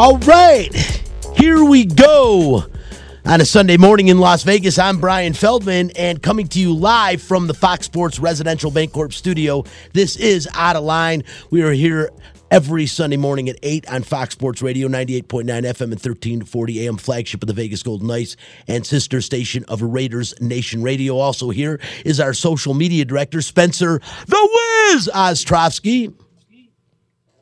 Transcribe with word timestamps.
All 0.00 0.16
right, 0.20 0.74
here 1.36 1.62
we 1.62 1.84
go. 1.84 2.64
On 3.26 3.40
a 3.42 3.44
Sunday 3.44 3.76
morning 3.76 4.08
in 4.08 4.16
Las 4.16 4.44
Vegas, 4.44 4.78
I'm 4.78 4.98
Brian 4.98 5.34
Feldman, 5.34 5.90
and 5.90 6.22
coming 6.22 6.48
to 6.48 6.58
you 6.58 6.72
live 6.72 7.20
from 7.20 7.46
the 7.46 7.52
Fox 7.52 7.84
Sports 7.84 8.18
Residential 8.18 8.70
Bancorp 8.70 9.12
studio. 9.12 9.62
This 9.92 10.16
is 10.16 10.48
Outta 10.54 10.80
Line. 10.80 11.22
We 11.50 11.60
are 11.64 11.72
here 11.72 12.08
every 12.50 12.86
Sunday 12.86 13.18
morning 13.18 13.50
at 13.50 13.56
8 13.62 13.92
on 13.92 14.02
Fox 14.02 14.32
Sports 14.32 14.62
Radio, 14.62 14.88
98.9 14.88 15.44
FM 15.44 15.82
and 15.82 15.90
1340 15.90 16.86
AM, 16.86 16.96
flagship 16.96 17.42
of 17.42 17.48
the 17.48 17.52
Vegas 17.52 17.82
Golden 17.82 18.06
Knights 18.06 18.38
and 18.68 18.86
sister 18.86 19.20
station 19.20 19.66
of 19.68 19.82
Raiders 19.82 20.32
Nation 20.40 20.82
Radio. 20.82 21.18
Also, 21.18 21.50
here 21.50 21.78
is 22.06 22.20
our 22.20 22.32
social 22.32 22.72
media 22.72 23.04
director, 23.04 23.42
Spencer 23.42 24.00
the 24.26 24.48
Wiz 24.94 25.10
Ostrovsky. 25.12 26.14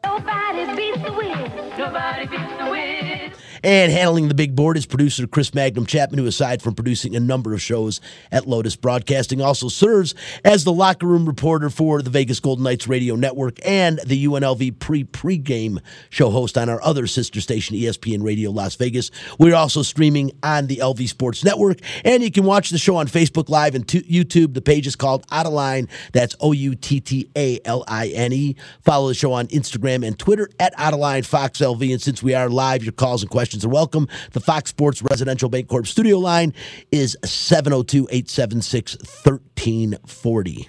Nobody 0.08 0.74
beats 0.74 1.02
the 1.02 1.12
wind. 1.12 1.72
Nobody 1.76 2.26
beats 2.26 2.52
the 2.58 2.70
Wiz. 2.70 3.47
And 3.62 3.90
handling 3.92 4.28
the 4.28 4.34
big 4.34 4.54
board 4.54 4.76
is 4.76 4.86
producer 4.86 5.26
Chris 5.26 5.54
Magnum 5.54 5.86
Chapman, 5.86 6.18
who, 6.18 6.26
aside 6.26 6.62
from 6.62 6.74
producing 6.74 7.16
a 7.16 7.20
number 7.20 7.52
of 7.52 7.60
shows 7.60 8.00
at 8.30 8.46
Lotus 8.46 8.76
Broadcasting, 8.76 9.40
also 9.40 9.68
serves 9.68 10.14
as 10.44 10.64
the 10.64 10.72
locker 10.72 11.06
room 11.06 11.26
reporter 11.26 11.70
for 11.70 12.02
the 12.02 12.10
Vegas 12.10 12.40
Golden 12.40 12.64
Knights 12.64 12.86
Radio 12.88 13.16
Network 13.16 13.58
and 13.64 14.00
the 14.06 14.26
UNLV 14.26 14.78
pre 14.78 15.04
pregame 15.04 15.78
show 16.10 16.30
host 16.30 16.56
on 16.56 16.68
our 16.68 16.82
other 16.82 17.06
sister 17.06 17.40
station, 17.40 17.76
ESPN 17.76 18.22
Radio 18.22 18.50
Las 18.50 18.76
Vegas. 18.76 19.10
We're 19.38 19.54
also 19.54 19.82
streaming 19.82 20.32
on 20.42 20.66
the 20.66 20.76
LV 20.76 21.08
Sports 21.08 21.44
Network, 21.44 21.78
and 22.04 22.22
you 22.22 22.30
can 22.30 22.44
watch 22.44 22.70
the 22.70 22.78
show 22.78 22.96
on 22.96 23.06
Facebook 23.06 23.48
Live 23.48 23.74
and 23.74 23.86
YouTube. 23.86 24.54
The 24.54 24.62
page 24.62 24.86
is 24.86 24.96
called 24.96 25.24
Outta 25.30 25.48
Line. 25.48 25.88
That's 26.12 26.36
O 26.40 26.52
U 26.52 26.74
T 26.74 27.00
T 27.00 27.30
A 27.36 27.58
L 27.64 27.84
I 27.88 28.08
N 28.08 28.32
E. 28.32 28.56
Follow 28.84 29.08
the 29.08 29.14
show 29.14 29.32
on 29.32 29.46
Instagram 29.48 30.06
and 30.06 30.18
Twitter 30.18 30.48
at 30.60 30.72
Outta 30.78 30.96
Line 30.96 31.22
Fox 31.22 31.58
LV. 31.58 31.90
And 31.90 32.00
since 32.00 32.22
we 32.22 32.34
are 32.34 32.48
live, 32.48 32.84
your 32.84 32.92
calls 32.92 33.22
and 33.22 33.30
questions 33.30 33.47
are 33.54 33.68
welcome. 33.68 34.08
The 34.32 34.40
Fox 34.40 34.70
Sports 34.70 35.02
Residential 35.02 35.50
Bancorp 35.50 35.86
studio 35.86 36.18
line 36.18 36.54
is 36.90 37.16
702 37.24 38.08
876 38.10 38.96
1340. 39.24 40.68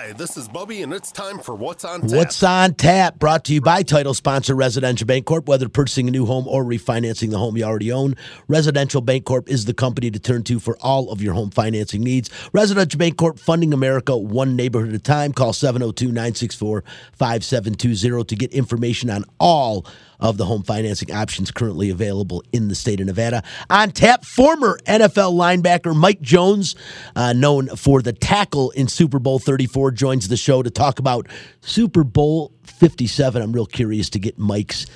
Hi, 0.00 0.14
this 0.14 0.38
is 0.38 0.48
Bubby, 0.48 0.80
and 0.80 0.94
it's 0.94 1.12
time 1.12 1.40
for 1.40 1.54
What's 1.54 1.84
on 1.84 2.00
Tap. 2.00 2.10
What's 2.12 2.42
on 2.42 2.72
tap? 2.72 3.18
Brought 3.18 3.44
to 3.44 3.52
you 3.52 3.60
by 3.60 3.82
title 3.82 4.14
sponsor 4.14 4.54
Residential 4.54 5.06
Bancorp. 5.06 5.46
Whether 5.46 5.68
purchasing 5.68 6.08
a 6.08 6.10
new 6.10 6.24
home 6.24 6.48
or 6.48 6.64
refinancing 6.64 7.28
the 7.30 7.36
home 7.36 7.58
you 7.58 7.64
already 7.64 7.92
own, 7.92 8.16
Residential 8.48 9.02
Bancorp 9.02 9.46
is 9.46 9.66
the 9.66 9.74
company 9.74 10.10
to 10.10 10.18
turn 10.18 10.42
to 10.44 10.58
for 10.58 10.78
all 10.80 11.10
of 11.10 11.20
your 11.20 11.34
home 11.34 11.50
financing 11.50 12.02
needs. 12.02 12.30
Residential 12.54 12.98
Bancorp 12.98 13.38
funding 13.38 13.74
America 13.74 14.16
one 14.16 14.56
neighborhood 14.56 14.88
at 14.88 14.94
a 14.94 14.98
time. 15.00 15.34
Call 15.34 15.52
702 15.52 16.06
964 16.06 16.82
5720 17.12 18.24
to 18.24 18.36
get 18.36 18.54
information 18.54 19.10
on 19.10 19.26
all 19.38 19.84
of 20.20 20.36
the 20.36 20.44
home 20.44 20.62
financing 20.62 21.12
options 21.12 21.50
currently 21.50 21.90
available 21.90 22.42
in 22.52 22.68
the 22.68 22.74
state 22.74 23.00
of 23.00 23.06
Nevada. 23.06 23.42
On 23.68 23.90
tap, 23.90 24.24
former 24.24 24.78
NFL 24.86 25.34
linebacker 25.34 25.96
Mike 25.96 26.20
Jones, 26.20 26.76
uh, 27.16 27.32
known 27.32 27.68
for 27.76 28.02
the 28.02 28.12
tackle 28.12 28.70
in 28.72 28.88
Super 28.88 29.18
Bowl 29.18 29.38
34, 29.38 29.90
joins 29.92 30.28
the 30.28 30.36
show 30.36 30.62
to 30.62 30.70
talk 30.70 30.98
about 30.98 31.26
Super 31.60 32.04
Bowl 32.04 32.52
57. 32.64 33.40
I'm 33.42 33.52
real 33.52 33.66
curious 33.66 34.10
to 34.10 34.18
get 34.18 34.38
Mike's 34.38 34.86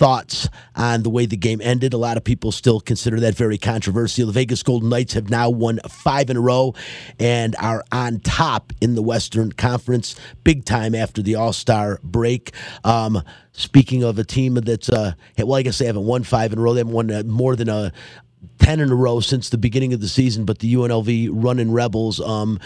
thoughts 0.00 0.48
on 0.74 1.02
the 1.02 1.10
way 1.10 1.26
the 1.26 1.36
game 1.36 1.60
ended. 1.62 1.92
A 1.92 1.98
lot 1.98 2.16
of 2.16 2.24
people 2.24 2.52
still 2.52 2.80
consider 2.80 3.20
that 3.20 3.34
very 3.34 3.58
controversial. 3.58 4.26
The 4.26 4.32
Vegas 4.32 4.62
Golden 4.62 4.88
Knights 4.88 5.12
have 5.12 5.28
now 5.28 5.50
won 5.50 5.78
five 5.90 6.30
in 6.30 6.38
a 6.38 6.40
row 6.40 6.74
and 7.18 7.54
are 7.56 7.84
on 7.92 8.20
top 8.20 8.72
in 8.80 8.94
the 8.94 9.02
Western 9.02 9.52
Conference, 9.52 10.16
big 10.42 10.64
time 10.64 10.94
after 10.94 11.20
the 11.20 11.34
All 11.34 11.52
Star 11.52 12.00
break. 12.02 12.52
Um, 12.82 13.22
speaking 13.52 14.02
of 14.02 14.18
a 14.18 14.24
team 14.24 14.54
that's, 14.54 14.88
uh, 14.88 15.12
well, 15.36 15.56
I 15.56 15.62
guess 15.62 15.76
they 15.76 15.84
haven't 15.84 16.06
won 16.06 16.22
five 16.22 16.54
in 16.54 16.58
a 16.58 16.62
row. 16.62 16.72
They 16.72 16.80
haven't 16.80 16.94
won 16.94 17.10
uh, 17.10 17.22
more 17.24 17.54
than 17.54 17.68
a 17.68 17.92
10 18.60 18.80
in 18.80 18.90
a 18.90 18.94
row 18.94 19.20
since 19.20 19.50
the 19.50 19.58
beginning 19.58 19.92
of 19.92 20.00
the 20.00 20.08
season, 20.08 20.46
but 20.46 20.60
the 20.60 20.72
UNLV 20.72 21.28
Runnin' 21.30 21.72
Rebels 21.72 22.20
um, 22.20 22.58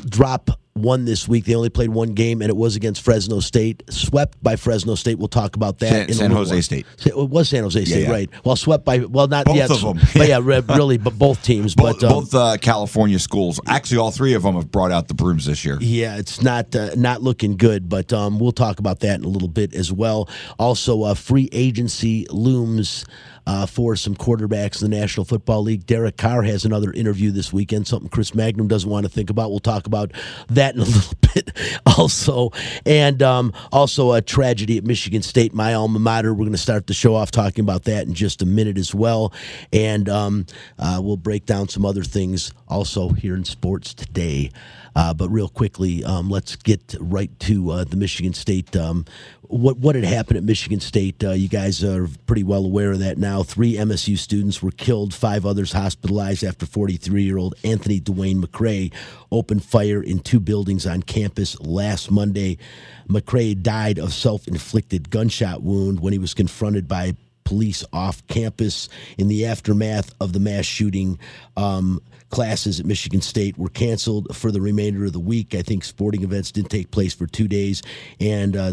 drop 0.00 0.50
one 0.74 1.04
this 1.04 1.28
week. 1.28 1.44
They 1.44 1.54
only 1.54 1.68
played 1.68 1.90
one 1.90 2.14
game, 2.14 2.40
and 2.40 2.48
it 2.48 2.56
was 2.56 2.76
against 2.76 3.02
Fresno 3.02 3.40
State. 3.40 3.82
Swept 3.90 4.42
by 4.42 4.56
Fresno 4.56 4.94
State. 4.94 5.18
We'll 5.18 5.28
talk 5.28 5.56
about 5.56 5.78
that. 5.80 5.90
San- 5.90 6.08
in 6.08 6.14
San 6.14 6.30
Jose. 6.30 6.60
State. 6.62 6.86
It 7.04 7.16
was 7.16 7.48
San 7.48 7.62
Jose 7.62 7.84
State, 7.84 8.04
yeah. 8.04 8.10
right? 8.10 8.30
Well, 8.44 8.56
swept 8.56 8.84
by 8.84 8.98
well, 8.98 9.26
not 9.28 9.46
Both 9.46 9.56
yet, 9.56 9.70
of 9.70 9.80
them. 9.80 9.98
but 10.14 10.28
yeah, 10.28 10.40
really, 10.42 10.98
but 10.98 11.18
both 11.18 11.42
teams. 11.42 11.74
Both, 11.74 12.00
but 12.00 12.04
um, 12.04 12.12
both 12.20 12.34
uh, 12.34 12.56
California 12.60 13.18
schools, 13.18 13.60
actually, 13.66 13.98
all 13.98 14.10
three 14.10 14.34
of 14.34 14.42
them 14.42 14.54
have 14.54 14.70
brought 14.70 14.92
out 14.92 15.08
the 15.08 15.14
brooms 15.14 15.46
this 15.46 15.64
year. 15.64 15.78
Yeah, 15.80 16.16
it's 16.16 16.42
not 16.42 16.74
uh, 16.74 16.90
not 16.96 17.22
looking 17.22 17.56
good, 17.56 17.88
but 17.88 18.12
um, 18.12 18.38
we'll 18.38 18.52
talk 18.52 18.78
about 18.78 19.00
that 19.00 19.18
in 19.18 19.24
a 19.24 19.28
little 19.28 19.48
bit 19.48 19.74
as 19.74 19.92
well. 19.92 20.28
Also, 20.58 21.02
uh, 21.02 21.14
free 21.14 21.48
agency 21.52 22.26
looms 22.30 23.04
uh, 23.46 23.66
for 23.66 23.96
some 23.96 24.14
quarterbacks 24.14 24.82
in 24.82 24.90
the 24.90 24.96
National 24.96 25.24
Football 25.24 25.62
League. 25.62 25.86
Derek 25.86 26.16
Carr 26.16 26.42
has 26.42 26.64
another 26.64 26.92
interview 26.92 27.30
this 27.30 27.52
weekend, 27.52 27.86
something 27.86 28.08
Chris 28.08 28.34
Magnum 28.34 28.68
doesn't 28.68 28.88
want 28.88 29.04
to 29.04 29.10
think 29.10 29.30
about. 29.30 29.50
We'll 29.50 29.60
talk 29.60 29.81
about 29.86 30.12
that 30.48 30.74
in 30.74 30.80
a 30.80 30.84
little 30.86 31.16
bit 31.34 31.50
also. 31.86 32.50
And 32.84 33.22
um, 33.22 33.52
also 33.70 34.12
a 34.12 34.22
tragedy 34.22 34.78
at 34.78 34.84
Michigan 34.84 35.22
State, 35.22 35.54
my 35.54 35.74
alma 35.74 35.98
mater. 35.98 36.32
We're 36.32 36.44
going 36.44 36.52
to 36.52 36.58
start 36.58 36.86
the 36.86 36.94
show 36.94 37.14
off 37.14 37.30
talking 37.30 37.62
about 37.62 37.84
that 37.84 38.06
in 38.06 38.14
just 38.14 38.42
a 38.42 38.46
minute 38.46 38.78
as 38.78 38.94
well. 38.94 39.32
And 39.72 40.08
um, 40.08 40.46
uh, 40.78 41.00
we'll 41.02 41.16
break 41.16 41.46
down 41.46 41.68
some 41.68 41.84
other 41.84 42.04
things 42.04 42.52
also 42.68 43.10
here 43.10 43.34
in 43.34 43.44
sports 43.44 43.94
today. 43.94 44.50
Uh, 44.94 45.14
but 45.14 45.28
real 45.30 45.48
quickly, 45.48 46.04
um, 46.04 46.28
let's 46.28 46.56
get 46.56 46.94
right 47.00 47.30
to 47.40 47.70
uh, 47.70 47.84
the 47.84 47.96
Michigan 47.96 48.34
State. 48.34 48.76
Um, 48.76 49.04
what 49.42 49.78
what 49.78 49.94
had 49.94 50.04
happened 50.04 50.38
at 50.38 50.44
Michigan 50.44 50.80
State? 50.80 51.22
Uh, 51.22 51.32
you 51.32 51.48
guys 51.48 51.82
are 51.84 52.08
pretty 52.26 52.42
well 52.42 52.64
aware 52.64 52.92
of 52.92 52.98
that 53.00 53.18
now. 53.18 53.42
Three 53.42 53.74
MSU 53.74 54.18
students 54.18 54.62
were 54.62 54.70
killed, 54.70 55.12
five 55.14 55.44
others 55.44 55.72
hospitalized 55.72 56.44
after 56.44 56.66
43 56.66 57.22
year 57.22 57.38
old 57.38 57.54
Anthony 57.64 58.00
Dwayne 58.00 58.42
McRae 58.42 58.92
opened 59.30 59.64
fire 59.64 60.02
in 60.02 60.20
two 60.20 60.40
buildings 60.40 60.86
on 60.86 61.02
campus 61.02 61.58
last 61.60 62.10
Monday. 62.10 62.58
McRae 63.08 63.60
died 63.60 63.98
of 63.98 64.12
self 64.12 64.48
inflicted 64.48 65.10
gunshot 65.10 65.62
wound 65.62 66.00
when 66.00 66.12
he 66.12 66.18
was 66.18 66.34
confronted 66.34 66.88
by 66.88 67.14
police 67.44 67.84
off 67.92 68.26
campus 68.26 68.88
in 69.18 69.28
the 69.28 69.46
aftermath 69.46 70.12
of 70.20 70.32
the 70.32 70.40
mass 70.40 70.64
shooting. 70.64 71.18
Um, 71.56 72.00
classes 72.30 72.80
at 72.80 72.86
Michigan 72.86 73.20
State 73.20 73.58
were 73.58 73.68
canceled 73.68 74.34
for 74.34 74.50
the 74.50 74.60
remainder 74.60 75.04
of 75.04 75.12
the 75.12 75.20
week. 75.20 75.54
I 75.54 75.62
think 75.62 75.84
sporting 75.84 76.24
events 76.24 76.50
didn't 76.50 76.70
take 76.70 76.90
place 76.90 77.14
for 77.14 77.26
two 77.26 77.46
days, 77.46 77.82
and 78.18 78.56
uh, 78.56 78.72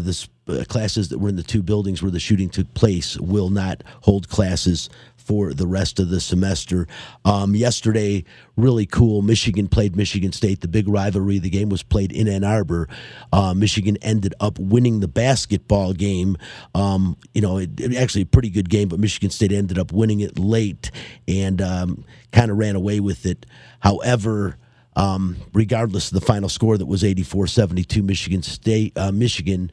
classes 0.68 1.08
that 1.08 1.18
were 1.18 1.28
in 1.28 1.36
the 1.36 1.42
two 1.42 1.62
buildings 1.62 2.02
where 2.02 2.10
the 2.10 2.20
shooting 2.20 2.48
took 2.48 2.72
place 2.74 3.18
will 3.18 3.50
not 3.50 3.82
hold 4.02 4.28
classes 4.28 4.88
for 5.30 5.54
the 5.54 5.66
rest 5.66 6.00
of 6.00 6.08
the 6.08 6.20
semester. 6.20 6.88
Um, 7.24 7.54
yesterday, 7.54 8.24
really 8.56 8.84
cool. 8.84 9.22
Michigan 9.22 9.68
played 9.68 9.94
Michigan 9.94 10.32
State. 10.32 10.60
The 10.60 10.66
big 10.66 10.88
rivalry. 10.88 11.38
The 11.38 11.50
game 11.50 11.68
was 11.68 11.84
played 11.84 12.10
in 12.10 12.26
Ann 12.26 12.42
Arbor. 12.42 12.88
Uh, 13.32 13.54
Michigan 13.54 13.96
ended 14.02 14.34
up 14.40 14.58
winning 14.58 14.98
the 14.98 15.06
basketball 15.06 15.92
game. 15.92 16.36
Um, 16.74 17.16
you 17.32 17.42
know, 17.42 17.58
it, 17.58 17.78
it 17.78 17.94
actually 17.96 18.22
a 18.22 18.26
pretty 18.26 18.50
good 18.50 18.68
game, 18.68 18.88
but 18.88 18.98
Michigan 18.98 19.30
State 19.30 19.52
ended 19.52 19.78
up 19.78 19.92
winning 19.92 20.18
it 20.18 20.36
late 20.36 20.90
and 21.28 21.62
um, 21.62 22.04
kind 22.32 22.50
of 22.50 22.58
ran 22.58 22.74
away 22.74 22.98
with 22.98 23.24
it. 23.24 23.46
However. 23.78 24.56
Um, 24.96 25.36
regardless 25.54 26.08
of 26.08 26.18
the 26.18 26.26
final 26.26 26.48
score 26.48 26.76
that 26.76 26.84
was 26.84 27.04
84-72 27.04 28.02
Michigan 28.02 28.42
State 28.42 28.92
uh, 28.98 29.12
Michigan 29.12 29.70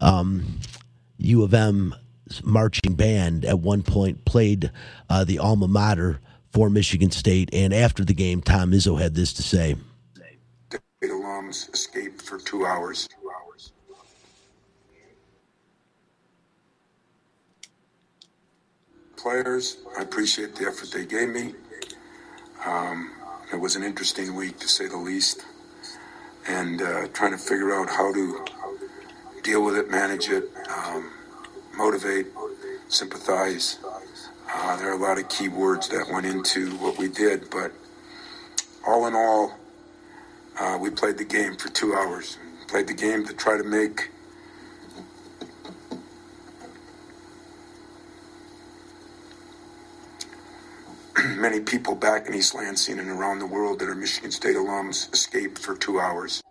um, 0.00 0.60
U 1.18 1.42
of 1.42 1.54
M 1.54 1.94
marching 2.44 2.94
band 2.94 3.44
at 3.44 3.58
one 3.58 3.82
point 3.82 4.24
played 4.24 4.70
uh, 5.08 5.24
the 5.24 5.38
alma 5.38 5.68
mater 5.68 6.20
for 6.52 6.70
Michigan 6.70 7.10
State. 7.10 7.50
And 7.52 7.72
after 7.72 8.04
the 8.04 8.14
game, 8.14 8.40
Tom 8.40 8.72
Izzo 8.72 9.00
had 9.00 9.14
this 9.14 9.32
to 9.34 9.42
say. 9.42 9.76
State 10.70 10.80
alums 11.02 11.72
escaped 11.72 12.22
for 12.22 12.38
two 12.38 12.66
hours. 12.66 13.08
Players, 19.16 19.78
I 19.98 20.02
appreciate 20.02 20.56
the 20.56 20.64
effort 20.66 20.90
they 20.92 21.04
gave 21.04 21.28
me. 21.28 21.52
Um, 22.64 23.10
it 23.52 23.56
was 23.56 23.76
an 23.76 23.82
interesting 23.82 24.34
week, 24.34 24.58
to 24.60 24.68
say 24.68 24.86
the 24.86 24.96
least, 24.96 25.44
and 26.48 26.80
uh, 26.80 27.06
trying 27.08 27.32
to 27.32 27.38
figure 27.38 27.74
out 27.74 27.90
how 27.90 28.12
to 28.14 28.44
deal 29.42 29.64
with 29.64 29.76
it, 29.76 29.90
manage 29.90 30.28
it, 30.28 30.50
um, 30.68 31.10
motivate, 31.76 32.26
sympathize. 32.88 33.78
Uh, 34.52 34.76
there 34.76 34.90
are 34.90 34.94
a 34.94 35.00
lot 35.00 35.18
of 35.18 35.28
key 35.28 35.48
words 35.48 35.88
that 35.88 36.06
went 36.12 36.26
into 36.26 36.70
what 36.76 36.98
we 36.98 37.08
did, 37.08 37.48
but 37.50 37.72
all 38.86 39.06
in 39.06 39.14
all, 39.14 39.56
uh, 40.58 40.76
we 40.80 40.90
played 40.90 41.16
the 41.18 41.24
game 41.24 41.56
for 41.56 41.68
two 41.68 41.94
hours. 41.94 42.38
Played 42.68 42.88
the 42.88 42.94
game 42.94 43.26
to 43.26 43.32
try 43.32 43.56
to 43.56 43.64
make 43.64 44.10
many 51.36 51.60
people 51.60 51.94
back 51.94 52.26
in 52.26 52.34
East 52.34 52.54
Lansing 52.54 52.98
and 52.98 53.08
around 53.08 53.38
the 53.38 53.46
world 53.46 53.78
that 53.78 53.88
are 53.88 53.94
Michigan 53.94 54.30
State 54.30 54.56
alums 54.56 55.12
escape 55.12 55.58
for 55.58 55.74
two 55.76 56.00
hours. 56.00 56.42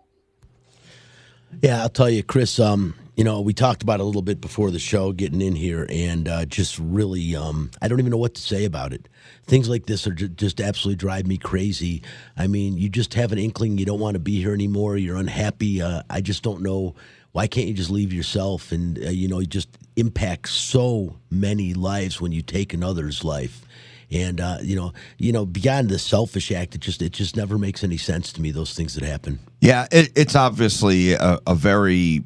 Yeah, 1.62 1.82
I'll 1.82 1.88
tell 1.90 2.10
you, 2.10 2.22
Chris. 2.22 2.58
Um, 2.58 2.94
You 3.16 3.24
know, 3.24 3.42
we 3.42 3.52
talked 3.52 3.82
about 3.82 4.00
a 4.00 4.04
little 4.04 4.22
bit 4.22 4.40
before 4.40 4.70
the 4.70 4.78
show, 4.78 5.12
getting 5.12 5.42
in 5.42 5.54
here, 5.54 5.86
and 5.90 6.26
uh, 6.26 6.46
just 6.46 6.78
really, 6.78 7.36
um, 7.36 7.70
I 7.82 7.88
don't 7.88 7.98
even 7.98 8.10
know 8.12 8.16
what 8.16 8.34
to 8.36 8.40
say 8.40 8.64
about 8.64 8.94
it. 8.94 9.10
Things 9.46 9.68
like 9.68 9.84
this 9.84 10.06
are 10.06 10.14
ju- 10.14 10.28
just 10.28 10.58
absolutely 10.58 10.96
drive 10.96 11.26
me 11.26 11.36
crazy. 11.36 12.02
I 12.38 12.46
mean, 12.46 12.78
you 12.78 12.88
just 12.88 13.12
have 13.12 13.30
an 13.30 13.38
inkling 13.38 13.76
you 13.76 13.84
don't 13.84 14.00
want 14.00 14.14
to 14.14 14.20
be 14.20 14.40
here 14.40 14.54
anymore. 14.54 14.96
You're 14.96 15.18
unhappy. 15.18 15.82
Uh, 15.82 16.02
I 16.08 16.22
just 16.22 16.42
don't 16.42 16.62
know. 16.62 16.94
Why 17.32 17.46
can't 17.46 17.68
you 17.68 17.74
just 17.74 17.90
leave 17.90 18.10
yourself? 18.10 18.72
And 18.72 18.96
uh, 18.98 19.10
you 19.10 19.28
know, 19.28 19.40
you 19.40 19.46
just 19.46 19.68
impact 19.96 20.48
so 20.48 21.16
many 21.30 21.74
lives 21.74 22.22
when 22.22 22.32
you 22.32 22.40
take 22.40 22.72
another's 22.72 23.22
life. 23.22 23.66
And 24.12 24.40
uh, 24.40 24.58
you 24.62 24.76
know, 24.76 24.92
you 25.18 25.32
know, 25.32 25.46
beyond 25.46 25.88
the 25.88 25.98
selfish 25.98 26.50
act, 26.50 26.74
it 26.74 26.80
just 26.80 27.00
it 27.00 27.12
just 27.12 27.36
never 27.36 27.58
makes 27.58 27.84
any 27.84 27.96
sense 27.96 28.32
to 28.32 28.40
me. 28.40 28.50
Those 28.50 28.74
things 28.74 28.94
that 28.94 29.04
happen. 29.04 29.38
Yeah, 29.60 29.86
it, 29.92 30.10
it's 30.16 30.34
obviously 30.34 31.12
a, 31.12 31.38
a 31.46 31.54
very 31.54 32.24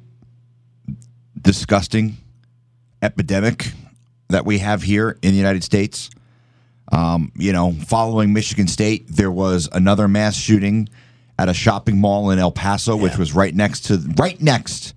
disgusting 1.40 2.16
epidemic 3.02 3.72
that 4.28 4.46
we 4.46 4.58
have 4.58 4.82
here 4.82 5.18
in 5.22 5.32
the 5.32 5.36
United 5.36 5.62
States. 5.62 6.10
Um, 6.90 7.32
you 7.36 7.52
know, 7.52 7.72
following 7.86 8.32
Michigan 8.32 8.68
State, 8.68 9.06
there 9.08 9.30
was 9.30 9.68
another 9.72 10.08
mass 10.08 10.36
shooting 10.36 10.88
at 11.38 11.48
a 11.48 11.54
shopping 11.54 11.98
mall 11.98 12.30
in 12.30 12.38
El 12.38 12.52
Paso, 12.52 12.96
which 12.96 13.18
was 13.18 13.34
right 13.34 13.54
next 13.54 13.86
to 13.86 13.98
right 14.16 14.40
next 14.40 14.94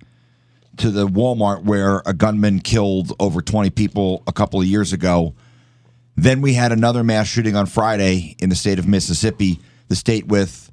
to 0.76 0.90
the 0.90 1.06
Walmart 1.06 1.64
where 1.64 2.02
a 2.06 2.12
gunman 2.12 2.60
killed 2.60 3.12
over 3.18 3.42
20 3.42 3.70
people 3.70 4.22
a 4.26 4.32
couple 4.32 4.60
of 4.60 4.66
years 4.66 4.92
ago. 4.92 5.34
Then 6.18 6.40
we 6.40 6.54
had 6.54 6.72
another 6.72 7.04
mass 7.04 7.28
shooting 7.28 7.54
on 7.54 7.66
Friday 7.66 8.34
in 8.40 8.48
the 8.48 8.56
state 8.56 8.80
of 8.80 8.88
Mississippi, 8.88 9.60
the 9.86 9.94
state 9.94 10.26
with 10.26 10.72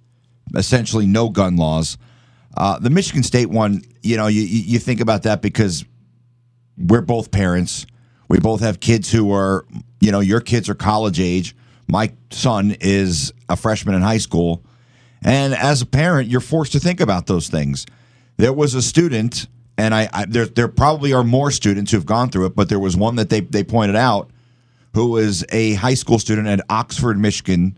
essentially 0.56 1.06
no 1.06 1.30
gun 1.30 1.56
laws. 1.56 2.00
Uh, 2.58 2.80
the 2.80 2.90
Michigan 2.90 3.22
State 3.22 3.52
one, 3.52 3.84
you 4.02 4.18
know, 4.18 4.26
you, 4.26 4.42
you 4.42 4.80
think 4.80 5.02
about 5.02 5.22
that 5.24 5.44
because 5.44 5.86
we're 6.80 7.02
both 7.02 7.30
parents. 7.30 7.86
We 8.28 8.40
both 8.40 8.62
have 8.62 8.80
kids 8.80 9.12
who 9.12 9.32
are, 9.32 9.68
you 10.00 10.12
know, 10.12 10.20
your 10.20 10.42
kids 10.42 10.68
are 10.68 10.74
college 10.74 11.20
age. 11.20 11.56
My 11.88 12.12
son 12.32 12.76
is 12.82 13.32
a 13.48 13.56
freshman 13.56 13.94
in 13.94 14.02
high 14.02 14.18
school. 14.18 14.66
And 15.24 15.54
as 15.54 15.84
a 15.84 15.86
parent, 15.86 16.28
you're 16.28 16.42
forced 16.42 16.72
to 16.72 16.80
think 16.80 17.00
about 17.00 17.28
those 17.28 17.50
things. 17.50 17.86
There 18.38 18.52
was 18.52 18.74
a 18.74 18.82
student, 18.82 19.46
and 19.78 19.94
I, 19.94 20.10
I 20.12 20.26
there 20.26 20.48
there 20.48 20.68
probably 20.68 21.14
are 21.14 21.24
more 21.24 21.52
students 21.52 21.92
who've 21.92 22.06
gone 22.06 22.32
through 22.32 22.48
it, 22.48 22.56
but 22.56 22.68
there 22.68 22.80
was 22.80 22.98
one 22.98 23.16
that 23.18 23.30
they 23.30 23.42
they 23.42 23.64
pointed 23.64 23.96
out 23.96 24.32
who 24.96 25.08
was 25.08 25.44
a 25.50 25.74
high 25.74 25.94
school 25.94 26.18
student 26.18 26.48
at 26.48 26.62
Oxford, 26.70 27.20
Michigan, 27.20 27.78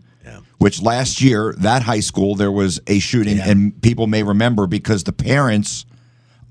which 0.58 0.80
last 0.80 1.20
year 1.20 1.52
that 1.58 1.82
high 1.82 1.98
school 2.00 2.34
there 2.36 2.50
was 2.52 2.80
a 2.86 2.98
shooting, 3.00 3.36
Yeah. 3.38 3.50
and 3.50 3.82
people 3.82 4.06
may 4.06 4.22
remember 4.22 4.66
because 4.68 5.02
the 5.04 5.12
parents 5.12 5.84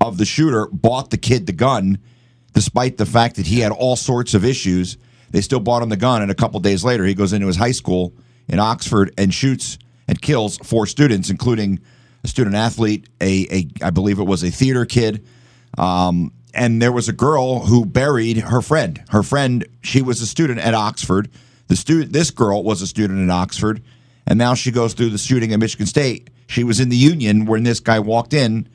of 0.00 0.18
the 0.18 0.24
shooter 0.26 0.68
bought 0.70 1.10
the 1.10 1.16
kid 1.16 1.46
the 1.46 1.52
gun, 1.52 1.98
despite 2.52 2.98
the 2.98 3.06
fact 3.06 3.36
that 3.36 3.46
he 3.46 3.60
had 3.60 3.72
all 3.72 3.96
sorts 3.96 4.34
of 4.34 4.44
issues. 4.44 4.98
They 5.30 5.40
still 5.40 5.60
bought 5.60 5.82
him 5.82 5.88
the 5.88 5.96
gun, 5.96 6.20
and 6.22 6.30
a 6.30 6.34
couple 6.34 6.60
days 6.60 6.84
later, 6.84 7.04
he 7.06 7.14
goes 7.14 7.32
into 7.32 7.46
his 7.46 7.56
high 7.56 7.72
school 7.72 8.12
in 8.46 8.58
Oxford 8.58 9.12
and 9.18 9.32
shoots 9.32 9.78
and 10.06 10.20
kills 10.20 10.58
four 10.58 10.86
students, 10.86 11.28
including 11.30 11.80
a 12.24 12.28
student 12.28 12.56
athlete, 12.56 13.08
a, 13.22 13.46
a 13.50 13.68
I 13.82 13.90
believe 13.90 14.18
it 14.18 14.24
was 14.24 14.42
a 14.42 14.50
theater 14.50 14.84
kid, 14.84 15.24
um, 15.78 16.32
and 16.54 16.80
there 16.80 16.92
was 16.92 17.08
a 17.08 17.12
girl 17.12 17.60
who 17.60 17.84
buried 17.84 18.38
her 18.38 18.60
friend. 18.60 19.02
Her 19.10 19.22
friend, 19.22 19.66
she 19.82 20.02
was 20.02 20.20
a 20.20 20.26
student 20.26 20.60
at 20.60 20.74
Oxford. 20.74 21.30
The 21.68 21.76
student, 21.76 22.12
this 22.12 22.30
girl 22.30 22.62
was 22.62 22.82
a 22.82 22.86
student 22.86 23.22
at 23.22 23.30
Oxford, 23.30 23.82
and 24.26 24.38
now 24.38 24.54
she 24.54 24.70
goes 24.70 24.94
through 24.94 25.10
the 25.10 25.18
shooting 25.18 25.52
at 25.52 25.60
Michigan 25.60 25.86
State. 25.86 26.30
She 26.46 26.64
was 26.64 26.80
in 26.80 26.88
the 26.88 26.96
Union 26.96 27.44
when 27.44 27.62
this 27.62 27.80
guy 27.80 28.00
walked 28.00 28.32
in 28.32 28.68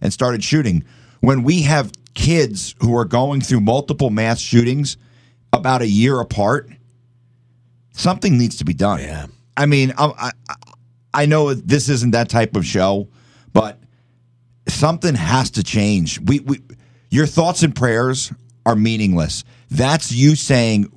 and 0.00 0.12
started 0.12 0.42
shooting. 0.42 0.84
When 1.20 1.42
we 1.42 1.62
have 1.62 1.92
kids 2.14 2.74
who 2.80 2.96
are 2.96 3.04
going 3.04 3.40
through 3.40 3.60
multiple 3.60 4.10
mass 4.10 4.40
shootings 4.40 4.96
about 5.52 5.82
a 5.82 5.86
year 5.86 6.20
apart, 6.20 6.68
something 7.92 8.36
needs 8.36 8.56
to 8.58 8.64
be 8.64 8.74
done. 8.74 9.00
Yeah. 9.00 9.26
I 9.56 9.66
mean, 9.66 9.92
I, 9.96 10.32
I, 10.48 10.54
I 11.12 11.26
know 11.26 11.54
this 11.54 11.88
isn't 11.88 12.12
that 12.12 12.28
type 12.28 12.56
of 12.56 12.64
show, 12.64 13.08
but 13.52 13.78
something 14.68 15.14
has 15.14 15.50
to 15.52 15.62
change. 15.62 16.20
We, 16.20 16.40
we, 16.40 16.60
your 17.10 17.26
thoughts 17.26 17.62
and 17.62 17.74
prayers 17.74 18.32
are 18.64 18.76
meaningless. 18.76 19.44
That's 19.70 20.12
you 20.12 20.36
saying 20.36 20.90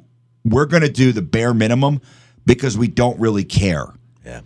we're 0.45 0.65
going 0.65 0.83
to 0.83 0.92
do 0.92 1.12
the 1.12 1.21
bare 1.21 1.54
minimum 1.54 2.01
because 2.45 2.77
we 2.77 2.88
don't 2.88 3.19
really 3.19 3.44
care 3.44 3.88
Yeah. 4.25 4.42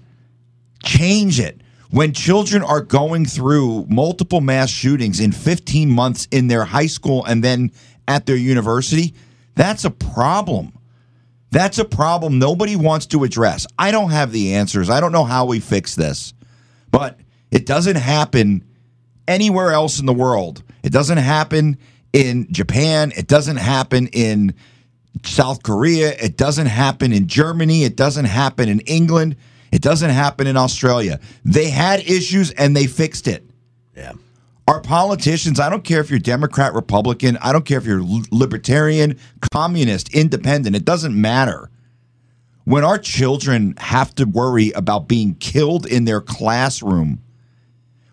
change 0.83 1.39
it. 1.39 1.61
When 1.89 2.13
children 2.13 2.63
are 2.63 2.81
going 2.81 3.25
through 3.25 3.85
multiple 3.89 4.41
mass 4.41 4.69
shootings 4.69 5.19
in 5.19 5.31
15 5.31 5.89
months 5.89 6.27
in 6.31 6.47
their 6.47 6.65
high 6.65 6.85
school 6.87 7.23
and 7.25 7.43
then 7.43 7.71
at 8.07 8.25
their 8.25 8.35
university, 8.35 9.13
that's 9.55 9.85
a 9.85 9.89
problem. 9.89 10.73
That's 11.49 11.79
a 11.79 11.85
problem 11.85 12.39
nobody 12.39 12.75
wants 12.75 13.05
to 13.07 13.23
address. 13.23 13.65
I 13.79 13.91
don't 13.91 14.11
have 14.11 14.31
the 14.33 14.53
answers. 14.55 14.89
I 14.89 14.99
don't 14.99 15.13
know 15.13 15.23
how 15.23 15.45
we 15.45 15.61
fix 15.61 15.95
this, 15.95 16.33
but 16.91 17.19
it 17.51 17.65
doesn't 17.65 17.95
happen 17.95 18.65
anywhere 19.27 19.71
else 19.71 19.97
in 19.99 20.05
the 20.05 20.13
world. 20.13 20.61
It 20.87 20.93
doesn't 20.93 21.17
happen 21.17 21.77
in 22.13 22.47
Japan. 22.49 23.11
It 23.17 23.27
doesn't 23.27 23.57
happen 23.57 24.07
in 24.07 24.55
South 25.25 25.61
Korea. 25.61 26.13
It 26.13 26.37
doesn't 26.37 26.67
happen 26.67 27.11
in 27.11 27.27
Germany. 27.27 27.83
It 27.83 27.97
doesn't 27.97 28.23
happen 28.23 28.69
in 28.69 28.79
England. 28.79 29.35
It 29.73 29.81
doesn't 29.81 30.11
happen 30.11 30.47
in 30.47 30.55
Australia. 30.55 31.19
They 31.43 31.69
had 31.69 31.99
issues 31.99 32.51
and 32.51 32.73
they 32.73 32.87
fixed 32.87 33.27
it. 33.27 33.49
Yeah. 33.97 34.13
Our 34.65 34.79
politicians, 34.79 35.59
I 35.59 35.69
don't 35.69 35.83
care 35.83 35.99
if 35.99 36.09
you're 36.09 36.19
Democrat, 36.19 36.73
Republican, 36.73 37.37
I 37.41 37.51
don't 37.51 37.65
care 37.65 37.79
if 37.79 37.85
you're 37.85 38.05
libertarian, 38.31 39.19
communist, 39.51 40.15
independent, 40.15 40.73
it 40.73 40.85
doesn't 40.85 41.19
matter. 41.19 41.69
When 42.63 42.85
our 42.85 42.97
children 42.97 43.73
have 43.77 44.15
to 44.15 44.23
worry 44.23 44.71
about 44.71 45.09
being 45.09 45.35
killed 45.35 45.85
in 45.85 46.05
their 46.05 46.21
classroom, 46.21 47.21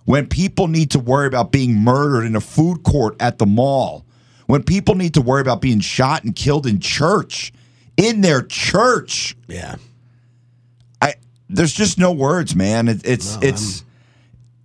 when 0.04 0.26
people 0.26 0.68
need 0.68 0.90
to 0.90 0.98
worry 0.98 1.26
about 1.26 1.50
being 1.50 1.76
murdered 1.76 2.24
in 2.24 2.36
a 2.36 2.40
food 2.40 2.82
court 2.82 3.16
at 3.20 3.38
the 3.38 3.46
mall, 3.46 4.04
when 4.46 4.62
people 4.62 4.94
need 4.94 5.14
to 5.14 5.22
worry 5.22 5.40
about 5.40 5.60
being 5.60 5.80
shot 5.80 6.24
and 6.24 6.36
killed 6.36 6.66
in 6.66 6.78
church, 6.80 7.52
in 7.96 8.20
their 8.20 8.42
church, 8.42 9.36
Yeah. 9.48 9.76
I 11.00 11.14
there's 11.48 11.72
just 11.72 11.98
no 11.98 12.12
words, 12.12 12.54
man. 12.54 12.88
It, 12.88 13.06
it's 13.06 13.38
it's 13.42 13.84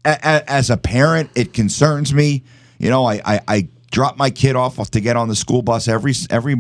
a, 0.05 0.11
a, 0.11 0.49
as 0.49 0.69
a 0.69 0.77
parent, 0.77 1.29
it 1.35 1.53
concerns 1.53 2.13
me. 2.13 2.43
You 2.77 2.89
know, 2.89 3.05
I, 3.05 3.21
I 3.25 3.39
I 3.47 3.67
drop 3.91 4.17
my 4.17 4.29
kid 4.29 4.55
off 4.55 4.89
to 4.91 4.99
get 4.99 5.15
on 5.15 5.27
the 5.29 5.35
school 5.35 5.61
bus 5.61 5.87
every 5.87 6.13
every 6.29 6.55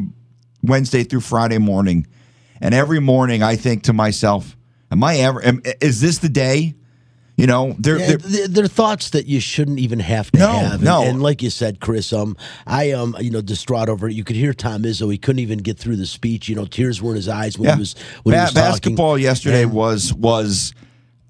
Wednesday 0.61 1.03
through 1.03 1.21
Friday 1.21 1.57
morning, 1.57 2.07
and 2.61 2.73
every 2.73 2.99
morning 2.99 3.43
I 3.43 3.55
think 3.55 3.83
to 3.83 3.93
myself, 3.93 4.55
"Am 4.91 5.03
I 5.03 5.17
ever? 5.17 5.43
Am, 5.43 5.61
is 5.81 6.01
this 6.01 6.19
the 6.19 6.29
day?" 6.29 6.75
You 7.39 7.47
know, 7.47 7.75
they're, 7.79 7.97
Yeah, 7.99 8.15
they're 8.19 8.47
they're, 8.49 8.67
thoughts 8.67 9.11
that 9.11 9.25
you 9.25 9.39
shouldn't 9.39 9.79
even 9.79 9.99
have 9.99 10.29
to 10.33 10.39
No, 10.39 10.47
have. 10.51 10.73
And, 10.73 10.83
no. 10.83 11.03
and 11.03 11.23
like 11.23 11.41
you 11.41 11.49
said, 11.49 11.79
Chris, 11.79 12.11
um, 12.11 12.35
I 12.67 12.91
um, 12.91 13.15
you 13.21 13.31
know, 13.31 13.41
distraught 13.41 13.87
over 13.87 14.09
it. 14.09 14.13
You 14.13 14.23
could 14.25 14.35
hear 14.35 14.53
Tom 14.53 14.83
Izzo. 14.83 15.09
He 15.11 15.17
couldn't 15.17 15.39
even 15.39 15.59
get 15.59 15.77
through 15.77 15.95
the 15.95 16.05
speech. 16.05 16.49
You 16.49 16.55
know, 16.55 16.65
tears 16.65 17.01
were 17.01 17.11
in 17.11 17.15
his 17.15 17.29
eyes 17.29 17.57
when 17.57 17.69
yeah. 17.69 17.75
he 17.75 17.79
was 17.79 17.95
when 18.23 18.33
he 18.33 18.39
Ba- 18.39 18.43
was 18.43 18.53
talking. 18.53 18.71
basketball 18.71 19.17
yesterday 19.17 19.63
And- 19.63 19.71
was 19.73 20.13
was 20.13 20.73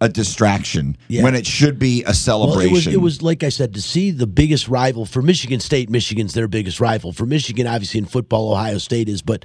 a 0.01 0.07
distraction 0.07 0.95
Yeah. 1.09 1.23
when 1.23 1.35
it 1.35 1.45
should 1.45 1.77
be 1.77 2.03
a 2.03 2.05
Well, 2.05 2.13
celebration. 2.13 2.69
it 2.69 2.71
was, 2.71 2.87
it 2.87 3.01
was 3.01 3.21
like 3.21 3.43
I 3.43 3.49
said 3.49 3.73
to 3.73 3.81
see 3.81 4.11
the 4.11 4.25
biggest 4.27 4.69
rival 4.69 5.05
for 5.05 5.21
Michigan 5.21 5.59
State. 5.59 5.89
Michigan's 5.89 6.33
their 6.33 6.47
biggest 6.47 6.79
rival 6.79 7.11
for 7.11 7.25
Michigan. 7.25 7.67
Obviously, 7.67 7.97
in 7.99 8.05
football, 8.05 8.51
Ohio 8.53 8.77
State 8.77 9.09
is. 9.09 9.21
But 9.21 9.43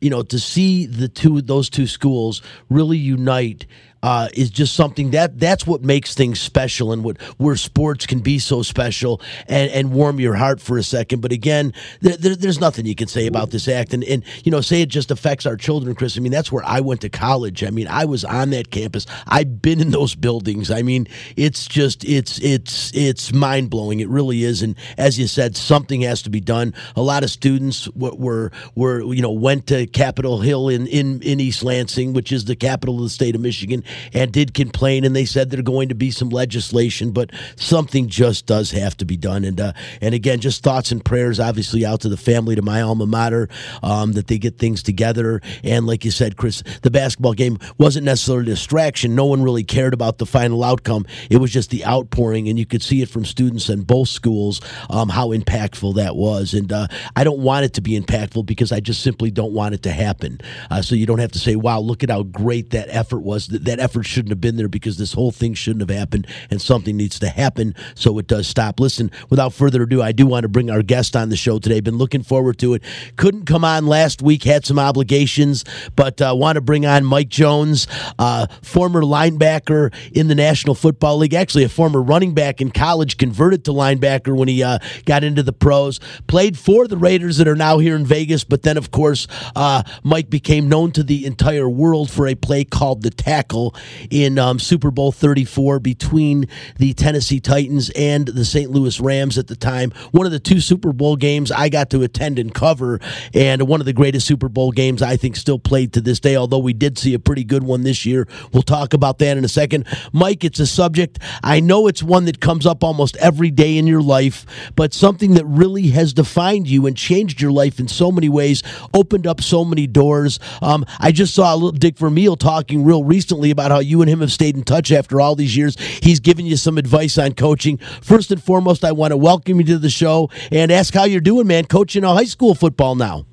you 0.00 0.08
know, 0.08 0.22
to 0.22 0.38
see 0.38 0.86
the 0.86 1.08
two 1.08 1.42
those 1.42 1.68
two 1.68 1.86
schools 1.88 2.40
really 2.70 2.98
unite 2.98 3.66
uh, 4.06 4.28
is 4.34 4.50
just 4.50 4.76
something 4.76 5.10
that 5.10 5.36
that's 5.40 5.66
what 5.66 5.82
makes 5.82 6.14
things 6.14 6.40
special 6.40 6.92
and 6.92 7.02
what 7.02 7.20
where 7.38 7.56
sports 7.56 8.06
can 8.06 8.20
be 8.20 8.38
so 8.38 8.62
special 8.62 9.20
and, 9.48 9.68
and 9.72 9.90
warm 9.90 10.20
your 10.20 10.36
heart 10.36 10.60
for 10.60 10.78
a 10.78 10.82
second. 10.84 11.20
But 11.20 11.32
again, 11.32 11.74
there, 12.02 12.16
there, 12.16 12.36
there's 12.36 12.60
nothing 12.60 12.86
you 12.86 12.94
can 12.94 13.08
say 13.08 13.26
about 13.26 13.50
this 13.50 13.66
act, 13.66 13.92
and 13.92 14.04
and 14.04 14.22
you 14.44 14.52
know, 14.52 14.60
say 14.60 14.80
it 14.80 14.90
just 14.90 15.10
affects 15.10 15.44
our 15.44 15.56
children, 15.56 15.96
Chris. 15.96 16.16
I 16.16 16.20
mean, 16.20 16.30
that's 16.30 16.52
where 16.52 16.64
I 16.64 16.78
went 16.78 17.00
to 17.00 17.08
college. 17.08 17.64
I 17.64 17.70
mean, 17.70 17.88
I 17.88 18.04
was 18.04 18.24
on 18.24 18.50
that 18.50 18.70
campus. 18.70 19.06
I've 19.26 19.60
been 19.60 19.80
in 19.80 19.90
those 19.90 20.14
buildings. 20.14 20.70
I 20.70 20.82
mean, 20.82 21.08
it's 21.34 21.66
just 21.66 22.04
it's 22.04 22.38
it's 22.38 22.94
it's 22.94 23.32
mind 23.32 23.70
blowing. 23.70 23.98
It 23.98 24.08
really 24.08 24.44
is. 24.44 24.62
And 24.62 24.76
as 24.96 25.18
you 25.18 25.26
said, 25.26 25.56
something 25.56 26.02
has 26.02 26.22
to 26.22 26.30
be 26.30 26.40
done. 26.40 26.74
A 26.94 27.02
lot 27.02 27.24
of 27.24 27.30
students 27.30 27.88
were 27.96 28.14
were, 28.14 28.52
were 28.76 29.02
you 29.12 29.20
know 29.20 29.32
went 29.32 29.66
to 29.66 29.88
Capitol 29.88 30.38
Hill 30.38 30.68
in 30.68 30.86
in 30.86 31.20
in 31.22 31.40
East 31.40 31.64
Lansing, 31.64 32.12
which 32.12 32.30
is 32.30 32.44
the 32.44 32.54
capital 32.54 32.98
of 32.98 33.02
the 33.02 33.08
state 33.08 33.34
of 33.34 33.40
Michigan, 33.40 33.82
and 34.12 34.32
did 34.32 34.54
complain, 34.54 35.04
and 35.04 35.14
they 35.14 35.24
said 35.24 35.50
there's 35.50 35.62
going 35.62 35.88
to 35.88 35.94
be 35.94 36.10
some 36.10 36.28
legislation, 36.28 37.12
but 37.12 37.30
something 37.56 38.08
just 38.08 38.46
does 38.46 38.70
have 38.70 38.96
to 38.98 39.04
be 39.04 39.16
done. 39.16 39.44
And 39.44 39.60
uh, 39.60 39.72
and 40.00 40.14
again, 40.14 40.40
just 40.40 40.62
thoughts 40.62 40.92
and 40.92 41.04
prayers, 41.04 41.40
obviously, 41.40 41.84
out 41.84 42.00
to 42.00 42.08
the 42.08 42.16
family, 42.16 42.54
to 42.54 42.62
my 42.62 42.82
alma 42.82 43.06
mater, 43.06 43.48
um, 43.82 44.12
that 44.12 44.26
they 44.26 44.38
get 44.38 44.58
things 44.58 44.82
together. 44.82 45.40
And 45.62 45.86
like 45.86 46.04
you 46.04 46.10
said, 46.10 46.36
Chris, 46.36 46.62
the 46.82 46.90
basketball 46.90 47.34
game 47.34 47.58
wasn't 47.78 48.04
necessarily 48.04 48.44
a 48.44 48.54
distraction. 48.54 49.14
No 49.14 49.26
one 49.26 49.42
really 49.42 49.64
cared 49.64 49.94
about 49.94 50.18
the 50.18 50.26
final 50.26 50.64
outcome. 50.64 51.06
It 51.30 51.38
was 51.38 51.52
just 51.52 51.70
the 51.70 51.84
outpouring, 51.84 52.48
and 52.48 52.58
you 52.58 52.66
could 52.66 52.82
see 52.82 53.02
it 53.02 53.08
from 53.08 53.24
students 53.24 53.68
in 53.68 53.82
both 53.82 54.08
schools 54.08 54.60
um, 54.90 55.08
how 55.08 55.28
impactful 55.28 55.96
that 55.96 56.16
was. 56.16 56.54
And 56.54 56.72
uh, 56.72 56.88
I 57.14 57.24
don't 57.24 57.40
want 57.40 57.64
it 57.64 57.74
to 57.74 57.80
be 57.80 57.98
impactful 57.98 58.46
because 58.46 58.72
I 58.72 58.80
just 58.80 59.02
simply 59.02 59.30
don't 59.30 59.52
want 59.52 59.74
it 59.74 59.82
to 59.84 59.92
happen. 59.92 60.40
Uh, 60.70 60.82
so 60.82 60.94
you 60.94 61.06
don't 61.06 61.18
have 61.18 61.32
to 61.32 61.38
say, 61.38 61.56
"Wow, 61.56 61.80
look 61.80 62.02
at 62.02 62.10
how 62.10 62.22
great 62.22 62.70
that 62.70 62.88
effort 62.90 63.20
was." 63.20 63.48
That, 63.48 63.64
that 63.64 63.80
effort 63.86 64.02
shouldn't 64.02 64.30
have 64.30 64.40
been 64.40 64.56
there 64.56 64.66
because 64.66 64.98
this 64.98 65.12
whole 65.12 65.30
thing 65.30 65.54
shouldn't 65.54 65.88
have 65.88 65.96
happened, 65.96 66.26
and 66.50 66.60
something 66.60 66.96
needs 66.96 67.20
to 67.20 67.28
happen 67.28 67.72
so 67.94 68.18
it 68.18 68.26
does 68.26 68.48
stop. 68.48 68.80
Listen, 68.80 69.12
without 69.30 69.52
further 69.52 69.84
ado, 69.84 70.02
I 70.02 70.10
do 70.10 70.26
want 70.26 70.42
to 70.42 70.48
bring 70.48 70.70
our 70.70 70.82
guest 70.82 71.14
on 71.14 71.28
the 71.28 71.36
show 71.36 71.60
today. 71.60 71.78
Been 71.78 71.98
looking 71.98 72.24
forward 72.24 72.58
to 72.58 72.74
it. 72.74 72.82
Couldn't 73.14 73.44
come 73.44 73.64
on 73.64 73.86
last 73.86 74.22
week, 74.22 74.42
had 74.42 74.66
some 74.66 74.80
obligations, 74.80 75.64
but 75.94 76.20
uh, 76.20 76.34
want 76.36 76.56
to 76.56 76.60
bring 76.60 76.84
on 76.84 77.04
Mike 77.04 77.28
Jones, 77.28 77.86
uh, 78.18 78.48
former 78.60 79.02
linebacker 79.02 79.94
in 80.12 80.26
the 80.26 80.34
National 80.34 80.74
Football 80.74 81.18
League, 81.18 81.34
actually 81.34 81.62
a 81.62 81.68
former 81.68 82.02
running 82.02 82.34
back 82.34 82.60
in 82.60 82.72
college, 82.72 83.18
converted 83.18 83.64
to 83.66 83.70
linebacker 83.70 84.36
when 84.36 84.48
he 84.48 84.64
uh, 84.64 84.80
got 85.04 85.22
into 85.22 85.44
the 85.44 85.52
pros. 85.52 86.00
Played 86.26 86.58
for 86.58 86.88
the 86.88 86.96
Raiders 86.96 87.36
that 87.36 87.46
are 87.46 87.54
now 87.54 87.78
here 87.78 87.94
in 87.94 88.04
Vegas, 88.04 88.42
but 88.42 88.64
then 88.64 88.76
of 88.76 88.90
course 88.90 89.28
uh, 89.54 89.84
Mike 90.02 90.28
became 90.28 90.68
known 90.68 90.90
to 90.90 91.04
the 91.04 91.24
entire 91.24 91.68
world 91.68 92.10
for 92.10 92.26
a 92.26 92.34
play 92.34 92.64
called 92.64 93.02
the 93.02 93.10
tackle 93.10 93.65
in 94.10 94.38
um, 94.38 94.58
Super 94.58 94.90
Bowl 94.90 95.12
34 95.12 95.80
between 95.80 96.46
the 96.78 96.92
Tennessee 96.94 97.40
Titans 97.40 97.90
and 97.90 98.28
the 98.28 98.44
St. 98.44 98.70
Louis 98.70 99.00
Rams 99.00 99.38
at 99.38 99.46
the 99.46 99.56
time. 99.56 99.92
One 100.12 100.26
of 100.26 100.32
the 100.32 100.40
two 100.40 100.60
Super 100.60 100.92
Bowl 100.92 101.16
games 101.16 101.50
I 101.52 101.68
got 101.68 101.90
to 101.90 102.02
attend 102.02 102.38
and 102.38 102.52
cover, 102.54 103.00
and 103.34 103.66
one 103.68 103.80
of 103.80 103.86
the 103.86 103.92
greatest 103.92 104.26
Super 104.26 104.48
Bowl 104.48 104.72
games 104.72 105.02
I 105.02 105.16
think 105.16 105.36
still 105.36 105.58
played 105.58 105.92
to 105.94 106.00
this 106.00 106.20
day, 106.20 106.36
although 106.36 106.58
we 106.58 106.72
did 106.72 106.98
see 106.98 107.14
a 107.14 107.18
pretty 107.18 107.44
good 107.44 107.62
one 107.62 107.82
this 107.82 108.04
year. 108.06 108.26
We'll 108.52 108.62
talk 108.62 108.94
about 108.94 109.18
that 109.18 109.36
in 109.36 109.44
a 109.44 109.48
second. 109.48 109.86
Mike, 110.12 110.44
it's 110.44 110.60
a 110.60 110.66
subject, 110.66 111.18
I 111.42 111.60
know 111.60 111.86
it's 111.86 112.02
one 112.02 112.24
that 112.26 112.40
comes 112.40 112.66
up 112.66 112.84
almost 112.84 113.16
every 113.16 113.50
day 113.50 113.76
in 113.76 113.86
your 113.86 114.02
life, 114.02 114.46
but 114.74 114.92
something 114.92 115.34
that 115.34 115.44
really 115.46 115.88
has 115.88 116.12
defined 116.12 116.68
you 116.68 116.86
and 116.86 116.96
changed 116.96 117.40
your 117.40 117.52
life 117.52 117.78
in 117.78 117.88
so 117.88 118.10
many 118.12 118.28
ways, 118.28 118.62
opened 118.94 119.26
up 119.26 119.40
so 119.40 119.64
many 119.64 119.86
doors. 119.86 120.38
Um, 120.62 120.84
I 121.00 121.12
just 121.12 121.34
saw 121.34 121.54
a 121.54 121.56
little 121.56 121.72
Dick 121.72 121.98
Vermeil 121.98 122.36
talking 122.36 122.84
real 122.84 123.04
recently 123.04 123.50
about 123.56 123.70
how 123.70 123.78
you 123.78 124.02
and 124.02 124.10
him 124.10 124.20
have 124.20 124.30
stayed 124.30 124.54
in 124.54 124.64
touch 124.64 124.92
after 124.92 125.18
all 125.18 125.34
these 125.34 125.56
years. 125.56 125.78
He's 126.02 126.20
given 126.20 126.44
you 126.44 126.58
some 126.58 126.76
advice 126.76 127.16
on 127.16 127.32
coaching. 127.32 127.78
First 128.02 128.30
and 128.30 128.42
foremost, 128.42 128.84
I 128.84 128.92
want 128.92 129.12
to 129.12 129.16
welcome 129.16 129.60
you 129.60 129.64
to 129.66 129.78
the 129.78 129.88
show 129.88 130.28
and 130.52 130.70
ask 130.70 130.92
how 130.92 131.04
you're 131.04 131.22
doing, 131.22 131.46
man, 131.46 131.64
coaching 131.64 132.04
a 132.04 132.12
high 132.12 132.24
school 132.24 132.54
football 132.54 132.94
now. 132.94 133.24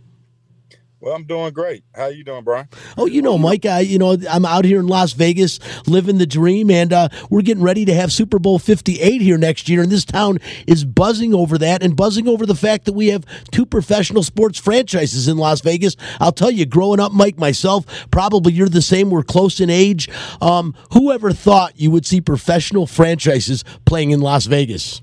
Well, 1.03 1.13
I'm 1.13 1.25
doing 1.25 1.51
great. 1.51 1.83
How 1.93 2.05
you 2.07 2.23
doing, 2.23 2.45
Brian? 2.45 2.69
Oh, 2.97 3.07
you 3.07 3.21
know, 3.21 3.37
Mike, 3.37 3.65
I, 3.65 3.81
you 3.81 3.99
know, 3.99 4.15
I'm 4.29 4.45
out 4.45 4.63
here 4.63 4.79
in 4.79 4.87
Las 4.87 5.11
Vegas 5.11 5.59
living 5.85 6.17
the 6.17 6.25
dream, 6.25 6.71
and 6.71 6.93
uh, 6.93 7.09
we're 7.29 7.41
getting 7.41 7.61
ready 7.61 7.83
to 7.83 7.93
have 7.93 8.13
Super 8.13 8.39
Bowl 8.39 8.57
58 8.57 9.21
here 9.21 9.37
next 9.37 9.67
year, 9.67 9.81
and 9.81 9.91
this 9.91 10.05
town 10.05 10.39
is 10.65 10.85
buzzing 10.85 11.33
over 11.33 11.57
that 11.57 11.83
and 11.83 11.97
buzzing 11.97 12.25
over 12.29 12.45
the 12.45 12.55
fact 12.55 12.85
that 12.85 12.93
we 12.93 13.07
have 13.07 13.25
two 13.51 13.65
professional 13.65 14.23
sports 14.23 14.57
franchises 14.57 15.27
in 15.27 15.35
Las 15.35 15.59
Vegas. 15.59 15.97
I'll 16.21 16.31
tell 16.31 16.49
you, 16.49 16.65
growing 16.65 17.01
up, 17.01 17.11
Mike, 17.11 17.37
myself, 17.37 17.85
probably 18.09 18.53
you're 18.53 18.69
the 18.69 18.81
same. 18.81 19.09
We're 19.09 19.23
close 19.23 19.59
in 19.59 19.69
age. 19.69 20.09
Um, 20.39 20.73
whoever 20.93 21.33
thought 21.33 21.77
you 21.77 21.91
would 21.91 22.05
see 22.05 22.21
professional 22.21 22.87
franchises 22.87 23.65
playing 23.83 24.11
in 24.11 24.21
Las 24.21 24.45
Vegas? 24.45 25.01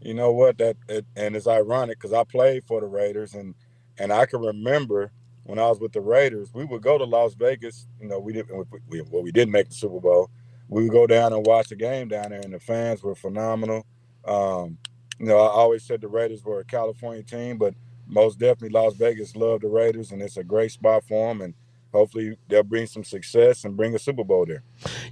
You 0.00 0.14
know 0.14 0.32
what? 0.32 0.58
That 0.58 0.76
it, 0.88 1.06
and 1.14 1.36
it's 1.36 1.46
ironic 1.46 2.00
because 2.00 2.12
I 2.12 2.24
played 2.24 2.64
for 2.64 2.80
the 2.80 2.88
Raiders, 2.88 3.34
and 3.34 3.54
and 3.98 4.12
I 4.12 4.26
can 4.26 4.40
remember 4.40 5.12
when 5.44 5.58
I 5.58 5.68
was 5.68 5.78
with 5.78 5.92
the 5.92 6.00
Raiders, 6.00 6.52
we 6.54 6.64
would 6.64 6.82
go 6.82 6.98
to 6.98 7.04
Las 7.04 7.34
Vegas. 7.34 7.86
You 8.00 8.08
know, 8.08 8.18
we 8.18 8.32
didn't. 8.32 8.66
We, 8.88 9.02
well, 9.02 9.22
we 9.22 9.32
didn't 9.32 9.52
make 9.52 9.68
the 9.68 9.74
Super 9.74 10.00
Bowl. 10.00 10.30
We 10.68 10.84
would 10.84 10.92
go 10.92 11.06
down 11.06 11.32
and 11.32 11.46
watch 11.46 11.68
the 11.68 11.76
game 11.76 12.08
down 12.08 12.30
there, 12.30 12.40
and 12.40 12.52
the 12.52 12.60
fans 12.60 13.02
were 13.02 13.14
phenomenal. 13.14 13.86
Um, 14.24 14.78
you 15.18 15.26
know, 15.26 15.38
I 15.38 15.48
always 15.48 15.84
said 15.84 16.00
the 16.00 16.08
Raiders 16.08 16.42
were 16.42 16.60
a 16.60 16.64
California 16.64 17.22
team, 17.22 17.58
but 17.58 17.74
most 18.06 18.38
definitely 18.38 18.70
Las 18.70 18.94
Vegas 18.94 19.36
loved 19.36 19.62
the 19.62 19.68
Raiders, 19.68 20.12
and 20.12 20.22
it's 20.22 20.38
a 20.38 20.44
great 20.44 20.72
spot 20.72 21.04
for 21.06 21.28
them. 21.28 21.42
And 21.42 21.54
hopefully 21.94 22.36
they'll 22.48 22.64
bring 22.64 22.86
some 22.86 23.04
success 23.04 23.64
and 23.64 23.76
bring 23.76 23.94
a 23.94 23.98
Super 23.98 24.24
Bowl 24.24 24.44
there. 24.44 24.62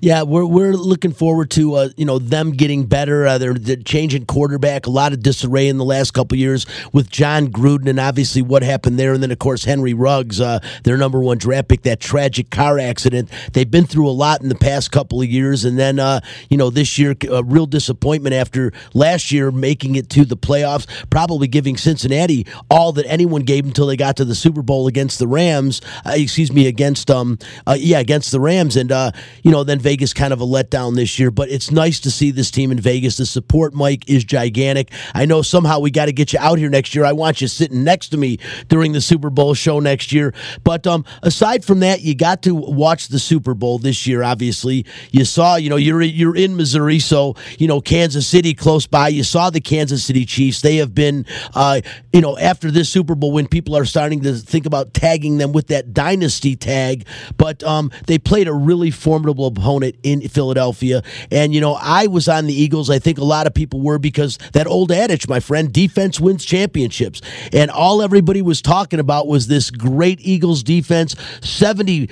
Yeah, 0.01 0.23
we're 0.23 0.45
we're 0.45 0.75
looking 0.75 1.13
forward 1.13 1.51
to 1.53 1.75
uh, 1.75 1.89
you 1.97 2.05
know 2.05 2.19
them 2.19 2.51
getting 2.51 2.85
better. 2.85 3.27
Uh, 3.27 3.39
they're, 3.39 3.55
they're 3.55 3.77
changing 3.77 4.27
quarterback, 4.27 4.87
a 4.87 4.91
lot 4.91 5.13
of 5.13 5.23
disarray 5.23 5.69
in 5.69 5.79
the 5.79 5.85
last 5.85 6.11
couple 6.13 6.37
years 6.37 6.67
with 6.93 7.09
Jon 7.09 7.49
Gruden, 7.49 7.89
and 7.89 8.01
obviously 8.01 8.43
what 8.43 8.63
happened 8.63 8.99
there, 8.99 9.15
and 9.15 9.23
then 9.23 9.31
of 9.31 9.39
course 9.39 9.65
Henry 9.65 9.95
Ruggs, 9.95 10.41
uh, 10.41 10.59
their 10.83 10.97
number 10.97 11.21
one 11.21 11.39
draft 11.39 11.69
pick, 11.69 11.83
that 11.83 12.01
tragic 12.01 12.51
car 12.51 12.79
accident. 12.79 13.31
They've 13.53 13.71
been 13.71 13.87
through 13.87 14.09
a 14.09 14.11
lot 14.11 14.43
in 14.43 14.49
the 14.49 14.57
past 14.57 14.91
couple 14.91 15.23
of 15.23 15.29
years, 15.29 15.65
and 15.65 15.79
then 15.79 16.01
uh, 16.01 16.21
you 16.51 16.57
know 16.57 16.69
this 16.69 16.99
year 16.99 17.15
a 17.31 17.45
real 17.45 17.67
disappointment 17.67 18.35
after 18.35 18.73
last 18.93 19.31
year 19.31 19.53
making 19.53 19.95
it 19.95 20.11
to 20.11 20.25
the 20.25 20.37
playoffs, 20.37 20.87
probably 21.11 21.47
giving 21.47 21.77
Cincinnati 21.77 22.45
all 22.69 22.93
that 22.93 23.07
anyone 23.07 23.43
gave 23.43 23.65
until 23.65 23.87
they 23.87 23.97
got 23.97 24.17
to 24.17 24.25
the 24.25 24.35
Super 24.35 24.63
Bowl 24.63 24.89
against 24.89 25.21
the 25.21 25.29
Rams. 25.29 25.81
Uh, 26.05 26.15
excuse 26.17 26.53
me, 26.53 26.72
against 26.73 27.11
um 27.11 27.39
uh, 27.67 27.77
yeah 27.79 28.01
against 28.01 28.33
the 28.33 28.41
Rams, 28.41 28.77
and 28.77 28.91
uh, 28.91 29.13
you 29.43 29.51
know 29.51 29.63
then 29.63 29.79
Vegas 29.79 30.13
kind 30.13 30.33
of 30.33 30.41
a 30.41 30.47
letdown 30.47 30.97
this 30.97 31.19
year. 31.19 31.31
But 31.31 31.51
it's 31.51 31.71
nice 31.71 32.01
to 32.01 32.11
see 32.11 32.31
this 32.31 32.51
team 32.51 32.73
in 32.73 32.81
Vegas. 32.81 33.17
The 33.19 33.27
support, 33.27 33.75
Mike, 33.75 34.09
is 34.09 34.25
gigantic. 34.25 34.91
I 35.15 35.27
know 35.27 35.43
somehow 35.43 35.79
we 35.79 35.91
got 35.91 36.07
to 36.07 36.13
get 36.13 36.33
you 36.33 36.39
out 36.41 36.59
here 36.59 36.71
next 36.71 36.95
year. 36.95 37.05
I 37.05 37.13
want 37.13 37.41
you 37.41 37.49
sitting 37.49 37.85
next 37.85 38.09
to 38.09 38.17
me 38.17 38.39
during 38.69 38.93
the 38.93 39.01
Super 39.01 39.31
Bowl 39.31 39.55
show 39.55 39.79
next 39.79 40.13
year. 40.13 40.35
But 40.65 40.87
um, 40.87 41.05
aside 41.23 41.65
from 41.65 41.81
that, 41.81 42.01
you 42.01 42.15
got 42.15 42.43
to 42.43 42.55
watch 42.55 43.09
the 43.09 43.19
Super 43.19 43.55
Bowl 43.55 43.79
this 43.79 44.07
year. 44.07 44.23
Obviously, 44.23 44.87
you 45.11 45.25
saw 45.25 45.57
you 45.57 45.71
know 45.71 45.77
you're 45.77 46.03
you're 46.03 46.37
in 46.37 46.57
Missouri, 46.57 46.99
so 46.99 47.37
you 47.59 47.69
know 47.69 47.81
Kansas 47.81 48.27
City 48.27 48.55
close 48.55 48.87
by. 48.87 49.09
You 49.09 49.23
saw 49.23 49.51
the 49.51 49.61
Kansas 49.61 50.05
City 50.05 50.25
Chiefs. 50.25 50.63
They 50.63 50.77
have 50.77 50.95
been 50.95 51.27
uh, 51.55 51.81
you 52.13 52.21
know 52.21 52.39
after 52.39 52.71
this 52.71 52.89
Super 52.89 53.15
Bowl 53.15 53.33
when 53.33 53.47
people 53.47 53.77
are 53.77 53.85
starting 53.85 54.23
to 54.23 54.35
think 54.35 54.67
about 54.67 54.95
tagging 54.95 55.39
them 55.39 55.53
with 55.53 55.69
that 55.69 55.93
dynasty 55.93 56.57
tag, 56.63 57.07
but 57.37 57.63
um, 57.65 57.91
they 58.07 58.19
played 58.19 58.49
a 58.49 58.53
really 58.53 58.91
formidable 58.91 59.47
opponent 59.47 59.97
in 60.03 60.27
Philadelphia. 60.29 61.03
And, 61.31 61.55
you 61.55 61.61
know, 61.61 61.75
I 61.75 62.07
was 62.07 62.29
on 62.29 62.47
the 62.47 62.55
Eagles. 62.55 62.89
I 62.89 62.99
think 62.99 63.19
a 63.19 63.25
lot 63.25 63.47
of 63.47 63.55
people 63.55 63.81
were 63.81 63.99
because 63.99 64.39
that 64.53 64.67
old 64.67 64.93
adage, 64.93 65.29
my 65.29 65.41
friend, 65.41 65.73
defense 65.73 66.21
wins 66.21 66.45
championships. 66.45 67.21
And 67.53 67.71
all 67.71 68.03
everybody 68.03 68.43
was 68.43 68.63
talking 68.63 69.01
about 69.01 69.27
was 69.27 69.47
this 69.47 69.71
great 69.71 70.21
Eagles 70.21 70.63
defense, 70.63 71.17
70 71.43 72.09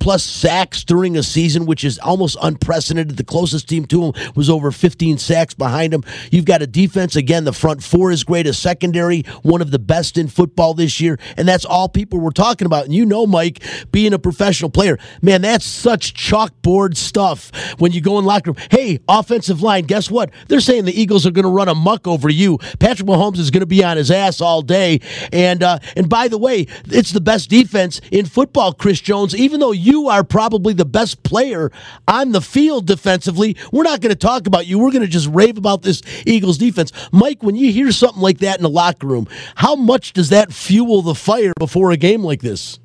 plus 0.00 0.24
sacks 0.24 0.82
during 0.82 1.16
a 1.16 1.22
season, 1.22 1.66
which 1.66 1.84
is 1.84 1.98
almost 1.98 2.36
unprecedented. 2.42 3.16
The 3.16 3.24
closest 3.24 3.68
team 3.68 3.84
to 3.86 4.12
them 4.12 4.32
was 4.34 4.48
over 4.48 4.72
15 4.72 5.18
sacks 5.18 5.54
behind 5.54 5.92
them. 5.92 6.04
You've 6.30 6.44
got 6.44 6.62
a 6.62 6.66
defense, 6.66 7.16
again, 7.16 7.44
the 7.44 7.52
front 7.52 7.82
four 7.82 8.10
is 8.10 8.24
great, 8.24 8.46
a 8.46 8.54
secondary, 8.54 9.22
one 9.42 9.60
of 9.60 9.70
the 9.70 9.78
best 9.78 10.16
in 10.16 10.28
football 10.28 10.74
this 10.74 11.00
year. 11.00 11.18
And 11.36 11.46
that's 11.46 11.64
all 11.64 11.88
people 11.88 12.20
were 12.20 12.32
talking 12.32 12.66
about. 12.66 12.84
And 12.84 12.94
you 12.94 13.04
know, 13.04 13.26
Mike, 13.26 13.62
being 13.92 14.12
a 14.12 14.18
professional 14.18 14.70
player, 14.70 14.98
man, 15.22 15.42
that's 15.42 15.64
such 15.64 16.14
chalkboard 16.14 16.96
stuff 16.96 17.50
when 17.78 17.92
you 17.92 18.00
go 18.00 18.18
in 18.18 18.24
locker 18.24 18.52
room. 18.52 18.62
Hey, 18.70 19.00
offensive 19.08 19.62
line, 19.62 19.84
guess 19.84 20.10
what? 20.10 20.30
They're 20.48 20.60
saying 20.60 20.84
the 20.84 21.00
Eagles 21.00 21.26
are 21.26 21.30
going 21.30 21.44
to 21.44 21.50
run 21.50 21.68
a 21.68 21.74
muck 21.74 22.06
over 22.06 22.28
you. 22.28 22.58
Patrick 22.78 23.08
Mahomes 23.08 23.38
is 23.38 23.50
going 23.50 23.60
to 23.60 23.66
be 23.66 23.84
on 23.84 23.96
his 23.96 24.10
ass 24.10 24.40
all 24.40 24.62
day. 24.62 25.00
And 25.32 25.62
uh, 25.62 25.78
and 25.96 26.08
by 26.08 26.28
the 26.28 26.38
way, 26.38 26.66
it's 26.86 27.12
the 27.12 27.20
best 27.20 27.50
defense 27.50 28.00
in 28.10 28.26
football, 28.26 28.72
Chris 28.72 29.00
Jones. 29.00 29.34
Even 29.34 29.60
though 29.60 29.72
you 29.72 30.08
are 30.08 30.24
probably 30.24 30.74
the 30.74 30.84
best 30.84 31.22
player 31.22 31.70
on 32.08 32.32
the 32.32 32.40
field 32.40 32.86
defensively, 32.86 33.56
we're 33.72 33.82
not 33.82 34.00
going 34.00 34.12
to 34.12 34.18
talk 34.18 34.46
about 34.46 34.66
you. 34.66 34.78
We're 34.78 34.92
going 34.92 35.02
to 35.02 35.08
just 35.08 35.28
rave 35.28 35.58
about 35.58 35.82
this 35.82 36.02
Eagles 36.26 36.58
defense. 36.58 36.92
Mike, 37.12 37.42
when 37.42 37.56
you 37.56 37.72
hear 37.72 37.92
something 37.92 38.22
like 38.22 38.38
that 38.38 38.58
in 38.58 38.62
the 38.62 38.68
locker 38.68 39.06
room, 39.06 39.28
how 39.56 39.74
much 39.74 40.12
does 40.12 40.30
that 40.30 40.52
fuel 40.52 41.02
the 41.02 41.14
fire 41.14 41.52
before 41.58 41.90
a 41.90 41.96
game 41.96 42.22
like 42.22 42.40
this? 42.40 42.78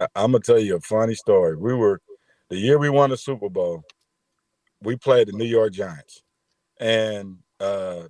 I'm 0.00 0.32
gonna 0.32 0.40
tell 0.40 0.58
you 0.58 0.76
a 0.76 0.80
funny 0.80 1.14
story. 1.14 1.56
We 1.56 1.74
were 1.74 2.00
the 2.50 2.56
year 2.56 2.78
we 2.78 2.90
won 2.90 3.10
the 3.10 3.16
Super 3.16 3.48
Bowl. 3.48 3.82
We 4.82 4.96
played 4.96 5.28
the 5.28 5.32
New 5.32 5.44
York 5.44 5.72
Giants, 5.72 6.22
and 6.80 7.38
uh, 7.60 8.04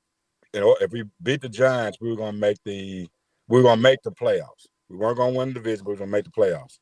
you 0.52 0.60
know 0.60 0.76
if 0.80 0.92
we 0.92 1.04
beat 1.22 1.40
the 1.40 1.48
Giants, 1.48 1.98
we 2.00 2.10
were 2.10 2.16
gonna 2.16 2.36
make 2.36 2.58
the 2.64 3.08
we 3.48 3.58
were 3.58 3.62
gonna 3.62 3.80
make 3.80 4.02
the 4.02 4.12
playoffs. 4.12 4.66
We 4.88 4.96
weren't 4.96 5.18
gonna 5.18 5.36
win 5.36 5.48
the 5.48 5.54
division, 5.54 5.84
but 5.84 5.90
we 5.90 5.94
were 5.94 5.98
gonna 6.00 6.10
make 6.12 6.24
the 6.24 6.30
playoffs. 6.30 6.78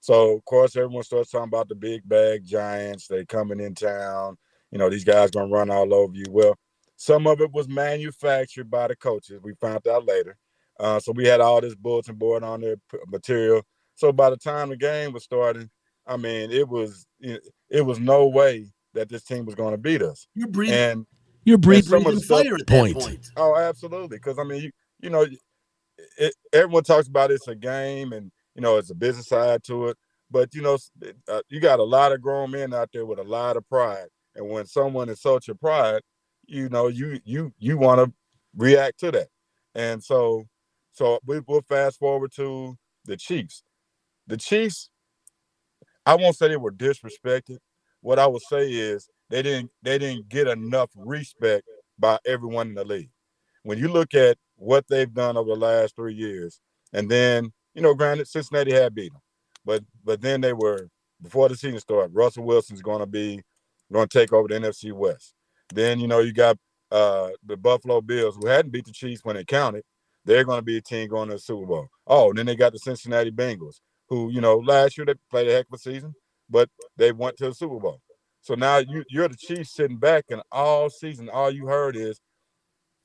So 0.00 0.36
of 0.36 0.44
course, 0.44 0.76
everyone 0.76 1.04
starts 1.04 1.30
talking 1.30 1.48
about 1.48 1.68
the 1.68 1.74
big 1.74 2.06
bag 2.08 2.44
Giants. 2.44 3.06
They 3.06 3.24
coming 3.24 3.60
in 3.60 3.74
town. 3.74 4.36
You 4.70 4.78
know 4.78 4.90
these 4.90 5.04
guys 5.04 5.30
gonna 5.30 5.52
run 5.52 5.70
all 5.70 5.92
over 5.94 6.14
you. 6.14 6.26
Well, 6.28 6.56
some 6.96 7.26
of 7.26 7.40
it 7.40 7.52
was 7.52 7.68
manufactured 7.68 8.70
by 8.70 8.88
the 8.88 8.96
coaches. 8.96 9.40
We 9.42 9.54
found 9.54 9.86
out 9.88 10.06
later. 10.06 10.36
Uh, 10.78 10.98
so 10.98 11.12
we 11.12 11.26
had 11.26 11.40
all 11.40 11.60
this 11.60 11.74
bulletin 11.74 12.14
board 12.14 12.42
on 12.42 12.62
there, 12.62 12.76
material 13.08 13.62
so 14.00 14.12
by 14.12 14.30
the 14.30 14.36
time 14.38 14.70
the 14.70 14.76
game 14.78 15.12
was 15.12 15.24
starting, 15.24 15.68
I 16.06 16.16
mean, 16.16 16.50
it 16.50 16.66
was 16.68 17.06
it 17.20 17.82
was 17.84 18.00
no 18.00 18.26
way 18.26 18.64
that 18.94 19.08
this 19.10 19.22
team 19.22 19.44
was 19.44 19.54
going 19.54 19.72
to 19.72 19.78
beat 19.78 20.00
us. 20.02 20.26
You're 20.34 20.48
breathing. 20.48 20.74
And 20.74 21.06
You're 21.44 21.56
and 21.56 21.62
breathing. 21.62 21.90
some 21.90 21.98
of 21.98 22.04
the 22.04 22.10
breathing 22.12 22.22
stuff- 22.24 22.42
fire 22.44 22.54
at 22.54 22.66
Point. 22.66 22.94
that 22.98 23.04
point. 23.04 23.26
Oh, 23.36 23.56
absolutely. 23.56 24.16
Because 24.16 24.38
I 24.38 24.44
mean, 24.44 24.62
you 24.62 24.70
you 25.00 25.10
know, 25.10 25.26
it, 26.18 26.34
everyone 26.52 26.82
talks 26.82 27.08
about 27.08 27.30
it's 27.30 27.46
a 27.48 27.54
game 27.54 28.12
and 28.14 28.32
you 28.54 28.62
know 28.62 28.78
it's 28.78 28.90
a 28.90 28.94
business 28.94 29.28
side 29.28 29.62
to 29.64 29.88
it, 29.88 29.98
but 30.30 30.54
you 30.54 30.62
know, 30.62 30.78
uh, 31.28 31.42
you 31.50 31.60
got 31.60 31.78
a 31.78 31.84
lot 31.84 32.12
of 32.12 32.22
grown 32.22 32.50
men 32.50 32.72
out 32.72 32.88
there 32.92 33.04
with 33.06 33.18
a 33.18 33.22
lot 33.24 33.56
of 33.58 33.68
pride, 33.68 34.08
and 34.34 34.48
when 34.48 34.64
someone 34.66 35.08
insults 35.10 35.46
your 35.46 35.56
pride, 35.56 36.00
you 36.46 36.68
know, 36.70 36.88
you 36.88 37.20
you 37.24 37.52
you 37.58 37.76
want 37.76 37.98
to 38.04 38.12
react 38.56 38.98
to 39.00 39.10
that, 39.12 39.28
and 39.74 40.02
so 40.02 40.44
so 40.92 41.18
we, 41.26 41.40
we'll 41.46 41.62
fast 41.62 41.98
forward 41.98 42.32
to 42.36 42.76
the 43.04 43.16
Chiefs. 43.16 43.62
The 44.30 44.36
Chiefs, 44.36 44.90
I 46.06 46.14
won't 46.14 46.36
say 46.36 46.48
they 46.48 46.56
were 46.56 46.72
disrespected. 46.72 47.58
What 48.00 48.18
I 48.20 48.26
would 48.28 48.42
say 48.42 48.70
is 48.70 49.08
they 49.28 49.42
didn't 49.42 49.70
they 49.82 49.98
didn't 49.98 50.28
get 50.28 50.46
enough 50.48 50.90
respect 50.96 51.64
by 51.98 52.18
everyone 52.26 52.68
in 52.68 52.74
the 52.74 52.84
league. 52.84 53.10
When 53.64 53.78
you 53.78 53.88
look 53.88 54.14
at 54.14 54.38
what 54.56 54.86
they've 54.88 55.12
done 55.12 55.36
over 55.36 55.50
the 55.50 55.56
last 55.56 55.96
three 55.96 56.14
years, 56.14 56.60
and 56.92 57.10
then 57.10 57.52
you 57.74 57.82
know, 57.82 57.94
granted, 57.94 58.28
Cincinnati 58.28 58.72
had 58.72 58.94
beat 58.94 59.12
them, 59.12 59.20
but 59.64 59.84
but 60.04 60.20
then 60.20 60.40
they 60.40 60.52
were 60.52 60.88
before 61.22 61.48
the 61.48 61.56
season 61.56 61.80
started. 61.80 62.14
Russell 62.14 62.44
Wilson's 62.44 62.82
going 62.82 63.00
to 63.00 63.06
be 63.06 63.42
going 63.92 64.08
to 64.08 64.18
take 64.18 64.32
over 64.32 64.48
the 64.48 64.54
NFC 64.54 64.92
West. 64.92 65.34
Then 65.74 66.00
you 66.00 66.08
know 66.08 66.20
you 66.20 66.32
got 66.32 66.56
uh 66.92 67.30
the 67.44 67.56
Buffalo 67.56 68.00
Bills 68.00 68.36
who 68.36 68.46
hadn't 68.46 68.70
beat 68.72 68.86
the 68.86 68.92
Chiefs 68.92 69.24
when 69.24 69.36
it 69.36 69.48
counted. 69.48 69.84
They're 70.24 70.44
going 70.44 70.58
to 70.58 70.64
be 70.64 70.76
a 70.76 70.82
team 70.82 71.08
going 71.08 71.28
to 71.28 71.34
the 71.34 71.40
Super 71.40 71.66
Bowl. 71.66 71.88
Oh, 72.06 72.32
then 72.32 72.46
they 72.46 72.56
got 72.56 72.72
the 72.72 72.78
Cincinnati 72.78 73.30
Bengals, 73.30 73.80
who 74.10 74.30
you 74.30 74.40
know 74.40 74.58
last 74.58 74.98
year 74.98 75.06
they 75.06 75.14
played 75.30 75.48
a 75.48 75.52
heck 75.52 75.66
of 75.72 75.74
a 75.74 75.78
season, 75.78 76.14
but 76.50 76.68
they 76.96 77.12
went 77.12 77.36
to 77.38 77.48
the 77.48 77.54
Super 77.54 77.78
Bowl. 77.78 78.00
So 78.42 78.54
now 78.54 78.78
you 78.78 79.04
you're 79.08 79.28
the 79.28 79.36
Chiefs 79.36 79.72
sitting 79.74 79.96
back, 79.96 80.26
and 80.30 80.42
all 80.52 80.90
season 80.90 81.30
all 81.30 81.50
you 81.50 81.66
heard 81.66 81.96
is 81.96 82.20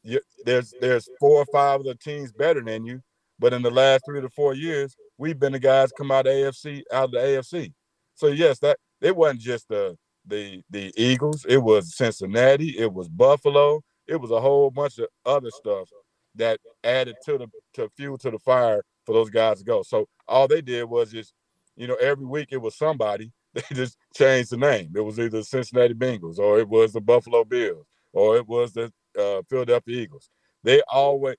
you, 0.04 0.20
there's 0.46 0.74
there's 0.82 1.08
four 1.20 1.38
or 1.42 1.46
five 1.46 1.80
of 1.80 1.86
the 1.86 1.96
teams 1.96 2.32
better 2.34 2.62
than 2.62 2.86
you, 2.86 3.02
but 3.40 3.54
in 3.54 3.62
the 3.62 3.72
last 3.72 4.04
three 4.06 4.22
to 4.22 4.30
four 4.30 4.54
years, 4.54 4.96
we've 5.18 5.40
been 5.40 5.54
the 5.54 5.60
guys 5.60 5.92
come 5.92 6.12
out 6.12 6.28
of 6.28 6.34
AFC 6.34 6.82
out 6.92 7.06
of 7.06 7.12
the 7.12 7.18
AFC. 7.20 7.72
So 8.16 8.28
yes, 8.28 8.60
that 8.60 8.78
it 9.02 9.16
wasn't 9.16 9.42
just 9.42 9.68
the 9.70 9.96
the 10.26 10.64
the 10.70 10.92
Eagles, 10.98 11.46
it 11.48 11.58
was 11.58 11.96
Cincinnati, 11.96 12.78
it 12.78 12.92
was 12.92 13.08
Buffalo, 13.08 13.82
it 14.08 14.20
was 14.20 14.32
a 14.32 14.42
whole 14.42 14.72
bunch 14.72 14.98
of 15.00 15.08
other 15.26 15.52
stuff 15.52 15.90
that 16.36 16.60
added 16.84 17.16
to 17.26 17.38
the 17.38 17.48
to 17.74 17.90
fuel 17.96 18.18
to 18.20 18.32
the 18.32 18.40
fire 18.40 18.82
for 19.06 19.14
those 19.14 19.30
guys 19.30 19.60
to 19.60 19.66
go. 19.66 19.84
So 19.84 20.08
all 20.28 20.48
they 20.48 20.62
did 20.62 20.86
was 20.86 21.12
just, 21.12 21.34
you 21.76 21.88
know, 21.88 21.96
every 21.96 22.26
week 22.26 22.50
it 22.52 22.58
was 22.58 22.78
somebody. 22.78 23.32
They 23.56 23.62
just 23.74 23.98
changed 24.14 24.50
the 24.50 24.58
name. 24.58 24.92
It 24.94 25.00
was 25.00 25.18
either 25.18 25.38
the 25.38 25.44
Cincinnati 25.46 25.94
Bengals 25.94 26.40
or 26.40 26.60
it 26.60 26.68
was 26.68 26.92
the 26.92 27.00
Buffalo 27.00 27.46
Bills 27.46 27.86
or 28.12 28.36
it 28.36 28.46
was 28.46 28.74
the 28.74 28.92
uh, 29.18 29.44
Philadelphia 29.50 30.02
Eagles. 30.02 30.30
They 30.62 30.82
always 30.92 31.38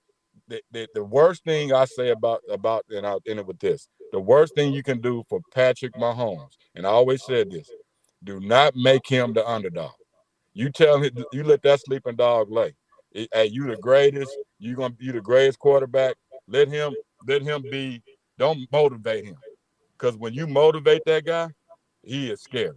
the, 0.49 0.63
the, 0.71 0.89
the 0.95 1.05
worst 1.05 1.45
thing 1.45 1.75
I 1.75 1.85
say 1.85 2.11
about 2.11 2.41
about 2.51 2.87
and 2.89 3.07
I'll 3.07 3.21
end 3.27 3.41
it 3.41 3.47
with 3.47 3.59
this. 3.59 3.89
The 4.13 4.21
worst 4.21 4.55
thing 4.55 4.73
you 4.73 4.83
can 4.83 5.03
do 5.03 5.25
for 5.29 5.41
Patrick 5.53 5.93
Mahomes, 5.95 6.57
and 6.75 6.87
I 6.87 6.91
always 6.91 7.23
said 7.23 7.51
this, 7.51 7.71
do 8.25 8.41
not 8.41 8.75
make 8.75 9.07
him 9.07 9.35
the 9.35 9.47
underdog. 9.47 9.93
You 10.55 10.71
tell 10.71 11.03
him 11.03 11.15
you 11.33 11.45
let 11.45 11.63
that 11.63 11.81
sleeping 11.81 12.17
dog 12.17 12.51
lay. 12.51 12.75
Hey, 13.13 13.47
you 13.47 13.67
the 13.67 13.77
greatest. 13.77 14.35
You 14.59 14.75
gonna 14.75 14.95
be 14.95 15.11
the 15.11 15.21
greatest 15.21 15.59
quarterback. 15.59 16.17
Let 16.49 16.69
him 16.69 16.95
let 17.27 17.43
him 17.43 17.63
be. 17.63 18.03
Don't 18.39 18.69
motivate 18.71 19.25
him, 19.25 19.37
because 19.99 20.17
when 20.17 20.35
you 20.35 20.47
motivate 20.47 21.03
that 21.07 21.25
guy, 21.25 21.49
he 22.03 22.31
is 22.31 22.43
scared. 22.43 22.77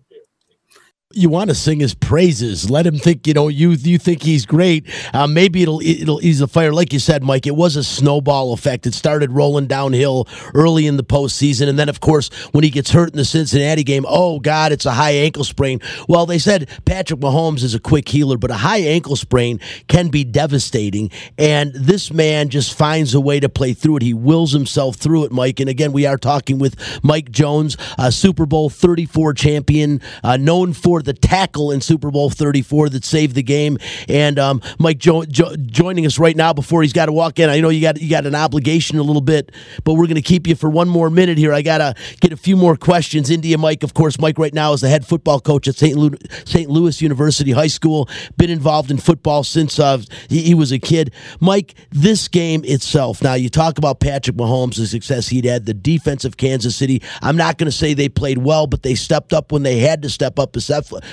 You 1.11 1.27
want 1.27 1.49
to 1.49 1.55
sing 1.55 1.79
his 1.79 1.95
praises. 1.95 2.69
Let 2.69 2.85
him 2.85 2.99
think, 2.99 3.25
you 3.25 3.33
know, 3.33 3.47
you 3.47 3.71
you 3.71 3.97
think 3.97 4.21
he's 4.21 4.45
great. 4.45 4.85
Uh, 5.11 5.25
maybe 5.25 5.63
it'll 5.63 5.81
it'll 5.81 6.23
ease 6.23 6.37
the 6.37 6.47
fire. 6.47 6.71
Like 6.71 6.93
you 6.93 6.99
said, 6.99 7.23
Mike, 7.23 7.47
it 7.47 7.55
was 7.55 7.75
a 7.75 7.83
snowball 7.83 8.53
effect. 8.53 8.85
It 8.85 8.93
started 8.93 9.31
rolling 9.31 9.65
downhill 9.65 10.27
early 10.53 10.85
in 10.85 10.97
the 10.97 11.03
postseason, 11.03 11.67
and 11.67 11.79
then 11.79 11.89
of 11.89 11.99
course 11.99 12.29
when 12.51 12.63
he 12.63 12.69
gets 12.69 12.91
hurt 12.91 13.09
in 13.09 13.17
the 13.17 13.25
Cincinnati 13.25 13.83
game, 13.83 14.05
oh 14.07 14.39
God, 14.39 14.71
it's 14.71 14.85
a 14.85 14.91
high 14.91 15.13
ankle 15.13 15.43
sprain. 15.43 15.81
Well, 16.07 16.27
they 16.27 16.37
said 16.37 16.69
Patrick 16.85 17.21
Mahomes 17.21 17.63
is 17.63 17.73
a 17.73 17.79
quick 17.79 18.07
healer, 18.07 18.37
but 18.37 18.51
a 18.51 18.57
high 18.57 18.81
ankle 18.81 19.15
sprain 19.15 19.59
can 19.87 20.09
be 20.09 20.23
devastating, 20.23 21.09
and 21.39 21.73
this 21.73 22.13
man 22.13 22.49
just 22.49 22.77
finds 22.77 23.15
a 23.15 23.19
way 23.19 23.39
to 23.39 23.49
play 23.49 23.73
through 23.73 23.97
it. 23.97 24.03
He 24.03 24.13
wills 24.13 24.51
himself 24.51 24.97
through 24.97 25.23
it, 25.23 25.31
Mike. 25.31 25.59
And 25.59 25.71
again, 25.71 25.91
we 25.91 26.05
are 26.05 26.17
talking 26.17 26.59
with 26.59 26.75
Mike 27.03 27.31
Jones, 27.31 27.77
a 27.97 28.11
Super 28.11 28.45
Bowl 28.45 28.69
34 28.69 29.33
champion, 29.33 30.01
uh, 30.23 30.37
known 30.37 30.73
for 30.73 30.98
the 31.01 31.13
tackle 31.13 31.71
in 31.71 31.81
Super 31.81 32.11
Bowl 32.11 32.29
34 32.29 32.89
that 32.89 33.05
saved 33.05 33.35
the 33.35 33.43
game. 33.43 33.77
And 34.07 34.39
um, 34.39 34.61
Mike 34.77 34.97
jo- 34.97 35.25
jo- 35.25 35.55
joining 35.55 36.05
us 36.05 36.19
right 36.19 36.35
now 36.35 36.53
before 36.53 36.81
he's 36.81 36.93
got 36.93 37.07
to 37.07 37.11
walk 37.11 37.39
in. 37.39 37.49
I 37.49 37.59
know 37.59 37.69
you 37.69 37.81
got 37.81 38.01
you 38.01 38.09
got 38.09 38.25
an 38.25 38.35
obligation 38.35 38.99
a 38.99 39.03
little 39.03 39.21
bit, 39.21 39.51
but 39.83 39.93
we're 39.93 40.05
going 40.07 40.15
to 40.15 40.21
keep 40.21 40.47
you 40.47 40.55
for 40.55 40.69
one 40.69 40.87
more 40.87 41.09
minute 41.09 41.37
here. 41.37 41.53
I 41.53 41.61
got 41.61 41.79
to 41.79 41.95
get 42.21 42.31
a 42.31 42.37
few 42.37 42.55
more 42.55 42.75
questions 42.75 43.29
India 43.29 43.57
Mike. 43.57 43.83
Of 43.83 43.93
course, 43.93 44.19
Mike 44.19 44.37
right 44.37 44.53
now 44.53 44.73
is 44.73 44.81
the 44.81 44.89
head 44.89 45.05
football 45.05 45.39
coach 45.39 45.67
at 45.67 45.75
St. 45.75 45.97
Lu- 45.97 46.17
St. 46.45 46.69
Louis 46.69 47.01
University 47.01 47.51
High 47.51 47.67
School. 47.67 48.09
Been 48.37 48.49
involved 48.49 48.91
in 48.91 48.97
football 48.97 49.43
since 49.43 49.79
uh, 49.79 50.01
he, 50.29 50.41
he 50.41 50.53
was 50.53 50.71
a 50.71 50.79
kid. 50.79 51.11
Mike, 51.39 51.75
this 51.91 52.27
game 52.27 52.63
itself. 52.65 53.21
Now 53.21 53.33
you 53.33 53.49
talk 53.49 53.77
about 53.77 53.99
Patrick 53.99 54.35
Mahomes, 54.37 54.75
the 54.75 54.87
success 54.87 55.27
he'd 55.27 55.45
had, 55.45 55.65
the 55.65 55.73
defense 55.73 56.25
of 56.25 56.37
Kansas 56.37 56.75
City. 56.75 57.01
I'm 57.21 57.35
not 57.37 57.57
going 57.57 57.69
to 57.69 57.75
say 57.75 57.93
they 57.93 58.09
played 58.09 58.39
well, 58.39 58.67
but 58.67 58.83
they 58.83 58.95
stepped 58.95 59.33
up 59.33 59.51
when 59.51 59.63
they 59.63 59.79
had 59.79 60.01
to 60.03 60.09
step 60.09 60.39
up, 60.39 60.55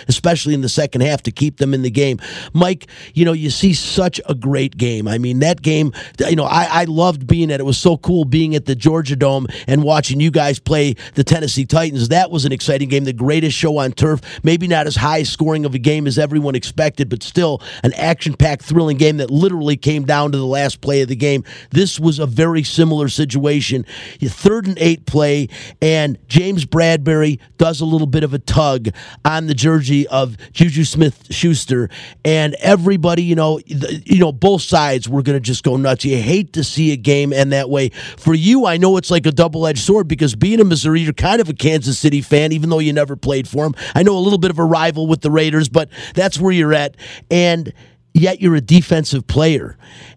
especially 0.08 0.54
in 0.54 0.60
the 0.60 0.68
second 0.68 1.02
half 1.02 1.22
to 1.22 1.30
keep 1.30 1.58
them 1.58 1.74
in 1.74 1.82
the 1.82 1.90
game. 1.90 2.18
Mike, 2.52 2.86
you 3.14 3.24
know, 3.24 3.32
you 3.32 3.50
see 3.50 3.74
such 3.74 4.20
a 4.26 4.34
great 4.34 4.76
game. 4.76 5.08
I 5.08 5.18
mean, 5.18 5.40
that 5.40 5.62
game, 5.62 5.92
you 6.18 6.36
know, 6.36 6.44
I, 6.44 6.82
I 6.82 6.84
loved 6.84 7.26
being 7.26 7.50
at 7.50 7.60
it. 7.60 7.64
Was 7.64 7.78
so 7.78 7.96
cool 7.96 8.24
being 8.24 8.54
at 8.54 8.66
the 8.66 8.74
Georgia 8.74 9.16
Dome 9.16 9.46
and 9.66 9.82
watching 9.82 10.20
you 10.20 10.30
guys 10.30 10.58
play 10.58 10.94
the 11.14 11.24
Tennessee 11.24 11.64
Titans. 11.64 12.08
That 12.08 12.30
was 12.30 12.44
an 12.44 12.52
exciting 12.52 12.88
game, 12.88 13.04
the 13.04 13.12
greatest 13.12 13.56
show 13.56 13.78
on 13.78 13.92
turf. 13.92 14.20
Maybe 14.42 14.68
not 14.68 14.86
as 14.86 14.96
high 14.96 15.24
scoring 15.24 15.64
of 15.64 15.74
a 15.74 15.78
game 15.78 16.06
as 16.06 16.18
everyone 16.18 16.54
expected, 16.54 17.08
but 17.08 17.22
still 17.22 17.60
an 17.82 17.92
action 17.94 18.34
packed, 18.34 18.62
thrilling 18.62 18.96
game 18.96 19.16
that 19.18 19.30
literally 19.30 19.76
came 19.76 20.04
down 20.04 20.32
to 20.32 20.38
the 20.38 20.46
last 20.46 20.80
play 20.80 21.02
of 21.02 21.08
the 21.08 21.16
game. 21.16 21.44
This 21.70 21.98
was 21.98 22.18
a 22.18 22.26
very 22.26 22.62
similar 22.62 23.08
situation. 23.08 23.84
You 24.20 24.28
third 24.28 24.66
and 24.66 24.78
eight 24.78 25.06
play, 25.06 25.48
and 25.80 26.18
James 26.28 26.64
Bradberry 26.64 27.38
does 27.58 27.80
a 27.80 27.84
little 27.84 28.06
bit 28.06 28.22
of 28.22 28.34
a 28.34 28.38
tug 28.38 28.88
on 29.24 29.46
the 29.46 29.54
jersey 29.66 30.06
of 30.06 30.36
Juju 30.52 30.84
Smith 30.84 31.26
Schuster, 31.30 31.90
and 32.24 32.54
everybody, 32.60 33.24
you 33.24 33.34
know, 33.34 33.58
the, 33.58 34.00
you 34.06 34.20
know, 34.20 34.30
both 34.30 34.62
sides 34.62 35.08
were 35.08 35.22
going 35.22 35.34
to 35.34 35.40
just 35.40 35.64
go 35.64 35.76
nuts. 35.76 36.04
You 36.04 36.18
hate 36.18 36.52
to 36.52 36.62
see 36.62 36.92
a 36.92 36.96
game 36.96 37.32
end 37.32 37.50
that 37.50 37.68
way. 37.68 37.88
For 38.16 38.32
you, 38.32 38.64
I 38.64 38.76
know 38.76 38.96
it's 38.96 39.10
like 39.10 39.26
a 39.26 39.32
double 39.32 39.66
edged 39.66 39.80
sword 39.80 40.06
because 40.06 40.36
being 40.36 40.60
a 40.60 40.64
Missouri, 40.64 41.00
you're 41.00 41.12
kind 41.12 41.40
of 41.40 41.48
a 41.48 41.52
Kansas 41.52 41.98
City 41.98 42.20
fan, 42.20 42.52
even 42.52 42.70
though 42.70 42.78
you 42.78 42.92
never 42.92 43.16
played 43.16 43.48
for 43.48 43.64
them. 43.64 43.74
I 43.96 44.04
know 44.04 44.16
a 44.16 44.20
little 44.20 44.38
bit 44.38 44.52
of 44.52 44.60
a 44.60 44.64
rival 44.64 45.08
with 45.08 45.22
the 45.22 45.32
Raiders, 45.32 45.68
but 45.68 45.88
that's 46.14 46.38
where 46.38 46.52
you're 46.52 46.72
at, 46.72 46.96
and 47.28 47.72
yet 48.14 48.40
you're 48.40 48.54
a 48.54 48.60
defensive 48.60 49.26
player. 49.26 49.76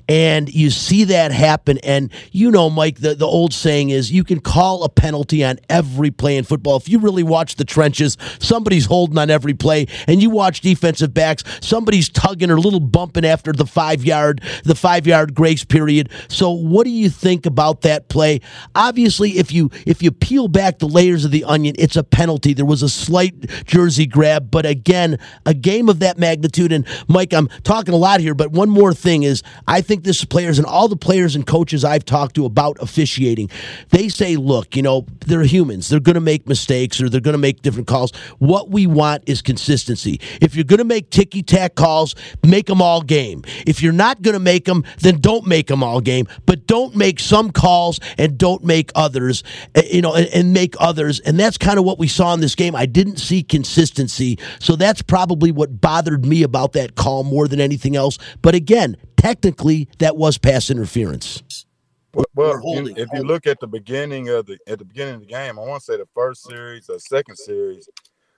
And 0.09 0.53
you 0.53 0.71
see 0.71 1.03
that 1.05 1.31
happen. 1.31 1.77
And 1.83 2.11
you 2.31 2.49
know, 2.49 2.69
Mike, 2.69 2.97
the, 2.97 3.13
the 3.13 3.27
old 3.27 3.53
saying 3.53 3.91
is 3.91 4.11
you 4.11 4.23
can 4.23 4.39
call 4.39 4.83
a 4.83 4.89
penalty 4.89 5.45
on 5.45 5.59
every 5.69 6.09
play 6.09 6.35
in 6.35 6.43
football. 6.43 6.77
If 6.77 6.89
you 6.89 6.97
really 6.97 7.21
watch 7.21 7.55
the 7.55 7.63
trenches, 7.63 8.17
somebody's 8.39 8.87
holding 8.87 9.19
on 9.19 9.29
every 9.29 9.53
play. 9.53 9.85
And 10.07 10.19
you 10.21 10.31
watch 10.31 10.61
defensive 10.61 11.13
backs, 11.13 11.43
somebody's 11.61 12.09
tugging 12.09 12.49
or 12.49 12.59
little 12.59 12.79
bumping 12.79 13.23
after 13.23 13.53
the 13.53 13.67
five 13.67 14.03
yard, 14.03 14.41
the 14.63 14.73
five 14.73 15.05
yard 15.05 15.35
grace 15.35 15.63
period. 15.63 16.09
So 16.27 16.49
what 16.49 16.85
do 16.85 16.89
you 16.89 17.09
think 17.11 17.45
about 17.45 17.81
that 17.81 18.09
play? 18.09 18.41
Obviously, 18.73 19.37
if 19.37 19.51
you 19.51 19.69
if 19.85 20.01
you 20.01 20.11
peel 20.11 20.47
back 20.47 20.79
the 20.79 20.87
layers 20.87 21.23
of 21.23 21.29
the 21.29 21.43
onion, 21.43 21.75
it's 21.77 21.95
a 21.95 22.03
penalty. 22.03 22.53
There 22.53 22.65
was 22.65 22.81
a 22.81 22.89
slight 22.89 23.47
jersey 23.65 24.07
grab, 24.07 24.49
but 24.49 24.65
again, 24.65 25.19
a 25.45 25.53
game 25.53 25.87
of 25.87 25.99
that 25.99 26.17
magnitude. 26.17 26.71
And 26.71 26.87
Mike, 27.07 27.31
I'm 27.31 27.47
talking 27.63 27.93
a 27.93 27.97
lot 27.97 28.21
here, 28.21 28.33
but 28.33 28.51
one 28.51 28.71
more 28.71 28.93
thing 28.95 29.21
is 29.21 29.43
I 29.67 29.81
think 29.81 29.98
this 30.03 30.23
players 30.25 30.57
and 30.57 30.67
all 30.67 30.88
the 30.88 30.95
players 30.95 31.35
and 31.35 31.45
coaches 31.45 31.83
I've 31.83 32.05
talked 32.05 32.35
to 32.35 32.45
about 32.45 32.77
officiating, 32.81 33.49
they 33.89 34.09
say, 34.09 34.35
look, 34.35 34.75
you 34.75 34.81
know, 34.81 35.05
they're 35.25 35.43
humans. 35.43 35.89
They're 35.89 35.99
going 35.99 36.15
to 36.15 36.21
make 36.21 36.47
mistakes 36.47 37.01
or 37.01 37.09
they're 37.09 37.21
going 37.21 37.33
to 37.33 37.39
make 37.39 37.62
different 37.62 37.88
calls. 37.88 38.12
What 38.39 38.69
we 38.69 38.88
want 38.88 39.23
is 39.27 39.41
consistency. 39.41 40.19
If 40.41 40.55
you're 40.55 40.63
going 40.63 40.79
to 40.79 40.85
make 40.85 41.09
ticky 41.09 41.43
tack 41.43 41.75
calls, 41.75 42.15
make 42.43 42.67
them 42.67 42.81
all 42.81 43.01
game. 43.01 43.43
If 43.65 43.81
you're 43.81 43.93
not 43.93 44.21
going 44.21 44.33
to 44.33 44.39
make 44.39 44.65
them, 44.65 44.83
then 44.99 45.19
don't 45.19 45.45
make 45.47 45.67
them 45.67 45.83
all 45.83 46.01
game. 46.01 46.27
But 46.45 46.67
don't 46.67 46.95
make 46.95 47.19
some 47.19 47.51
calls 47.51 47.99
and 48.17 48.38
don't 48.38 48.63
make 48.63 48.91
others, 48.95 49.43
eh, 49.75 49.83
you 49.91 50.01
know, 50.01 50.13
and, 50.15 50.27
and 50.27 50.53
make 50.53 50.75
others. 50.79 51.19
And 51.19 51.39
that's 51.39 51.57
kind 51.57 51.79
of 51.79 51.85
what 51.85 51.99
we 51.99 52.07
saw 52.07 52.33
in 52.33 52.39
this 52.39 52.55
game. 52.55 52.75
I 52.75 52.85
didn't 52.85 53.17
see 53.17 53.43
consistency. 53.43 54.38
So 54.59 54.75
that's 54.75 55.01
probably 55.01 55.51
what 55.51 55.81
bothered 55.81 56.25
me 56.25 56.43
about 56.43 56.73
that 56.73 56.95
call 56.95 57.23
more 57.23 57.47
than 57.47 57.59
anything 57.59 57.95
else. 57.95 58.17
But 58.41 58.55
again, 58.55 58.97
technically, 59.19 59.88
that 59.99 60.17
was 60.17 60.38
pass 60.38 60.69
interference. 60.69 61.65
Well, 62.13 62.25
well, 62.36 62.62
you- 62.65 62.93
if 62.97 63.10
you 63.13 63.23
look 63.23 63.45
at 63.47 63.60
the 63.60 63.67
beginning 63.67 64.29
of 64.29 64.45
the 64.47 64.58
at 64.67 64.79
the 64.79 64.86
beginning 64.86 65.15
of 65.15 65.19
the 65.21 65.27
game, 65.27 65.60
I 65.60 65.62
want 65.62 65.82
to 65.82 65.86
say 65.86 65.97
the 65.97 66.08
first 66.15 66.43
series 66.43 66.89
or 66.89 66.99
second 66.99 67.36
series, 67.38 67.88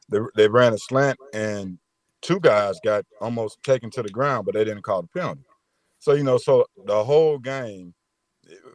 they, 0.10 0.20
they 0.36 0.48
ran 0.48 0.74
a 0.74 0.78
slant 0.78 1.18
and 1.34 1.78
two 2.22 2.40
guys 2.40 2.80
got 2.84 3.06
almost 3.22 3.62
taken 3.64 3.90
to 3.92 4.04
the 4.04 4.10
ground, 4.10 4.46
but 4.46 4.54
they 4.56 4.64
didn't 4.66 4.84
call 4.84 5.02
the 5.04 5.08
penalty. 5.08 5.42
So 6.00 6.14
you 6.14 6.24
know, 6.24 6.38
so 6.38 6.66
the 6.86 7.04
whole 7.04 7.38
game, 7.40 7.94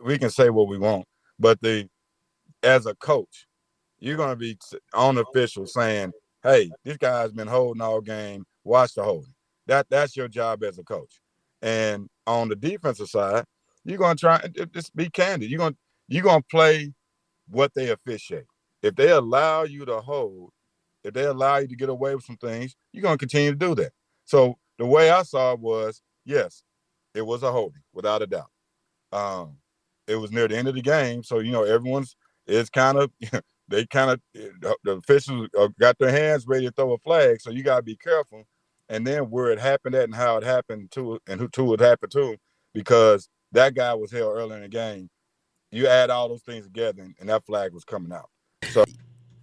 we 0.04 0.16
can 0.18 0.30
say 0.30 0.48
what 0.50 0.68
we 0.68 0.78
want, 0.78 1.06
but 1.38 1.60
the 1.60 1.88
as 2.62 2.86
a 2.86 2.94
coach, 2.94 3.46
you're 3.98 4.16
going 4.16 4.30
to 4.30 4.36
be 4.36 4.56
on 4.94 5.18
official 5.18 5.66
saying, 5.66 6.12
"Hey, 6.42 6.70
this 6.84 6.96
guy's 6.96 7.32
been 7.32 7.48
holding 7.48 7.82
all 7.82 8.00
game. 8.00 8.44
Watch 8.64 8.94
the 8.94 9.02
holding." 9.02 9.34
That 9.66 9.86
that's 9.90 10.16
your 10.16 10.28
job 10.28 10.62
as 10.64 10.78
a 10.78 10.82
coach. 10.84 11.20
And 11.62 12.08
on 12.26 12.48
the 12.48 12.56
defensive 12.56 13.08
side, 13.08 13.44
you're 13.84 13.98
to 14.16 14.20
try 14.20 14.40
just 14.72 14.94
be 14.96 15.08
candid. 15.08 15.50
You're 15.50 15.70
to 15.70 15.76
you're 16.08 16.22
to 16.24 16.42
play 16.50 16.92
what 17.48 17.72
they 17.74 17.90
officiate. 17.90 18.46
If 18.82 18.94
they 18.96 19.10
allow 19.10 19.64
you 19.64 19.84
to 19.86 20.00
hold, 20.00 20.50
if 21.04 21.14
they 21.14 21.24
allow 21.24 21.58
you 21.58 21.68
to 21.68 21.76
get 21.76 21.88
away 21.88 22.14
with 22.14 22.24
some 22.24 22.36
things, 22.36 22.76
you're 22.92 23.02
to 23.10 23.18
continue 23.18 23.50
to 23.50 23.56
do 23.56 23.74
that. 23.76 23.92
So 24.24 24.56
the 24.78 24.86
way 24.86 25.10
I 25.10 25.22
saw 25.22 25.52
it 25.52 25.60
was, 25.60 26.02
yes, 26.24 26.62
it 27.14 27.24
was 27.24 27.42
a 27.42 27.50
holding 27.50 27.82
without 27.92 28.22
a 28.22 28.26
doubt. 28.26 28.50
Um, 29.12 29.56
it 30.06 30.16
was 30.16 30.30
near 30.30 30.48
the 30.48 30.56
end 30.56 30.68
of 30.68 30.74
the 30.74 30.82
game, 30.82 31.22
so 31.22 31.38
you 31.40 31.52
know 31.52 31.64
everyone's 31.64 32.16
is 32.46 32.70
kind 32.70 32.98
of 32.98 33.10
they 33.68 33.86
kind 33.86 34.10
of 34.10 34.20
the 34.34 34.92
officials 34.92 35.48
uh, 35.58 35.68
got 35.80 35.98
their 35.98 36.10
hands 36.10 36.46
ready 36.46 36.66
to 36.66 36.72
throw 36.72 36.92
a 36.92 36.98
flag, 36.98 37.40
so 37.40 37.50
you 37.50 37.62
got 37.62 37.76
to 37.76 37.82
be 37.82 37.96
careful. 37.96 38.44
And 38.88 39.06
then 39.06 39.24
where 39.30 39.50
it 39.50 39.58
happened 39.58 39.94
at 39.94 40.04
and 40.04 40.14
how 40.14 40.36
it 40.36 40.44
happened 40.44 40.90
to 40.92 41.18
and 41.26 41.40
who 41.40 41.48
to 41.48 41.74
it 41.74 41.80
happened 41.80 42.12
to, 42.12 42.36
because 42.72 43.28
that 43.52 43.74
guy 43.74 43.94
was 43.94 44.12
held 44.12 44.36
early 44.36 44.56
in 44.56 44.62
the 44.62 44.68
game. 44.68 45.08
You 45.72 45.88
add 45.88 46.10
all 46.10 46.28
those 46.28 46.42
things 46.42 46.64
together, 46.64 47.02
and, 47.02 47.14
and 47.18 47.28
that 47.28 47.44
flag 47.44 47.72
was 47.72 47.84
coming 47.84 48.12
out. 48.12 48.30
So, 48.70 48.84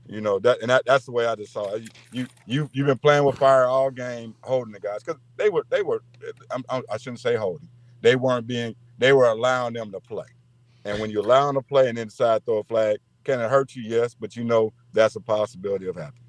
you 0.08 0.22
know 0.22 0.40
that, 0.40 0.62
and 0.62 0.70
that, 0.70 0.84
that's 0.86 1.06
the 1.06 1.12
way 1.12 1.26
I 1.26 1.36
just 1.36 1.52
saw 1.52 1.74
it. 1.74 1.90
You 2.12 2.28
you 2.46 2.70
you've 2.72 2.88
been 2.88 2.98
playing 2.98 3.26
with 3.26 3.38
fire 3.38 3.66
all 3.66 3.92
game, 3.92 4.36
holding 4.42 4.74
the 4.74 4.80
guys 4.80 5.04
because 5.04 5.20
they 5.38 5.50
were 5.50 5.66
they 5.70 5.82
were. 5.82 6.02
I'm, 6.52 6.64
I'm, 6.70 6.84
I 6.90 6.98
shouldn't 6.98 7.20
say 7.20 7.36
holding. 7.36 7.70
They 8.02 8.16
weren't 8.16 8.48
being. 8.48 8.76
They 8.98 9.14
were 9.14 9.28
allowing 9.28 9.74
them 9.74 9.92
to 9.92 10.00
play. 10.00 10.28
And 10.86 11.00
when 11.00 11.10
you 11.10 11.22
allow 11.22 11.48
them 11.48 11.56
to 11.56 11.62
play 11.62 11.90
and 11.90 11.98
inside 11.98 12.46
throw 12.46 12.60
a 12.60 12.64
flag, 12.64 12.98
can 13.24 13.40
it 13.40 13.50
hurt 13.50 13.76
you? 13.76 13.84
Yes, 13.84 14.16
but 14.18 14.36
you 14.36 14.44
know 14.44 14.74
that's 14.92 15.16
a 15.16 15.22
possibility 15.22 15.88
of 15.88 15.96
happening. 15.96 16.23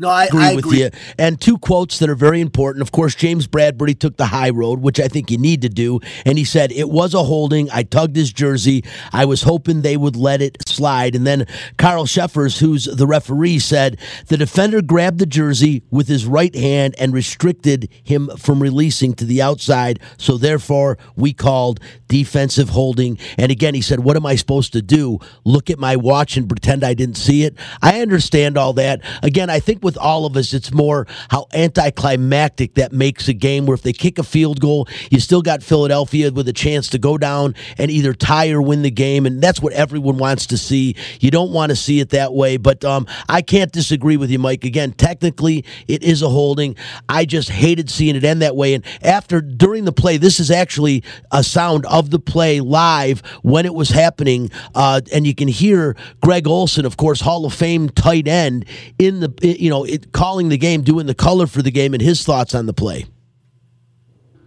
No, 0.00 0.08
I 0.08 0.26
agree 0.26 0.54
with 0.54 0.66
you. 0.66 0.90
And 1.18 1.40
two 1.40 1.58
quotes 1.58 1.98
that 1.98 2.08
are 2.08 2.14
very 2.14 2.40
important. 2.40 2.82
Of 2.82 2.92
course, 2.92 3.16
James 3.16 3.48
Bradberry 3.48 3.98
took 3.98 4.16
the 4.16 4.26
high 4.26 4.50
road, 4.50 4.80
which 4.80 5.00
I 5.00 5.08
think 5.08 5.28
you 5.28 5.38
need 5.38 5.62
to 5.62 5.68
do. 5.68 5.98
And 6.24 6.38
he 6.38 6.44
said, 6.44 6.70
It 6.70 6.88
was 6.88 7.14
a 7.14 7.24
holding. 7.24 7.68
I 7.72 7.82
tugged 7.82 8.14
his 8.14 8.32
jersey. 8.32 8.84
I 9.12 9.24
was 9.24 9.42
hoping 9.42 9.82
they 9.82 9.96
would 9.96 10.14
let 10.14 10.40
it 10.40 10.56
slide. 10.68 11.16
And 11.16 11.26
then 11.26 11.46
Carl 11.78 12.06
Cheffers, 12.06 12.60
who's 12.60 12.84
the 12.84 13.08
referee, 13.08 13.58
said, 13.58 13.98
The 14.28 14.36
defender 14.36 14.82
grabbed 14.82 15.18
the 15.18 15.26
jersey 15.26 15.82
with 15.90 16.06
his 16.06 16.26
right 16.26 16.54
hand 16.54 16.94
and 17.00 17.12
restricted 17.12 17.88
him 18.04 18.30
from 18.38 18.62
releasing 18.62 19.14
to 19.14 19.24
the 19.24 19.42
outside. 19.42 19.98
So 20.16 20.38
therefore, 20.38 20.96
we 21.16 21.32
called 21.32 21.80
defensive 22.06 22.68
holding. 22.68 23.18
And 23.36 23.50
again, 23.50 23.74
he 23.74 23.82
said, 23.82 24.00
What 24.00 24.16
am 24.16 24.26
I 24.26 24.36
supposed 24.36 24.72
to 24.74 24.82
do? 24.82 25.18
Look 25.44 25.70
at 25.70 25.80
my 25.80 25.96
watch 25.96 26.36
and 26.36 26.48
pretend 26.48 26.84
I 26.84 26.94
didn't 26.94 27.16
see 27.16 27.42
it? 27.42 27.56
I 27.82 28.00
understand 28.00 28.56
all 28.56 28.74
that. 28.74 29.00
Again, 29.28 29.50
I 29.50 29.60
think 29.60 29.84
with 29.84 29.98
all 29.98 30.24
of 30.24 30.38
us, 30.38 30.54
it's 30.54 30.72
more 30.72 31.06
how 31.28 31.48
anticlimactic 31.52 32.76
that 32.76 32.94
makes 32.94 33.28
a 33.28 33.34
game 33.34 33.66
where 33.66 33.74
if 33.74 33.82
they 33.82 33.92
kick 33.92 34.18
a 34.18 34.22
field 34.22 34.58
goal, 34.58 34.88
you 35.10 35.20
still 35.20 35.42
got 35.42 35.62
Philadelphia 35.62 36.32
with 36.32 36.48
a 36.48 36.52
chance 36.54 36.88
to 36.88 36.98
go 36.98 37.18
down 37.18 37.54
and 37.76 37.90
either 37.90 38.14
tie 38.14 38.48
or 38.50 38.62
win 38.62 38.80
the 38.80 38.90
game. 38.90 39.26
And 39.26 39.42
that's 39.42 39.60
what 39.60 39.74
everyone 39.74 40.16
wants 40.16 40.46
to 40.46 40.56
see. 40.56 40.96
You 41.20 41.30
don't 41.30 41.52
want 41.52 41.68
to 41.68 41.76
see 41.76 42.00
it 42.00 42.08
that 42.08 42.32
way. 42.32 42.56
But 42.56 42.86
um, 42.86 43.06
I 43.28 43.42
can't 43.42 43.70
disagree 43.70 44.16
with 44.16 44.30
you, 44.30 44.38
Mike. 44.38 44.64
Again, 44.64 44.92
technically, 44.92 45.62
it 45.86 46.02
is 46.02 46.22
a 46.22 46.30
holding. 46.30 46.74
I 47.06 47.26
just 47.26 47.50
hated 47.50 47.90
seeing 47.90 48.16
it 48.16 48.24
end 48.24 48.40
that 48.40 48.56
way. 48.56 48.72
And 48.72 48.82
after, 49.02 49.42
during 49.42 49.84
the 49.84 49.92
play, 49.92 50.16
this 50.16 50.40
is 50.40 50.50
actually 50.50 51.04
a 51.30 51.44
sound 51.44 51.84
of 51.84 52.08
the 52.08 52.18
play 52.18 52.60
live 52.62 53.20
when 53.42 53.66
it 53.66 53.74
was 53.74 53.90
happening. 53.90 54.50
Uh, 54.74 55.02
and 55.12 55.26
you 55.26 55.34
can 55.34 55.48
hear 55.48 55.96
Greg 56.22 56.46
Olsen, 56.46 56.86
of 56.86 56.96
course, 56.96 57.20
Hall 57.20 57.44
of 57.44 57.52
Fame 57.52 57.90
tight 57.90 58.26
end, 58.26 58.64
in 58.98 59.17
the, 59.20 59.32
eh, 59.42 59.56
you 59.58 59.70
know, 59.70 59.84
it, 59.84 60.12
calling 60.12 60.48
the 60.48 60.58
game, 60.58 60.82
doing 60.82 61.06
the 61.06 61.14
color 61.14 61.46
for 61.46 61.62
the 61.62 61.70
game, 61.70 61.94
and 61.94 62.02
his 62.02 62.24
thoughts 62.24 62.54
on 62.54 62.66
the 62.66 62.72
play. 62.72 63.06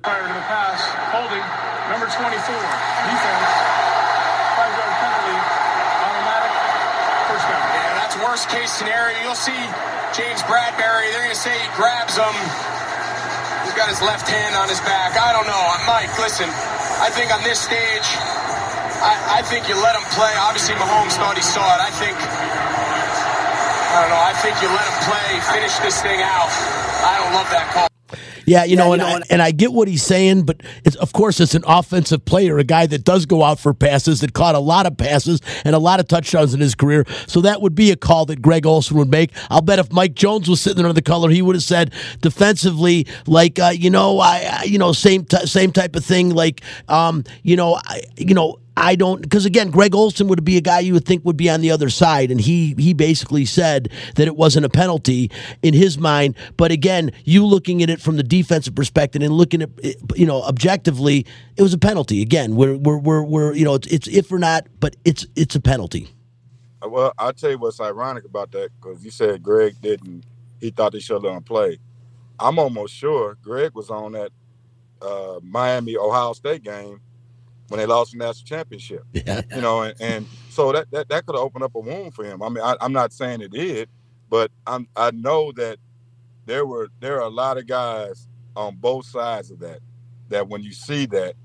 Fired 0.03 0.25
in 0.25 0.33
the 0.33 0.45
pass, 0.49 0.81
holding, 1.13 1.45
number 1.93 2.09
24, 2.09 2.33
defense, 2.33 3.49
five 4.57 4.73
yard 4.73 4.93
penalty, 4.97 5.37
automatic, 6.01 6.53
first 7.29 7.45
down. 7.45 7.61
Yeah, 7.61 8.01
that's 8.01 8.15
worst 8.17 8.49
case 8.49 8.71
scenario. 8.71 9.15
You'll 9.21 9.37
see 9.37 9.61
James 10.17 10.41
Bradberry. 10.43 11.07
They're 11.13 11.23
going 11.23 11.37
to 11.37 11.43
say 11.43 11.53
he 11.53 11.69
grabs 11.77 12.17
him. 12.17 12.35
He's 13.63 13.77
got 13.77 13.87
his 13.87 14.01
left 14.01 14.27
hand 14.27 14.55
on 14.57 14.67
his 14.67 14.81
back. 14.81 15.15
I 15.15 15.31
don't 15.31 15.47
know. 15.47 15.63
Mike, 15.87 16.11
listen, 16.19 16.49
I 16.99 17.09
think 17.13 17.31
on 17.31 17.43
this 17.47 17.61
stage, 17.61 18.09
I, 19.01 19.39
I 19.39 19.41
think 19.41 19.69
you 19.69 19.73
let 19.79 19.95
him 19.95 20.05
play. 20.13 20.33
Obviously, 20.37 20.75
Mahomes 20.75 21.17
thought 21.17 21.33
he 21.33 21.41
saw 21.41 21.63
it. 21.77 21.81
I 21.81 21.89
think, 21.97 22.17
I 23.93 24.01
don't 24.01 24.09
know. 24.09 24.21
I 24.23 24.33
think 24.41 24.61
you 24.61 24.67
let 24.69 24.85
him 24.87 24.97
play, 25.03 25.59
finish 25.59 25.77
this 25.79 26.01
thing 26.01 26.21
out. 26.21 26.47
I 27.03 27.17
don't 27.23 27.33
love 27.33 27.49
that 27.51 27.71
call. 27.73 27.87
Yeah, 28.45 28.63
you 28.63 28.75
know, 28.75 28.91
and, 28.93 29.01
I, 29.01 29.21
and 29.29 29.41
I 29.41 29.51
get 29.51 29.71
what 29.71 29.87
he's 29.87 30.01
saying, 30.03 30.43
but 30.43 30.61
it's, 30.83 30.95
of 30.97 31.13
course, 31.13 31.39
it's 31.39 31.53
an 31.53 31.63
offensive 31.65 32.25
player, 32.25 32.57
a 32.57 32.63
guy 32.63 32.85
that 32.87 33.03
does 33.05 33.25
go 33.25 33.43
out 33.43 33.59
for 33.59 33.73
passes, 33.73 34.21
that 34.21 34.33
caught 34.33 34.55
a 34.55 34.59
lot 34.59 34.85
of 34.87 34.97
passes 34.97 35.39
and 35.63 35.75
a 35.75 35.79
lot 35.79 35.99
of 35.99 36.07
touchdowns 36.07 36.53
in 36.53 36.59
his 36.59 36.73
career. 36.73 37.05
So 37.27 37.41
that 37.41 37.61
would 37.61 37.75
be 37.75 37.91
a 37.91 37.95
call 37.95 38.25
that 38.25 38.41
Greg 38.41 38.65
Olsen 38.65 38.97
would 38.97 39.11
make. 39.11 39.31
I'll 39.49 39.61
bet 39.61 39.77
if 39.79 39.91
Mike 39.93 40.15
Jones 40.15 40.49
was 40.49 40.59
sitting 40.59 40.77
there 40.77 40.87
on 40.89 40.95
the 40.95 41.01
color, 41.03 41.29
he 41.29 41.41
would 41.41 41.55
have 41.55 41.63
said 41.63 41.93
defensively, 42.21 43.05
like, 43.27 43.59
uh, 43.59 43.71
you 43.73 43.89
know, 43.89 44.19
I, 44.19 44.59
I- 44.61 44.63
you 44.63 44.77
know, 44.79 44.91
same 44.91 45.23
t- 45.25 45.45
same 45.45 45.71
type 45.71 45.95
of 45.95 46.03
thing, 46.03 46.33
like, 46.33 46.61
um, 46.89 47.23
you 47.43 47.55
know, 47.55 47.79
I, 47.85 48.01
you 48.17 48.33
know. 48.33 48.57
I 48.77 48.95
don't 48.95 49.21
because 49.21 49.45
again, 49.45 49.69
Greg 49.69 49.93
Olsen 49.93 50.27
would 50.27 50.43
be 50.45 50.57
a 50.57 50.61
guy 50.61 50.79
you 50.79 50.93
would 50.93 51.05
think 51.05 51.25
would 51.25 51.37
be 51.37 51.49
on 51.49 51.61
the 51.61 51.71
other 51.71 51.89
side, 51.89 52.31
and 52.31 52.39
he 52.39 52.73
he 52.77 52.93
basically 52.93 53.45
said 53.45 53.91
that 54.15 54.27
it 54.27 54.35
wasn't 54.37 54.65
a 54.65 54.69
penalty 54.69 55.29
in 55.61 55.73
his 55.73 55.97
mind. 55.97 56.35
But 56.57 56.71
again, 56.71 57.11
you 57.25 57.45
looking 57.45 57.83
at 57.83 57.89
it 57.89 57.99
from 58.01 58.17
the 58.17 58.23
defensive 58.23 58.73
perspective 58.73 59.21
and 59.21 59.33
looking 59.33 59.61
at 59.61 59.69
you 60.15 60.25
know 60.25 60.41
objectively, 60.43 61.25
it 61.57 61.61
was 61.61 61.73
a 61.73 61.77
penalty. 61.77 62.21
Again, 62.21 62.55
we're 62.55 62.77
we're 62.77 62.97
we're, 62.97 63.23
we're 63.23 63.53
you 63.53 63.65
know 63.65 63.75
it's, 63.75 63.87
it's 63.87 64.07
if 64.07 64.31
or 64.31 64.39
not, 64.39 64.67
but 64.79 64.95
it's 65.05 65.27
it's 65.35 65.55
a 65.55 65.61
penalty. 65.61 66.07
Uh, 66.83 66.89
Well, 66.89 67.13
I'll 67.17 67.33
tell 67.33 67.51
you 67.51 67.57
what's 67.57 67.81
ironic 67.81 68.25
about 68.25 68.51
that 68.51 68.69
because 68.79 69.03
you 69.03 69.11
said 69.11 69.43
Greg 69.43 69.75
didn't. 69.81 70.23
He 70.61 70.71
thought 70.71 70.93
they 70.93 70.99
should 70.99 71.23
let 71.23 71.35
him 71.35 71.43
play. 71.43 71.77
I'm 72.39 72.57
almost 72.57 72.95
sure 72.95 73.37
Greg 73.41 73.73
was 73.75 73.89
on 73.89 74.13
that 74.13 74.31
uh, 75.01 75.39
Miami 75.43 75.97
Ohio 75.97 76.33
State 76.33 76.63
game 76.63 77.01
when 77.71 77.79
they 77.79 77.85
lost 77.85 78.11
the 78.11 78.17
national 78.17 78.45
championship. 78.45 79.03
Yeah. 79.13 79.41
You 79.55 79.61
know, 79.61 79.83
and, 79.83 79.95
and 80.01 80.25
so 80.49 80.71
that 80.71 80.89
that, 80.91 81.07
that 81.09 81.25
could 81.25 81.35
have 81.35 81.43
opened 81.43 81.63
up 81.63 81.75
a 81.75 81.79
wound 81.79 82.13
for 82.13 82.25
him. 82.25 82.41
I 82.41 82.49
mean, 82.49 82.63
I, 82.63 82.75
I'm 82.81 82.91
not 82.91 83.13
saying 83.13 83.41
it 83.41 83.51
did, 83.51 83.87
but 84.29 84.51
I'm 84.67 84.87
I 84.95 85.11
know 85.11 85.51
that 85.53 85.77
there 86.45 86.65
were 86.65 86.89
there 86.99 87.17
are 87.17 87.27
a 87.27 87.29
lot 87.29 87.57
of 87.57 87.67
guys 87.67 88.27
on 88.55 88.75
both 88.75 89.05
sides 89.05 89.51
of 89.51 89.59
that 89.59 89.79
that 90.29 90.47
when 90.49 90.63
you 90.63 90.73
see 90.73 91.05
that 91.07 91.35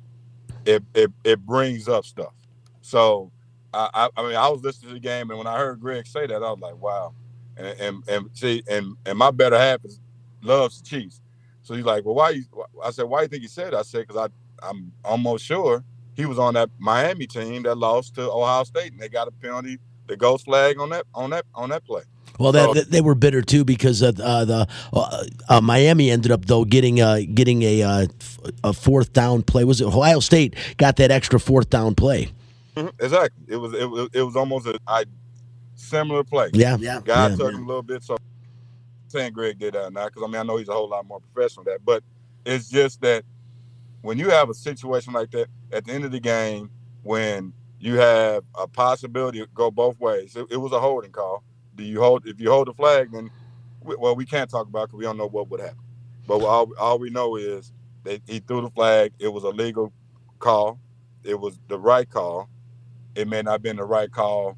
it 0.65 0.83
it, 0.95 1.13
it 1.23 1.45
brings 1.45 1.87
up 1.87 2.05
stuff. 2.07 2.33
So 2.81 3.31
I, 3.75 3.89
I 3.95 4.09
I 4.17 4.23
mean 4.27 4.37
I 4.37 4.49
was 4.49 4.63
listening 4.63 4.89
to 4.89 4.95
the 4.95 5.01
game 5.01 5.31
and 5.31 5.39
when 5.39 5.47
I 5.47 5.59
heard 5.59 5.79
Greg 5.81 6.07
say 6.07 6.27
that 6.27 6.43
I 6.43 6.51
was 6.51 6.61
like 6.61 6.77
wow, 6.77 7.15
and 7.57 7.67
and, 7.79 8.09
and 8.09 8.31
see 8.33 8.63
and 8.69 8.97
and 9.05 9.19
my 9.19 9.31
better 9.31 9.59
half 9.59 9.85
is 9.85 10.01
loves 10.43 10.81
the 10.81 10.89
Chiefs. 10.89 11.21
So 11.63 11.75
he's 11.75 11.85
like, 11.85 12.05
well, 12.05 12.15
why? 12.15 12.31
You, 12.31 12.45
I 12.83 12.91
said, 12.91 13.05
why 13.05 13.21
do 13.21 13.25
you 13.25 13.29
think 13.29 13.43
he 13.43 13.49
said? 13.49 13.73
That? 13.73 13.81
I 13.81 13.83
said, 13.83 14.07
because 14.07 14.31
I 14.63 14.69
I'm 14.69 14.93
almost 15.05 15.45
sure 15.45 15.85
he 16.17 16.27
was 16.27 16.39
on 16.39 16.55
that 16.55 16.71
Miami 16.79 17.27
team 17.27 17.63
that 17.65 17.77
lost 17.77 18.15
to 18.17 18.31
Ohio 18.31 18.65
State 18.65 18.93
and 18.93 19.01
they 19.01 19.09
got 19.09 19.29
a 19.29 19.31
penalty, 19.31 19.79
the 20.07 20.17
ghost 20.17 20.47
flag 20.47 20.79
on 20.81 20.91
that 20.91 21.05
on 21.15 21.31
that 21.31 21.45
on 21.55 21.69
that 21.71 21.85
play. 21.85 22.03
Well, 22.39 22.53
that, 22.53 22.65
So- 22.67 22.75
that- 22.75 22.91
they 22.91 23.01
were 23.01 23.15
bitter 23.15 23.41
too 23.43 23.65
because 23.65 24.03
uh, 24.03 24.13
the 24.13 24.67
uh, 24.93 25.25
uh, 25.49 25.61
Miami 25.61 26.11
ended 26.11 26.31
up 26.33 26.47
though 26.47 26.65
getting 26.65 27.01
uh, 27.01 27.21
getting 27.33 27.63
a 27.63 27.83
uh, 27.83 28.07
f- 28.21 28.39
a 28.65 28.73
fourth 28.73 29.13
down 29.13 29.43
play. 29.43 29.65
Was 29.65 29.81
it 29.81 29.87
Ohio 29.87 30.21
State 30.21 30.55
got 30.77 30.97
that 30.97 31.11
extra 31.11 31.39
fourth 31.41 31.71
down 31.71 31.95
play? 31.95 32.33
Mhm, 32.77 32.93
Exactly. 33.01 33.45
It 33.49 33.57
was 33.57 33.73
it 33.75 33.89
was 33.89 34.09
it 34.13 34.23
was 34.23 34.37
almost 34.37 34.67
a 34.67 34.79
I, 34.87 35.05
similar 35.77 36.25
play. 36.25 36.51
Yeah, 36.53 36.77
Yeah. 36.79 37.01
Guy 37.05 37.29
Yeah. 37.31 37.37
took 37.37 37.53
him 37.55 37.65
a 37.65 37.67
little 37.67 37.83
bit. 37.83 38.03
So 38.03 38.17
saying 39.09 39.33
Greg 39.33 39.59
did 39.59 39.75
that 39.75 39.93
now 39.93 40.07
because 40.07 40.23
I 40.23 40.27
mean 40.27 40.37
I 40.37 40.43
know 40.43 40.57
he's 40.57 40.69
a 40.69 40.73
whole 40.73 40.89
lot 40.89 41.07
more 41.07 41.21
professional 41.21 41.65
than 41.65 41.75
that, 41.75 41.85
but 41.87 42.03
it's 42.45 42.69
just 42.69 43.01
that 43.01 43.25
when 44.03 44.19
you 44.19 44.29
have 44.31 44.51
a 44.51 44.55
situation 44.55 45.13
like 45.15 45.31
that 45.31 45.49
at 45.77 45.87
the 45.87 45.93
end 45.93 46.07
of 46.07 46.13
the 46.13 46.21
game 46.21 46.71
when 47.05 47.55
you 47.81 47.97
have 47.99 48.45
a 48.57 48.69
possibility 48.69 49.41
to 49.41 49.49
go 49.55 49.71
both 49.71 50.01
ways, 50.01 50.37
it, 50.37 50.47
it 50.53 50.59
was 50.59 50.73
a 50.73 50.81
holding 50.81 51.13
call. 51.13 51.45
Do 51.77 51.85
you 51.85 52.01
hold 52.01 52.27
if 52.27 52.41
you 52.41 52.51
hold 52.51 52.69
the 52.69 52.75
flag? 52.75 53.13
Then 53.13 53.31
we- 53.83 53.97
well 53.99 54.17
we 54.17 54.27
can't 54.27 54.51
talk 54.51 54.69
about 54.69 54.89
because 54.89 54.99
we 54.99 55.05
don't 55.05 55.19
know 55.19 55.29
what 55.29 55.51
would 55.51 55.61
happen. 55.61 55.79
But 56.27 56.41
all 56.43 56.73
all 56.81 56.99
we 57.01 57.11
know 57.11 57.37
is 57.37 57.73
that 58.05 58.23
he 58.29 58.41
threw 58.41 58.63
the 58.63 58.71
flag. 58.71 59.13
It 59.21 59.29
was 59.29 59.45
a 59.45 59.51
legal 59.51 59.93
call. 60.41 60.81
It 61.25 61.41
was 61.41 61.59
the 61.69 61.79
right 61.81 62.11
call. 62.11 62.41
it 63.15 63.29
may 63.29 63.43
not 63.43 63.53
have 63.53 63.63
been 63.63 63.77
the 63.77 63.85
right 63.85 64.11
call 64.11 64.57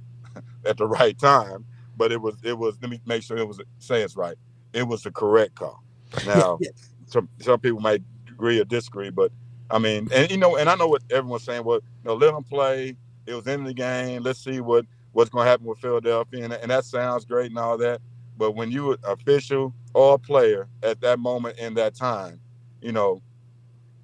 at 0.66 0.76
the 0.78 0.86
right 0.86 1.18
time, 1.18 1.64
but 1.96 2.12
it 2.12 2.20
was 2.20 2.36
it 2.44 2.58
was. 2.58 2.78
Let 2.80 2.90
me 2.90 3.00
make 3.06 3.22
sure 3.22 3.36
it 3.38 3.48
was 3.48 3.60
say 3.78 4.02
it's 4.02 4.16
right. 4.16 4.36
It 4.72 4.86
was 4.86 5.02
the 5.02 5.10
correct 5.12 5.56
call. 5.56 5.82
Now, 6.22 6.62
some 7.06 7.28
some 7.40 7.60
people 7.60 7.80
might 7.80 8.02
agree 8.28 8.60
or 8.60 8.64
disagree, 8.64 9.10
but 9.10 9.32
I 9.70 9.78
mean, 9.78 10.08
and 10.14 10.30
you 10.30 10.36
know, 10.38 10.56
and 10.56 10.68
I 10.68 10.74
know 10.74 10.88
what 10.88 11.02
everyone's 11.10 11.44
saying. 11.44 11.64
Well, 11.64 11.80
you 12.02 12.08
know, 12.08 12.14
let 12.14 12.32
them 12.32 12.44
play. 12.44 12.96
It 13.26 13.34
was 13.34 13.46
in 13.46 13.64
the 13.64 13.74
game. 13.74 14.22
Let's 14.22 14.42
see 14.42 14.60
what 14.60 14.86
what's 15.12 15.30
going 15.30 15.44
to 15.44 15.50
happen 15.50 15.66
with 15.66 15.78
Philadelphia, 15.78 16.44
and, 16.44 16.52
and 16.52 16.70
that 16.70 16.84
sounds 16.84 17.24
great 17.24 17.50
and 17.50 17.58
all 17.58 17.76
that. 17.78 18.00
But 18.36 18.52
when 18.52 18.70
you 18.70 18.96
official 19.04 19.74
or 19.94 20.18
player 20.18 20.68
at 20.82 21.00
that 21.00 21.18
moment 21.18 21.58
in 21.58 21.74
that 21.74 21.94
time, 21.94 22.40
you 22.80 22.92
know, 22.92 23.20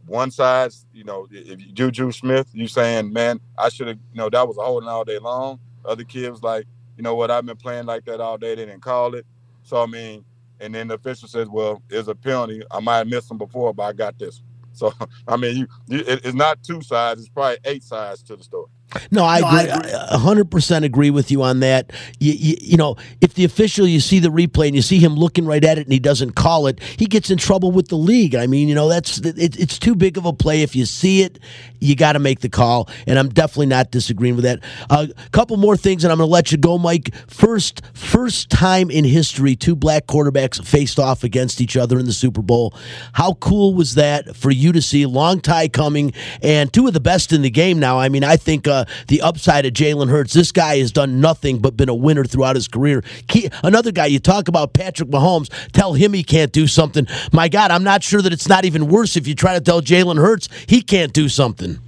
one 0.06 0.30
side, 0.30 0.72
you 0.92 1.04
know, 1.04 1.26
if 1.30 1.60
you 1.60 1.72
Juju 1.72 2.12
Smith, 2.12 2.48
you 2.52 2.68
saying, 2.68 3.12
man, 3.12 3.40
I 3.56 3.68
should 3.68 3.88
have, 3.88 3.98
you 4.12 4.18
know, 4.18 4.28
that 4.28 4.46
was 4.46 4.56
holding 4.56 4.88
all 4.88 5.04
day 5.04 5.18
long. 5.18 5.60
Other 5.84 6.04
kids 6.04 6.42
like, 6.42 6.66
you 6.96 7.02
know 7.02 7.14
what, 7.14 7.30
I've 7.30 7.46
been 7.46 7.56
playing 7.56 7.86
like 7.86 8.04
that 8.06 8.20
all 8.20 8.36
day. 8.36 8.54
They 8.54 8.66
didn't 8.66 8.82
call 8.82 9.14
it. 9.14 9.24
So 9.62 9.82
I 9.82 9.86
mean, 9.86 10.24
and 10.60 10.74
then 10.74 10.88
the 10.88 10.94
official 10.94 11.28
says, 11.28 11.48
well, 11.48 11.82
there's 11.88 12.08
a 12.08 12.14
penalty. 12.14 12.62
I 12.70 12.80
might 12.80 12.98
have 12.98 13.08
missed 13.08 13.28
them 13.28 13.38
before, 13.38 13.72
but 13.72 13.84
I 13.84 13.92
got 13.92 14.18
this. 14.18 14.42
So 14.74 14.94
I 15.28 15.36
mean, 15.38 15.56
you, 15.58 15.68
you 15.88 16.00
it, 16.06 16.22
it's 16.24 16.34
not 16.34 16.62
two 16.64 16.82
sides; 16.82 17.22
it's 17.22 17.30
probably 17.30 17.58
eight 17.66 17.84
sides 17.84 18.22
to 18.24 18.36
the 18.36 18.44
story. 18.44 18.68
No, 19.10 19.24
I 19.24 19.40
No, 19.40 19.46
agree. 19.48 19.58
I 19.58 19.62
agree. 19.62 20.18
Hundred 20.18 20.50
percent 20.50 20.84
agree 20.84 21.10
with 21.10 21.30
you 21.30 21.42
on 21.42 21.60
that. 21.60 21.92
You, 22.18 22.32
you, 22.32 22.56
you 22.60 22.76
know, 22.76 22.96
if 23.20 23.34
the 23.34 23.44
official, 23.44 23.86
you 23.86 24.00
see 24.00 24.18
the 24.18 24.28
replay 24.28 24.66
and 24.66 24.76
you 24.76 24.82
see 24.82 24.98
him 24.98 25.14
looking 25.14 25.46
right 25.46 25.64
at 25.64 25.78
it 25.78 25.82
and 25.86 25.92
he 25.92 25.98
doesn't 25.98 26.32
call 26.32 26.66
it, 26.66 26.80
he 26.82 27.06
gets 27.06 27.30
in 27.30 27.38
trouble 27.38 27.70
with 27.70 27.88
the 27.88 27.96
league. 27.96 28.34
I 28.34 28.46
mean, 28.46 28.68
you 28.68 28.74
know, 28.74 28.88
that's 28.88 29.18
it, 29.18 29.58
it's 29.58 29.78
too 29.78 29.94
big 29.94 30.16
of 30.16 30.26
a 30.26 30.32
play. 30.32 30.62
If 30.62 30.74
you 30.76 30.84
see 30.86 31.22
it, 31.22 31.38
you 31.80 31.94
got 31.94 32.12
to 32.12 32.18
make 32.18 32.40
the 32.40 32.48
call. 32.48 32.88
And 33.06 33.18
I'm 33.18 33.28
definitely 33.28 33.66
not 33.66 33.90
disagreeing 33.90 34.36
with 34.36 34.44
that. 34.44 34.60
A 34.90 35.08
couple 35.32 35.56
more 35.56 35.76
things, 35.76 36.04
and 36.04 36.12
I'm 36.12 36.18
going 36.18 36.28
to 36.28 36.32
let 36.32 36.50
you 36.50 36.58
go, 36.58 36.78
Mike. 36.78 37.14
First, 37.26 37.82
first 37.94 38.50
time 38.50 38.90
in 38.90 39.04
history, 39.04 39.54
two 39.56 39.76
black 39.76 40.06
quarterbacks 40.06 40.64
faced 40.64 40.98
off 40.98 41.24
against 41.24 41.60
each 41.60 41.76
other 41.76 41.98
in 41.98 42.06
the 42.06 42.12
Super 42.12 42.42
Bowl. 42.42 42.74
How 43.12 43.34
cool 43.34 43.74
was 43.74 43.94
that 43.94 44.34
for 44.34 44.50
you 44.50 44.72
to 44.72 44.80
see? 44.80 45.04
Long 45.06 45.40
tie 45.40 45.68
coming, 45.68 46.12
and 46.42 46.72
two 46.72 46.86
of 46.86 46.94
the 46.94 47.00
best 47.00 47.32
in 47.32 47.42
the 47.42 47.50
game 47.50 47.78
now. 47.78 47.98
I 47.98 48.08
mean, 48.08 48.24
I 48.24 48.36
think 48.36 48.66
uh, 48.66 48.83
the 49.08 49.20
upside 49.22 49.66
of 49.66 49.72
Jalen 49.72 50.10
Hurts. 50.10 50.32
This 50.32 50.52
guy 50.52 50.78
has 50.78 50.92
done 50.92 51.20
nothing 51.20 51.58
but 51.58 51.76
been 51.76 51.88
a 51.88 51.94
winner 51.94 52.24
throughout 52.24 52.56
his 52.56 52.68
career. 52.68 53.02
Key, 53.28 53.50
another 53.62 53.92
guy, 53.92 54.06
you 54.06 54.18
talk 54.18 54.48
about 54.48 54.72
Patrick 54.72 55.08
Mahomes. 55.08 55.50
Tell 55.72 55.94
him 55.94 56.12
he 56.12 56.22
can't 56.22 56.52
do 56.52 56.66
something. 56.66 57.06
My 57.32 57.48
God, 57.48 57.70
I'm 57.70 57.84
not 57.84 58.02
sure 58.02 58.22
that 58.22 58.32
it's 58.32 58.48
not 58.48 58.64
even 58.64 58.88
worse 58.88 59.16
if 59.16 59.26
you 59.26 59.34
try 59.34 59.54
to 59.54 59.60
tell 59.60 59.80
Jalen 59.80 60.18
Hurts 60.18 60.48
he 60.68 60.82
can't 60.82 61.12
do 61.12 61.28
something. 61.28 61.78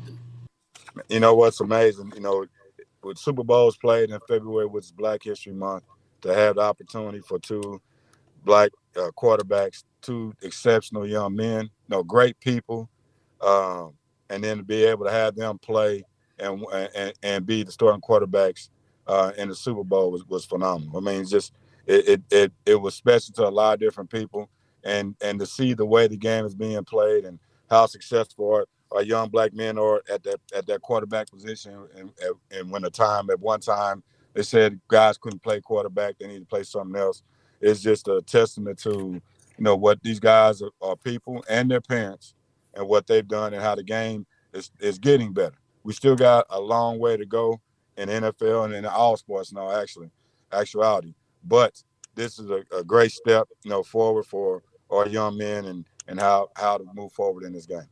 You 1.09 1.21
know 1.21 1.35
what's 1.35 1.61
amazing? 1.61 2.13
You 2.15 2.21
know, 2.21 2.47
with 3.03 3.19
Super 3.19 3.45
Bowls 3.45 3.77
played 3.77 4.11
in 4.11 4.19
February, 4.29 4.67
which 4.67 4.87
is 4.87 4.93
Black 4.93 5.23
History 5.23 5.53
Month, 5.53 5.85
to 6.23 6.35
have 6.35 6.57
the 6.57 6.63
opportunity 6.63 7.21
for 7.21 7.39
two 7.39 7.81
black 8.45 8.71
uh, 8.97 9.11
quarterbacks, 9.17 9.85
two 10.03 10.33
exceptional 10.43 11.07
young 11.07 11.37
men, 11.37 11.65
you 11.65 11.71
know, 11.89 12.03
great 12.03 12.39
people, 12.41 12.89
um, 13.41 13.93
and 14.31 14.43
then 14.43 14.59
to 14.59 14.63
be 14.63 14.85
able 14.85 15.05
to 15.05 15.11
have 15.11 15.37
them 15.37 15.59
play 15.59 16.03
and 16.39 16.65
and, 16.95 17.13
and 17.23 17.47
be 17.47 17.63
the 17.63 17.73
starting 17.73 18.01
quarterbacks 18.01 18.69
uh, 19.07 19.33
in 19.37 19.49
the 19.49 19.55
Super 19.55 19.85
Bowl 19.85 20.11
was, 20.11 20.27
was 20.27 20.45
phenomenal. 20.45 20.97
I 20.97 21.01
mean, 21.01 21.27
just 21.27 21.53
it, 21.87 22.09
it 22.09 22.23
it 22.31 22.53
it 22.65 22.75
was 22.75 22.95
special 22.95 23.35
to 23.35 23.47
a 23.47 23.51
lot 23.51 23.75
of 23.75 23.81
different 23.81 24.11
people, 24.11 24.49
and 24.85 25.15
and 25.21 25.39
to 25.41 25.47
see 25.47 25.75
the 25.75 25.87
way 25.87 26.07
the 26.09 26.17
game 26.17 26.45
is 26.45 26.55
being 26.55 26.85
played 26.85 27.25
and 27.25 27.39
how 27.71 27.87
successful 27.87 28.53
our, 28.53 28.67
our 28.93 29.03
young 29.03 29.29
black 29.29 29.53
men 29.53 29.79
are 29.79 30.03
at 30.11 30.23
that 30.25 30.41
at 30.55 30.67
that 30.67 30.83
quarterback 30.83 31.31
position, 31.31 31.87
and, 31.97 32.13
and 32.21 32.35
and 32.51 32.71
when 32.71 32.83
the 32.83 32.91
time 32.91 33.31
at 33.31 33.41
one 33.41 33.61
time 33.61 34.03
they 34.35 34.43
said 34.43 34.81
guys 34.89 35.17
couldn't 35.17 35.43
play 35.43 35.61
quarterback, 35.61 36.19
they 36.19 36.27
need 36.27 36.41
to 36.41 36.47
play 36.47 36.63
something 36.63 37.01
else. 37.01 37.23
It's 37.61 37.81
just 37.81 38.09
a 38.09 38.21
testament 38.23 38.79
to 38.81 39.21
you 39.59 39.65
know 39.65 39.77
what 39.77 40.03
these 40.03 40.21
guys 40.21 40.61
are, 40.61 40.71
are 40.83 40.97
people 40.97 41.45
and 41.49 41.71
their 41.71 41.81
parents 41.81 42.35
and 42.75 42.87
what 42.87 43.07
they've 43.07 43.27
done 43.27 43.55
and 43.55 43.63
how 43.63 43.75
the 43.75 43.83
game 43.83 44.27
is, 44.53 44.71
is 44.81 44.99
getting 44.99 45.33
better. 45.33 45.57
We 45.87 45.93
still 45.93 46.17
got 46.17 46.47
a 46.51 46.61
long 46.61 46.99
way 46.99 47.17
to 47.17 47.25
go 47.25 47.61
in 47.97 48.09
NFL 48.09 48.65
and 48.65 48.75
in 48.75 48.85
all 48.85 49.17
sports 49.17 49.53
now, 49.53 49.71
actually, 49.71 50.11
actuality. 50.51 51.15
But 51.45 51.81
this 52.17 52.41
is 52.41 52.51
a, 52.51 52.65
a 52.77 52.83
great 52.83 53.13
step, 53.13 53.47
you 53.63 53.71
know, 53.71 53.85
forward 53.85 54.27
for 54.27 54.65
our 54.91 55.07
young 55.07 55.39
men 55.39 55.65
and 55.65 55.85
and 56.09 56.19
how 56.19 56.49
how 56.57 56.79
to 56.79 56.85
move 56.93 57.13
forward 57.13 57.45
in 57.45 57.53
this 57.53 57.67
game. 57.67 57.87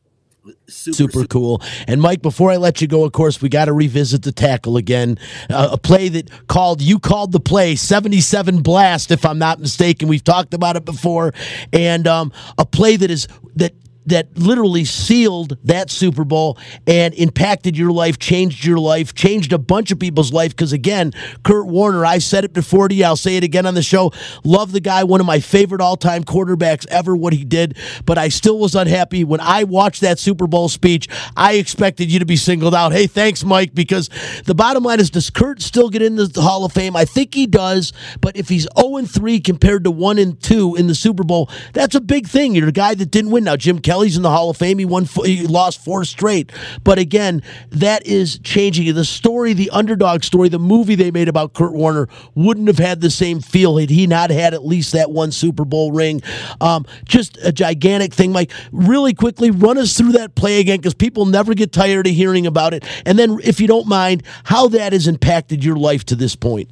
Super, 0.67 1.25
cool. 1.25 1.61
And 1.87 2.01
Mike, 2.01 2.21
before 2.21 2.51
I 2.51 2.57
let 2.57 2.81
you 2.81 2.87
go, 2.87 3.05
of 3.05 3.13
course, 3.13 3.41
we 3.41 3.47
got 3.47 3.65
to 3.65 3.73
revisit 3.73 4.23
the 4.23 4.33
tackle 4.33 4.75
again. 4.75 5.17
Uh, 5.49 5.69
a 5.71 5.77
play 5.77 6.09
that 6.09 6.47
called 6.47 6.81
you 6.81 6.99
called 6.99 7.31
the 7.31 7.39
play 7.39 7.77
77 7.77 8.61
blast, 8.61 9.09
if 9.09 9.25
I'm 9.25 9.39
not 9.39 9.61
mistaken. 9.61 10.09
We've 10.09 10.23
talked 10.23 10.53
about 10.53 10.75
it 10.75 10.83
before, 10.83 11.33
and 11.71 12.07
um, 12.07 12.33
a 12.57 12.65
play 12.65 12.97
that 12.97 13.09
is 13.09 13.29
that 13.55 13.73
that 14.05 14.37
literally 14.37 14.85
sealed 14.85 15.57
that 15.63 15.89
Super 15.89 16.23
Bowl 16.23 16.57
and 16.87 17.13
impacted 17.13 17.77
your 17.77 17.91
life, 17.91 18.19
changed 18.19 18.65
your 18.65 18.77
life, 18.77 19.13
changed 19.13 19.53
a 19.53 19.57
bunch 19.57 19.91
of 19.91 19.99
people's 19.99 20.33
life. 20.33 20.51
Because 20.51 20.73
again, 20.73 21.13
Kurt 21.43 21.67
Warner, 21.67 22.05
I 22.05 22.19
said 22.19 22.43
it 22.43 22.53
before 22.53 22.87
to 22.87 22.95
you, 22.95 23.05
I'll 23.05 23.15
say 23.15 23.37
it 23.37 23.43
again 23.43 23.65
on 23.65 23.73
the 23.73 23.83
show. 23.83 24.11
Love 24.43 24.71
the 24.71 24.79
guy, 24.79 25.03
one 25.03 25.19
of 25.19 25.25
my 25.25 25.39
favorite 25.39 25.81
all 25.81 25.97
time 25.97 26.23
quarterbacks 26.23 26.85
ever, 26.87 27.15
what 27.15 27.33
he 27.33 27.43
did. 27.43 27.77
But 28.05 28.17
I 28.17 28.29
still 28.29 28.59
was 28.59 28.75
unhappy 28.75 29.23
when 29.23 29.39
I 29.39 29.63
watched 29.63 30.01
that 30.01 30.19
Super 30.19 30.47
Bowl 30.47 30.69
speech. 30.69 31.07
I 31.35 31.53
expected 31.53 32.11
you 32.11 32.19
to 32.19 32.25
be 32.25 32.35
singled 32.35 32.75
out. 32.75 32.91
Hey, 32.91 33.07
thanks, 33.07 33.43
Mike, 33.43 33.73
because 33.73 34.09
the 34.45 34.55
bottom 34.55 34.83
line 34.83 34.99
is 34.99 35.09
does 35.09 35.29
Kurt 35.29 35.61
still 35.61 35.89
get 35.89 36.01
into 36.01 36.27
the 36.27 36.41
Hall 36.41 36.65
of 36.65 36.73
Fame? 36.73 36.95
I 36.95 37.05
think 37.05 37.33
he 37.33 37.47
does. 37.47 37.93
But 38.21 38.37
if 38.37 38.49
he's 38.49 38.67
0 38.79 39.05
3 39.05 39.39
compared 39.39 39.83
to 39.83 39.91
1 39.91 40.17
and 40.17 40.41
2 40.41 40.75
in 40.75 40.87
the 40.87 40.95
Super 40.95 41.23
Bowl, 41.23 41.49
that's 41.73 41.95
a 41.95 42.01
big 42.01 42.27
thing. 42.27 42.55
You're 42.55 42.69
a 42.69 42.73
guy 42.73 42.95
that 42.95 43.11
didn't 43.11 43.31
win. 43.31 43.43
Now, 43.43 43.55
Jim 43.55 43.79
Kelly's 43.95 44.17
in 44.17 44.23
the 44.23 44.29
Hall 44.29 44.49
of 44.49 44.57
Fame. 44.57 44.77
He 44.77 44.83
won. 44.83 45.05
He 45.23 45.47
lost 45.47 45.81
four 45.81 46.03
straight. 46.03 46.51
But 46.83 46.99
again, 46.99 47.41
that 47.69 48.05
is 48.05 48.39
changing. 48.39 48.93
The 48.93 49.05
story, 49.05 49.53
the 49.53 49.69
underdog 49.69 50.25
story, 50.25 50.49
the 50.49 50.59
movie 50.59 50.95
they 50.95 51.11
made 51.11 51.29
about 51.29 51.53
Kurt 51.53 51.71
Warner 51.71 52.09
wouldn't 52.33 52.67
have 52.67 52.77
had 52.77 52.99
the 52.99 53.09
same 53.09 53.39
feel 53.39 53.77
had 53.77 53.89
he 53.89 54.05
not 54.05 54.31
had 54.31 54.53
at 54.53 54.65
least 54.65 54.91
that 54.91 55.11
one 55.11 55.31
Super 55.31 55.63
Bowl 55.63 55.93
ring. 55.93 56.21
Um, 56.59 56.85
just 57.05 57.37
a 57.37 57.53
gigantic 57.53 58.13
thing, 58.13 58.33
Mike. 58.33 58.51
Really 58.73 59.13
quickly, 59.13 59.49
run 59.49 59.77
us 59.77 59.97
through 59.97 60.11
that 60.11 60.35
play 60.35 60.59
again 60.59 60.79
because 60.79 60.93
people 60.93 61.25
never 61.25 61.53
get 61.53 61.71
tired 61.71 62.05
of 62.05 62.13
hearing 62.13 62.45
about 62.45 62.73
it. 62.73 62.83
And 63.05 63.17
then, 63.17 63.39
if 63.45 63.61
you 63.61 63.67
don't 63.67 63.87
mind, 63.87 64.23
how 64.43 64.67
that 64.67 64.91
has 64.91 65.07
impacted 65.07 65.63
your 65.63 65.77
life 65.77 66.03
to 66.07 66.17
this 66.17 66.35
point. 66.35 66.69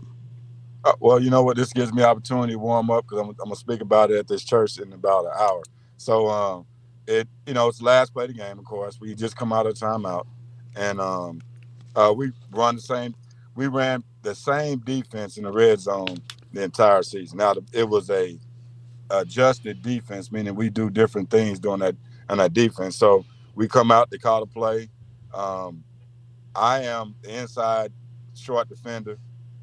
Uh, 0.83 0.91
well, 0.99 1.21
you 1.21 1.29
know 1.29 1.41
what? 1.41 1.55
This 1.55 1.71
gives 1.71 1.93
me 1.93 2.03
opportunity 2.03 2.51
to 2.51 2.59
warm 2.59 2.91
up 2.91 3.05
because 3.05 3.19
I'm, 3.19 3.29
I'm 3.29 3.35
gonna 3.35 3.55
speak 3.55 3.79
about 3.79 4.11
it 4.11 4.17
at 4.17 4.27
this 4.27 4.43
church 4.43 4.77
in 4.77 4.91
about 4.91 5.23
an 5.23 5.31
hour. 5.39 5.63
So, 5.95 6.27
um, 6.27 6.65
it 7.07 7.27
you 7.45 7.53
know 7.53 7.67
it's 7.67 7.81
last 7.81 8.13
play 8.13 8.25
of 8.25 8.29
the 8.29 8.35
game, 8.37 8.59
of 8.59 8.65
course. 8.65 8.99
We 8.99 9.15
just 9.15 9.35
come 9.35 9.53
out 9.53 9.67
of 9.67 9.75
timeout, 9.75 10.25
and 10.75 10.99
um, 11.01 11.41
uh, 11.95 12.13
we 12.15 12.31
run 12.51 12.75
the 12.75 12.81
same. 12.81 13.15
We 13.55 13.67
ran 13.67 14.03
the 14.21 14.35
same 14.35 14.79
defense 14.79 15.37
in 15.37 15.43
the 15.43 15.51
red 15.51 15.79
zone 15.79 16.17
the 16.53 16.63
entire 16.63 17.03
season. 17.03 17.37
Now 17.39 17.55
it 17.73 17.85
was 17.89 18.09
a 18.09 18.37
adjusted 19.09 19.81
defense, 19.81 20.31
meaning 20.31 20.55
we 20.55 20.69
do 20.69 20.89
different 20.89 21.29
things 21.29 21.59
during 21.59 21.79
that 21.81 21.95
on 22.29 22.39
that 22.39 22.53
defense. 22.53 22.95
So 22.97 23.25
we 23.55 23.67
come 23.67 23.91
out, 23.91 24.09
they 24.11 24.17
call 24.17 24.41
the 24.41 24.47
play. 24.47 24.89
Um, 25.33 25.83
I 26.55 26.83
am 26.83 27.15
the 27.23 27.39
inside 27.41 27.91
short 28.35 28.69
defender, 28.69 29.17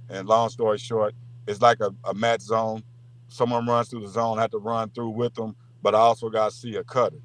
and 0.09 0.29
long 0.29 0.49
story 0.51 0.79
short, 0.79 1.15
it's 1.47 1.61
like 1.63 1.81
a, 1.81 1.95
a 2.05 2.15
match 2.15 2.43
zone. 2.43 2.83
Someone 3.29 3.67
runs 3.67 3.89
through 3.89 4.03
the 4.03 4.09
zone, 4.09 4.39
I 4.39 4.43
have 4.43 4.51
to 4.53 4.59
run 4.59 4.91
through 4.91 5.11
with 5.11 5.35
them, 5.35 5.57
but 5.83 5.95
I 5.95 5.99
also 5.99 6.31
got 6.31 6.51
to 6.51 6.57
see 6.57 6.77
a 6.77 6.85
cutter. 6.85 7.19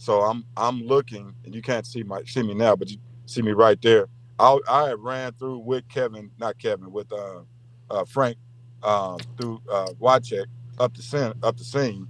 So 0.00 0.22
I'm 0.22 0.46
I'm 0.58 0.82
looking, 0.82 1.34
and 1.46 1.54
you 1.54 1.62
can't 1.62 1.86
see 1.86 2.04
my 2.04 2.22
see 2.26 2.44
me 2.44 2.54
now, 2.54 2.76
but 2.76 2.90
you 2.90 2.98
see 3.26 3.42
me 3.42 3.52
right 3.52 3.80
there. 3.82 4.08
I 4.40 4.58
I 4.68 4.94
ran 4.94 5.34
through 5.34 5.60
with 5.60 5.88
Kevin, 5.88 6.32
not 6.38 6.58
Kevin, 6.58 6.92
with 6.92 7.12
uh, 7.12 7.42
uh, 7.90 8.06
Frank 8.06 8.38
um, 8.84 9.18
through 9.38 9.62
uh, 9.72 9.88
Wycheck 10.00 10.46
up 10.80 10.96
the 10.96 11.02
center, 11.04 11.34
up 11.44 11.58
the 11.58 11.64
seam, 11.64 12.08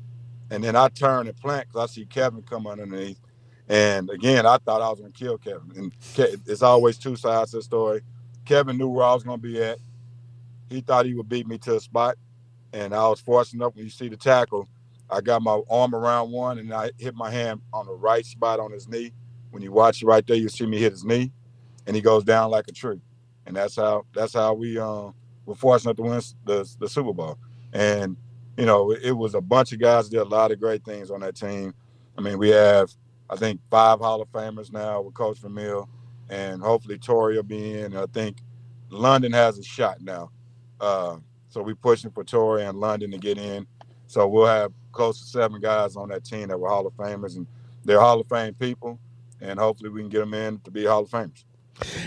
and 0.51 0.65
then 0.65 0.77
I 0.77 0.89
turn 0.91 1.29
and 1.29 1.37
plant 1.39 1.69
because 1.69 1.91
I 1.91 1.95
see 1.95 2.07
Kevin 2.07 2.43
come 2.45 2.69
underneath. 2.69 3.21
And 3.71 4.11
again, 4.11 4.47
I 4.47 4.59
thought 4.59 4.83
I 4.83 4.91
was 4.91 5.01
to 5.01 5.11
kill 5.13 5.39
Kevin. 5.39 5.73
And 5.77 5.93
Ke- 6.15 6.41
it's 6.49 6.63
always 6.63 6.99
two 6.99 7.17
sides 7.17 7.53
to 7.53 7.59
the 7.59 7.65
story. 7.65 8.03
Kevin 8.47 8.79
knew 8.79 8.91
where 8.91 9.07
I 9.07 9.15
was 9.15 9.25
to 9.41 9.49
be 9.49 9.63
at. 9.65 9.79
He 10.71 10.83
thought 10.83 11.07
he 11.07 11.15
would 11.15 11.29
beat 11.31 11.49
me 11.49 11.59
to 11.61 11.77
a 11.77 11.81
spot, 11.81 12.17
and 12.73 12.95
I 12.95 13.09
was 13.09 13.21
fortunate 13.21 13.63
enough. 13.65 13.77
When 13.77 13.85
you 13.85 13.91
see 13.91 14.09
the 14.09 14.19
tackle, 14.19 14.69
I 15.11 15.21
got 15.21 15.43
my 15.43 15.61
arm 15.71 15.95
around 15.95 16.31
one, 16.31 16.59
and 16.59 16.73
I 16.73 16.91
hit 16.99 17.15
my 17.15 17.31
hand 17.31 17.61
on 17.73 17.87
the 17.87 17.93
right 17.95 18.25
spot 18.25 18.61
on 18.61 18.73
his 18.73 18.89
knee. 18.89 19.13
When 19.51 19.63
you 19.63 19.73
watch 19.73 20.03
it 20.03 20.07
right 20.07 20.27
there, 20.27 20.37
you 20.37 20.49
see 20.49 20.67
me 20.67 20.79
hit 20.79 20.93
his 20.93 21.05
knee, 21.05 21.33
and 21.87 21.97
he 21.97 22.03
goes 22.03 22.25
down 22.25 22.51
like 22.51 22.69
a 22.69 22.73
tree. 22.73 23.01
And 23.47 23.57
that's 23.57 23.77
how 23.77 24.07
that's 24.15 24.35
how 24.35 24.55
we 24.55 24.79
uh, 24.79 25.11
were 25.47 25.55
fortunate 25.55 25.97
to 25.97 26.03
win 26.03 26.21
the 26.45 26.69
the 26.79 26.89
Super 26.89 27.13
Bowl. 27.13 27.39
And 27.73 28.17
you 28.57 28.67
know, 28.67 28.93
it, 28.93 29.01
it 29.03 29.13
was 29.13 29.35
a 29.35 29.41
bunch 29.41 29.73
of 29.73 29.81
guys 29.81 30.09
did 30.09 30.21
a 30.21 30.25
lot 30.25 30.53
of 30.53 30.61
great 30.61 30.85
things 30.85 31.11
on 31.11 31.21
that 31.21 31.37
team. 31.37 31.75
I 32.17 32.21
mean, 32.21 32.39
we 32.39 32.51
have 32.51 32.91
I 33.29 33.37
think 33.37 33.61
five 33.71 34.01
Hall 34.01 34.21
of 34.23 34.31
Famers 34.31 34.73
now 34.73 35.01
with 35.01 35.15
Coach 35.15 35.39
Vermeil, 35.39 35.89
and 36.29 36.63
hopefully 36.63 36.99
Torry 36.99 37.37
will 37.37 37.43
be 37.43 37.81
in. 37.81 37.97
I 37.97 38.07
think 38.13 38.39
London 38.91 39.33
has 39.33 39.59
a 39.59 39.63
shot 39.63 40.01
now. 40.01 40.31
Uh, 40.81 41.17
so 41.49 41.63
we're 41.63 41.75
pushing 41.75 42.11
for 42.11 42.23
Torry 42.25 42.65
and 42.65 42.79
London 42.79 43.11
to 43.11 43.19
get 43.19 43.39
in. 43.39 43.67
So 44.07 44.27
we'll 44.29 44.47
have 44.47 44.73
close 44.93 45.21
to 45.21 45.27
seven 45.27 45.61
guys 45.61 45.97
on 45.97 46.09
that 46.11 46.25
team 46.25 46.49
that 46.49 46.59
were 46.59 46.69
Hall 46.69 46.87
of 46.87 46.95
Famers, 46.95 47.37
and 47.37 47.47
they're 47.85 48.01
Hall 48.01 48.21
of 48.21 48.29
Fame 48.29 48.55
people. 48.55 48.99
And 49.41 49.59
hopefully 49.59 49.91
we 49.91 50.01
can 50.01 50.11
get 50.11 50.21
them 50.21 50.35
in 50.35 50.61
to 50.61 50.71
be 50.71 50.85
Hall 50.85 51.03
of 51.03 51.11
Famers. 51.11 51.45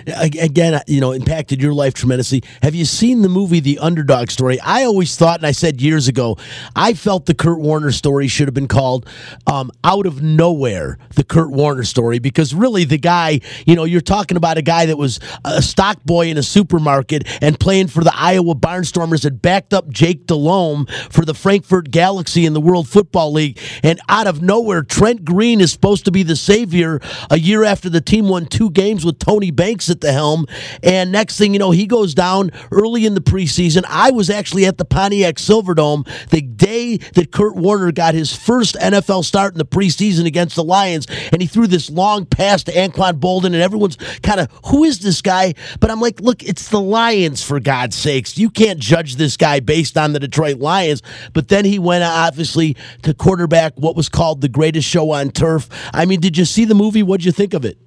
Again, 0.08 0.82
you 0.88 1.02
know, 1.02 1.12
impacted 1.12 1.62
your 1.62 1.74
life 1.74 1.94
tremendously. 1.94 2.44
Have 2.62 2.76
you 2.76 2.86
seen 2.86 3.22
the 3.22 3.30
movie 3.30 3.60
The 3.60 3.80
Underdog 3.80 4.30
Story? 4.30 4.60
I 4.60 4.84
always 4.84 5.16
thought, 5.16 5.40
and 5.40 5.48
I 5.48 5.52
said 5.52 5.82
years 5.82 6.08
ago, 6.08 6.38
I 6.76 6.94
felt 6.94 7.26
the 7.26 7.34
Kurt 7.34 7.60
Warner 7.60 7.92
story 7.92 8.28
should 8.28 8.48
have 8.48 8.54
been 8.54 8.68
called 8.68 9.08
um, 9.48 9.72
Out 9.84 10.06
of 10.06 10.22
Nowhere, 10.22 10.98
the 11.16 11.24
Kurt 11.24 11.52
Warner 11.52 11.84
story, 11.84 12.20
because 12.20 12.54
really 12.54 12.84
the 12.84 12.98
guy, 12.98 13.40
you 13.66 13.76
know, 13.76 13.84
you're 13.84 14.02
talking 14.02 14.38
about 14.38 14.58
a 14.58 14.62
guy 14.62 14.86
that 14.86 14.98
was 14.98 15.20
a 15.46 15.62
stock 15.62 16.04
boy 16.04 16.28
in 16.28 16.38
a 16.38 16.44
supermarket 16.44 17.28
and 17.42 17.60
playing 17.60 17.88
for 17.88 18.04
the 18.04 18.14
Iowa 18.16 18.56
Barnstormers 18.56 19.24
had 19.24 19.42
backed 19.42 19.74
up 19.74 19.90
Jake 19.90 20.28
Delhomme 20.28 20.86
for 21.10 21.26
the 21.26 21.34
Frankfurt 21.34 21.92
Galaxy 21.92 22.46
in 22.46 22.54
the 22.54 22.62
World 22.62 22.88
Football 22.88 23.34
League. 23.34 23.60
And 23.84 24.00
out 24.10 24.28
of 24.28 24.42
nowhere, 24.42 24.84
Trent 24.84 25.26
Green 25.26 25.62
is 25.62 25.72
supposed 25.72 26.06
to 26.06 26.12
be 26.12 26.24
the 26.24 26.36
savior 26.36 27.00
a 27.30 27.40
year 27.40 27.64
after 27.64 27.90
the 27.90 28.02
team 28.02 28.28
won 28.28 28.46
two 28.46 28.70
games 28.70 29.06
with 29.06 29.20
Tony 29.20 29.52
Banks 29.64 29.90
at 29.90 30.02
the 30.02 30.12
helm. 30.12 30.46
And 30.84 31.14
next 31.14 31.38
thing 31.38 31.54
you 31.54 31.60
know, 31.60 31.72
he 31.72 31.88
goes 31.88 32.14
down 32.14 32.52
early 32.70 33.06
in 33.06 33.14
the 33.14 33.22
preseason. 33.22 33.86
I 33.88 34.12
was 34.12 34.30
actually 34.30 34.66
at 34.66 34.78
the 34.78 34.84
Pontiac 34.84 35.36
Silverdome 35.36 36.06
the 36.32 36.42
day 36.42 36.98
that 36.98 37.32
Kurt 37.32 37.56
Warner 37.56 37.94
got 37.94 38.14
his 38.14 38.36
first 38.36 38.76
NFL 38.76 39.24
start 39.24 39.54
in 39.54 39.60
the 39.60 39.66
preseason 39.66 40.26
against 40.26 40.58
the 40.58 40.66
Lions, 40.66 41.08
and 41.32 41.42
he 41.42 41.48
threw 41.48 41.66
this 41.66 41.90
long 41.90 42.26
pass 42.26 42.62
to 42.64 42.74
Anquan 42.74 43.22
Boldin, 43.22 43.46
and 43.46 43.56
everyone's 43.56 43.96
kind 44.22 44.42
of, 44.42 44.50
who 44.66 44.84
is 44.84 45.00
this 45.00 45.22
guy? 45.22 45.54
But 45.80 45.92
I'm 45.92 46.02
like, 46.02 46.20
look, 46.20 46.44
it's 46.44 46.68
the 46.68 46.82
Lions, 46.82 47.42
for 47.42 47.62
God's 47.62 47.96
sakes. 47.96 48.38
You 48.38 48.50
can't 48.50 48.80
judge 48.80 49.16
this 49.16 49.38
guy 49.38 49.62
based 49.62 49.98
on 49.98 50.12
the 50.12 50.20
Detroit 50.20 50.58
Lions. 50.58 51.02
But 51.32 51.48
then 51.48 51.64
he 51.64 51.80
went, 51.80 52.04
obviously, 52.04 52.76
to 53.04 53.14
quarterback 53.14 53.74
what 53.78 53.96
was 53.96 54.10
called 54.10 54.42
the 54.42 54.50
greatest 54.50 54.90
show 54.90 55.12
on 55.12 55.30
turf. 55.30 55.70
I 55.94 56.06
mean, 56.06 56.20
did 56.20 56.38
you 56.38 56.44
see 56.44 56.66
the 56.66 56.76
movie? 56.76 57.02
What'd 57.02 57.24
you 57.24 57.32
think 57.32 57.54
of 57.54 57.64
it? 57.64 57.78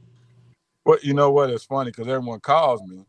Well, 0.87 1.01
you 1.03 1.15
know 1.15 1.33
what? 1.33 1.51
It's 1.51 1.65
funny 1.67 1.93
because 1.93 2.09
everyone 2.09 2.41
calls 2.41 2.83
me 2.85 3.07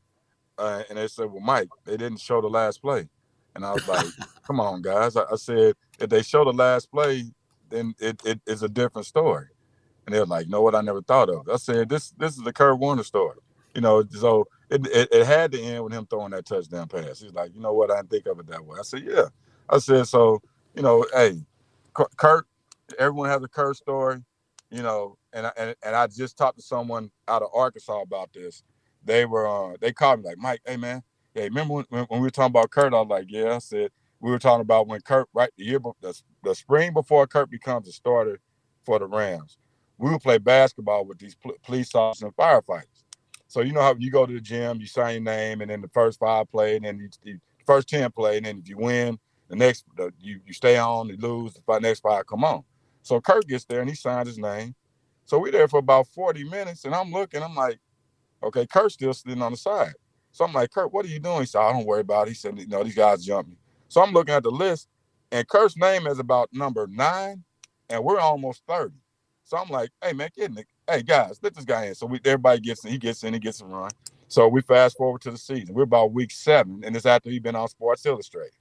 uh, 0.59 0.83
and 0.89 0.97
they 0.99 1.07
said, 1.09 1.31
"Well, 1.31 1.41
Mike, 1.41 1.69
they 1.85 1.97
didn't 1.97 2.21
show 2.21 2.41
the 2.41 2.49
last 2.49 2.81
play," 2.81 3.09
and 3.55 3.65
I 3.65 3.73
was 3.73 3.87
like, 3.87 4.07
"Come 4.47 4.61
on, 4.61 4.81
guys!" 4.81 5.17
I, 5.17 5.23
I 5.31 5.37
said, 5.37 5.75
"If 5.99 6.09
they 6.09 6.23
show 6.23 6.45
the 6.45 6.53
last 6.53 6.91
play, 6.91 7.25
then 7.69 7.95
it, 7.99 8.21
it 8.25 8.41
is 8.47 8.63
a 8.63 8.69
different 8.69 9.07
story." 9.07 9.47
And 10.07 10.15
they're 10.15 10.25
like, 10.25 10.49
"No, 10.49 10.63
what 10.63 10.75
I 10.75 10.81
never 10.81 11.03
thought 11.03 11.29
of." 11.29 11.49
I 11.49 11.57
said, 11.57 11.89
"This 11.89 12.11
this 12.11 12.37
is 12.37 12.43
the 12.43 12.53
Kurt 12.53 12.79
Warner 12.79 13.03
story." 13.03 13.39
You 13.75 13.81
know, 13.81 14.03
so 14.11 14.47
it, 14.71 14.87
it, 14.87 15.09
it 15.11 15.27
had 15.27 15.51
to 15.53 15.61
end 15.61 15.83
with 15.83 15.93
him 15.93 16.07
throwing 16.07 16.31
that 16.31 16.47
touchdown 16.47 16.87
pass. 16.89 17.21
He's 17.21 17.33
like, 17.33 17.53
"You 17.55 17.61
know 17.61 17.73
what? 17.73 17.91
I 17.91 17.97
didn't 17.97 18.11
think 18.11 18.27
of 18.27 18.39
it 18.39 18.47
that 18.47 18.65
way." 18.65 18.79
I 18.79 18.83
said, 18.83 19.03
"Yeah." 19.05 19.27
I 19.69 19.79
said, 19.79 20.07
"So, 20.07 20.41
you 20.75 20.81
know, 20.81 21.05
hey, 21.13 21.45
Kurt, 21.93 22.47
everyone 22.99 23.29
has 23.29 23.43
a 23.43 23.49
Kurt 23.49 23.77
story." 23.77 24.23
You 24.69 24.83
know, 24.83 25.17
and 25.31 25.47
I, 25.47 25.51
and, 25.57 25.75
and 25.83 25.95
I 25.95 26.07
just 26.07 26.37
talked 26.37 26.57
to 26.57 26.63
someone 26.63 27.09
out 27.27 27.41
of 27.41 27.49
Arkansas 27.53 28.01
about 28.01 28.33
this. 28.33 28.63
They 29.03 29.25
were 29.25 29.47
uh, 29.47 29.77
they 29.79 29.93
called 29.93 30.19
me 30.19 30.25
like 30.25 30.37
Mike, 30.37 30.61
hey 30.65 30.75
man, 30.77 31.03
hey, 31.33 31.43
remember 31.43 31.75
when, 31.75 31.85
when 31.89 32.19
we 32.19 32.19
were 32.19 32.29
talking 32.29 32.51
about 32.51 32.71
Kurt? 32.71 32.93
I 32.93 32.99
was 32.99 33.07
like, 33.07 33.27
yeah. 33.29 33.55
I 33.55 33.57
said 33.59 33.91
we 34.19 34.31
were 34.31 34.39
talking 34.39 34.61
about 34.61 34.87
when 34.87 34.99
Kurt 35.01 35.27
right 35.33 35.49
the 35.57 35.63
year 35.63 35.79
the, 36.01 36.19
the 36.43 36.55
spring 36.55 36.93
before 36.93 37.27
Kurt 37.27 37.49
becomes 37.49 37.87
a 37.87 37.91
starter 37.91 38.39
for 38.83 38.99
the 38.99 39.05
Rams. 39.05 39.57
We 39.97 40.11
would 40.11 40.21
play 40.21 40.37
basketball 40.37 41.05
with 41.05 41.19
these 41.19 41.35
pl- 41.35 41.55
police 41.63 41.95
officers 41.95 42.23
and 42.23 42.35
firefighters. 42.35 43.03
So 43.47 43.61
you 43.61 43.71
know 43.71 43.81
how 43.81 43.95
you 43.97 44.11
go 44.11 44.25
to 44.25 44.33
the 44.33 44.41
gym, 44.41 44.79
you 44.81 44.87
sign 44.87 45.13
your 45.13 45.23
name, 45.23 45.61
and 45.61 45.71
then 45.71 45.81
the 45.81 45.87
first 45.87 46.19
five 46.19 46.51
play, 46.51 46.75
and 46.75 46.85
then 46.85 46.99
you, 46.99 47.09
the 47.23 47.39
first 47.65 47.87
ten 47.87 48.11
play, 48.11 48.37
and 48.37 48.45
then 48.45 48.57
if 48.57 48.67
you 48.67 48.77
win, 48.77 49.17
the 49.47 49.55
next 49.55 49.85
the, 49.95 50.11
you 50.19 50.41
you 50.45 50.53
stay 50.53 50.77
on, 50.77 51.07
you 51.07 51.17
lose, 51.17 51.53
the 51.53 51.79
next 51.79 52.01
five 52.01 52.27
come 52.27 52.43
on. 52.43 52.63
So 53.07 53.21
Kurt 53.21 53.47
gets 53.47 53.63
there 53.65 53.79
and 53.79 53.89
he 53.89 53.95
signs 53.95 54.27
his 54.27 54.37
name. 54.37 54.75
So 55.25 55.39
we're 55.39 55.51
there 55.51 55.67
for 55.67 55.79
about 55.79 56.07
40 56.07 56.43
minutes, 56.43 56.85
and 56.85 56.93
I'm 56.93 57.11
looking, 57.11 57.41
I'm 57.41 57.55
like, 57.55 57.79
okay, 58.43 58.65
Kurt's 58.65 58.95
still 58.95 59.13
sitting 59.13 59.41
on 59.41 59.53
the 59.53 59.57
side. 59.57 59.93
So 60.31 60.45
I'm 60.45 60.53
like, 60.53 60.71
Kurt, 60.71 60.93
what 60.93 61.05
are 61.05 61.09
you 61.09 61.19
doing? 61.19 61.41
He 61.41 61.45
said, 61.45 61.61
I 61.61 61.71
don't 61.71 61.85
worry 61.85 62.01
about 62.01 62.27
it. 62.27 62.31
He 62.31 62.35
said, 62.35 62.59
you 62.59 62.67
know, 62.67 62.83
these 62.83 62.95
guys 62.95 63.25
jumped 63.25 63.49
me. 63.49 63.57
So 63.87 64.01
I'm 64.01 64.11
looking 64.11 64.35
at 64.35 64.43
the 64.43 64.51
list, 64.51 64.89
and 65.31 65.47
Kurt's 65.47 65.77
name 65.77 66.05
is 66.05 66.19
about 66.19 66.49
number 66.51 66.87
nine, 66.87 67.43
and 67.89 68.03
we're 68.03 68.19
almost 68.19 68.61
30. 68.67 68.93
So 69.45 69.55
I'm 69.55 69.69
like, 69.69 69.89
hey 70.01 70.11
man, 70.11 70.29
get 70.35 70.49
in 70.49 70.55
the, 70.55 70.65
hey 70.89 71.01
guys, 71.01 71.39
let 71.41 71.55
this 71.55 71.63
guy 71.63 71.85
in. 71.85 71.95
So 71.95 72.05
we 72.05 72.19
everybody 72.25 72.59
gets 72.59 72.83
in, 72.83 72.91
he 72.91 72.97
gets 72.97 73.23
in, 73.23 73.33
he 73.33 73.39
gets 73.39 73.61
a 73.61 73.65
run. 73.65 73.91
So 74.27 74.49
we 74.49 74.61
fast 74.61 74.97
forward 74.97 75.21
to 75.21 75.31
the 75.31 75.37
season. 75.37 75.73
We're 75.73 75.83
about 75.83 76.11
week 76.11 76.31
seven, 76.31 76.81
and 76.85 76.93
it's 76.95 77.05
after 77.05 77.29
he's 77.29 77.39
been 77.39 77.55
on 77.55 77.69
Sports 77.69 78.05
Illustrated. 78.05 78.51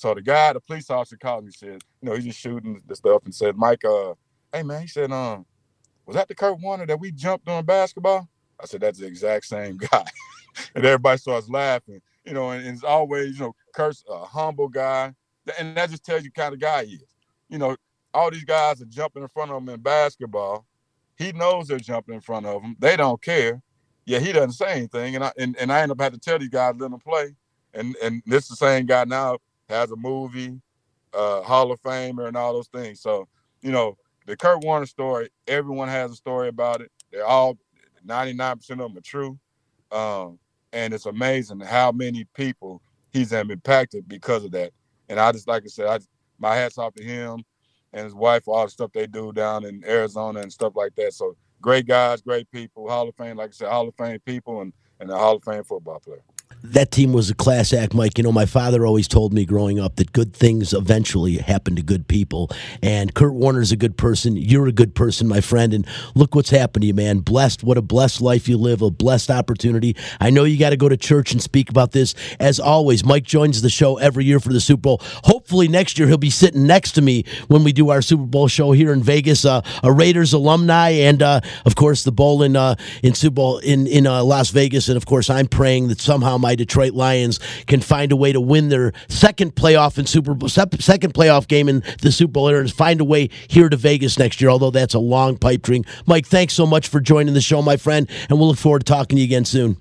So 0.00 0.14
the 0.14 0.22
guy, 0.22 0.54
the 0.54 0.60
police 0.60 0.88
officer 0.88 1.18
called 1.18 1.44
me, 1.44 1.50
said, 1.54 1.82
you 2.00 2.08
know, 2.08 2.14
he's 2.14 2.24
just 2.24 2.38
shooting 2.38 2.80
the 2.86 2.96
stuff 2.96 3.20
and 3.26 3.34
said, 3.34 3.54
Mike, 3.58 3.84
uh, 3.84 4.14
hey 4.50 4.62
man, 4.62 4.80
he 4.80 4.88
said, 4.88 5.12
um, 5.12 5.44
was 6.06 6.16
that 6.16 6.26
the 6.26 6.34
Kurt 6.34 6.58
Warner 6.58 6.86
that 6.86 6.98
we 6.98 7.12
jumped 7.12 7.46
on 7.50 7.66
basketball? 7.66 8.26
I 8.58 8.64
said, 8.64 8.80
that's 8.80 8.98
the 8.98 9.06
exact 9.06 9.44
same 9.44 9.76
guy. 9.92 10.06
and 10.74 10.86
everybody 10.86 11.18
starts 11.18 11.50
laughing, 11.50 12.00
you 12.24 12.32
know, 12.32 12.48
and, 12.48 12.64
and 12.64 12.76
it's 12.76 12.82
always, 12.82 13.38
you 13.38 13.44
know, 13.44 13.54
Kurt's 13.74 14.02
a 14.08 14.24
humble 14.24 14.68
guy. 14.68 15.12
And 15.58 15.76
that 15.76 15.90
just 15.90 16.02
tells 16.02 16.24
you 16.24 16.30
kind 16.30 16.54
of 16.54 16.60
guy 16.60 16.86
he 16.86 16.94
is. 16.94 17.14
You 17.50 17.58
know, 17.58 17.76
all 18.14 18.30
these 18.30 18.44
guys 18.44 18.80
are 18.80 18.86
jumping 18.86 19.22
in 19.22 19.28
front 19.28 19.50
of 19.50 19.62
him 19.62 19.68
in 19.68 19.80
basketball. 19.80 20.64
He 21.18 21.32
knows 21.32 21.68
they're 21.68 21.78
jumping 21.78 22.14
in 22.14 22.22
front 22.22 22.46
of 22.46 22.62
him. 22.62 22.74
They 22.78 22.96
don't 22.96 23.20
care. 23.20 23.60
Yeah, 24.06 24.20
he 24.20 24.32
doesn't 24.32 24.52
say 24.52 24.72
anything. 24.72 25.16
And 25.16 25.24
I 25.24 25.32
and, 25.36 25.58
and 25.58 25.70
I 25.70 25.82
end 25.82 25.92
up 25.92 26.00
having 26.00 26.18
to 26.18 26.24
tell 26.24 26.38
these 26.38 26.48
guys, 26.48 26.74
let 26.78 26.90
them 26.90 27.00
play. 27.00 27.34
And 27.74 27.96
and 28.02 28.22
this 28.24 28.48
the 28.48 28.56
same 28.56 28.86
guy 28.86 29.04
now 29.04 29.36
has 29.70 29.90
a 29.90 29.96
movie, 29.96 30.60
uh, 31.14 31.42
Hall 31.42 31.72
of 31.72 31.80
Famer, 31.82 32.28
and 32.28 32.36
all 32.36 32.52
those 32.52 32.68
things. 32.68 33.00
So, 33.00 33.26
you 33.62 33.72
know, 33.72 33.96
the 34.26 34.36
Kurt 34.36 34.62
Warner 34.62 34.86
story, 34.86 35.30
everyone 35.46 35.88
has 35.88 36.12
a 36.12 36.16
story 36.16 36.48
about 36.48 36.80
it. 36.82 36.90
They're 37.10 37.26
all 37.26 37.58
99% 38.06 38.70
of 38.70 38.78
them 38.78 38.96
are 38.96 39.00
true. 39.00 39.38
Um, 39.90 40.38
and 40.72 40.94
it's 40.94 41.06
amazing 41.06 41.60
how 41.60 41.90
many 41.92 42.24
people 42.34 42.82
he's 43.12 43.32
impacted 43.32 44.08
because 44.08 44.44
of 44.44 44.52
that. 44.52 44.72
And 45.08 45.18
I 45.18 45.32
just 45.32 45.48
like 45.48 45.64
I 45.64 45.68
said, 45.68 45.86
I 45.86 45.98
my 46.38 46.54
hats 46.54 46.78
off 46.78 46.94
to 46.94 47.02
him 47.02 47.44
and 47.92 48.04
his 48.04 48.14
wife 48.14 48.44
for 48.44 48.56
all 48.56 48.64
the 48.64 48.70
stuff 48.70 48.92
they 48.92 49.06
do 49.06 49.32
down 49.32 49.64
in 49.64 49.82
Arizona 49.84 50.40
and 50.40 50.52
stuff 50.52 50.74
like 50.76 50.94
that. 50.94 51.12
So 51.12 51.36
great 51.60 51.86
guys, 51.86 52.22
great 52.22 52.50
people, 52.50 52.88
Hall 52.88 53.08
of 53.08 53.16
Fame, 53.16 53.36
like 53.36 53.50
I 53.50 53.52
said, 53.52 53.68
Hall 53.68 53.88
of 53.88 53.94
Fame 53.96 54.20
people 54.24 54.62
and, 54.62 54.72
and 55.00 55.10
a 55.10 55.16
Hall 55.16 55.36
of 55.36 55.44
Fame 55.44 55.64
football 55.64 55.98
player 55.98 56.22
that 56.62 56.90
team 56.90 57.12
was 57.12 57.30
a 57.30 57.34
class 57.34 57.72
act, 57.72 57.94
Mike. 57.94 58.18
You 58.18 58.24
know, 58.24 58.32
my 58.32 58.46
father 58.46 58.84
always 58.86 59.08
told 59.08 59.32
me 59.32 59.44
growing 59.44 59.80
up 59.80 59.96
that 59.96 60.12
good 60.12 60.34
things 60.34 60.72
eventually 60.72 61.38
happen 61.38 61.76
to 61.76 61.82
good 61.82 62.06
people. 62.06 62.50
And 62.82 63.14
Kurt 63.14 63.32
Warner's 63.32 63.72
a 63.72 63.76
good 63.76 63.96
person. 63.96 64.36
You're 64.36 64.66
a 64.66 64.72
good 64.72 64.94
person, 64.94 65.26
my 65.26 65.40
friend. 65.40 65.72
And 65.72 65.86
look 66.14 66.34
what's 66.34 66.50
happened 66.50 66.82
to 66.82 66.86
you, 66.88 66.94
man. 66.94 67.20
Blessed. 67.20 67.64
What 67.64 67.78
a 67.78 67.82
blessed 67.82 68.20
life 68.20 68.48
you 68.48 68.56
live, 68.56 68.82
a 68.82 68.90
blessed 68.90 69.30
opportunity. 69.30 69.96
I 70.20 70.30
know 70.30 70.44
you 70.44 70.58
got 70.58 70.70
to 70.70 70.76
go 70.76 70.88
to 70.88 70.96
church 70.96 71.32
and 71.32 71.42
speak 71.42 71.70
about 71.70 71.92
this. 71.92 72.14
As 72.38 72.60
always, 72.60 73.04
Mike 73.04 73.24
joins 73.24 73.62
the 73.62 73.70
show 73.70 73.98
every 73.98 74.24
year 74.24 74.40
for 74.40 74.52
the 74.52 74.60
Super 74.60 74.82
Bowl. 74.82 75.02
Next 75.52 75.98
year 75.98 76.08
he'll 76.08 76.18
be 76.18 76.30
sitting 76.30 76.66
next 76.66 76.92
to 76.92 77.02
me 77.02 77.24
when 77.48 77.64
we 77.64 77.72
do 77.72 77.90
our 77.90 78.02
Super 78.02 78.24
Bowl 78.24 78.48
show 78.48 78.72
here 78.72 78.92
in 78.92 79.02
Vegas. 79.02 79.44
Uh, 79.44 79.62
a 79.82 79.92
Raiders 79.92 80.32
alumni, 80.32 80.90
and 80.90 81.22
uh, 81.22 81.40
of 81.64 81.76
course, 81.76 82.04
the 82.04 82.12
bowl 82.12 82.42
in, 82.42 82.56
uh, 82.56 82.74
in 83.02 83.14
Super 83.14 83.34
Bowl 83.34 83.58
in, 83.58 83.86
in 83.86 84.06
uh, 84.06 84.22
Las 84.22 84.50
Vegas. 84.50 84.88
And 84.88 84.96
of 84.96 85.06
course, 85.06 85.30
I'm 85.30 85.46
praying 85.46 85.88
that 85.88 86.00
somehow 86.00 86.38
my 86.38 86.54
Detroit 86.54 86.92
Lions 86.92 87.40
can 87.66 87.80
find 87.80 88.12
a 88.12 88.16
way 88.16 88.32
to 88.32 88.40
win 88.40 88.68
their 88.68 88.92
second 89.08 89.54
playoff 89.54 89.98
in 89.98 90.06
Super 90.06 90.34
Bowl, 90.34 90.48
second 90.48 91.14
playoff 91.14 91.48
game 91.48 91.68
in 91.68 91.82
the 92.02 92.12
Super 92.12 92.32
Bowl 92.32 92.48
and 92.48 92.72
find 92.72 93.00
a 93.00 93.04
way 93.04 93.28
here 93.48 93.68
to 93.68 93.76
Vegas 93.76 94.18
next 94.18 94.40
year. 94.40 94.50
Although 94.50 94.70
that's 94.70 94.94
a 94.94 94.98
long 94.98 95.36
pipe 95.36 95.62
dream. 95.62 95.84
Mike, 96.06 96.26
thanks 96.26 96.54
so 96.54 96.66
much 96.66 96.88
for 96.88 97.00
joining 97.00 97.34
the 97.34 97.40
show, 97.40 97.62
my 97.62 97.76
friend, 97.76 98.08
and 98.28 98.38
we'll 98.38 98.48
look 98.48 98.58
forward 98.58 98.80
to 98.80 98.84
talking 98.84 99.16
to 99.16 99.22
you 99.22 99.26
again 99.26 99.44
soon. 99.44 99.76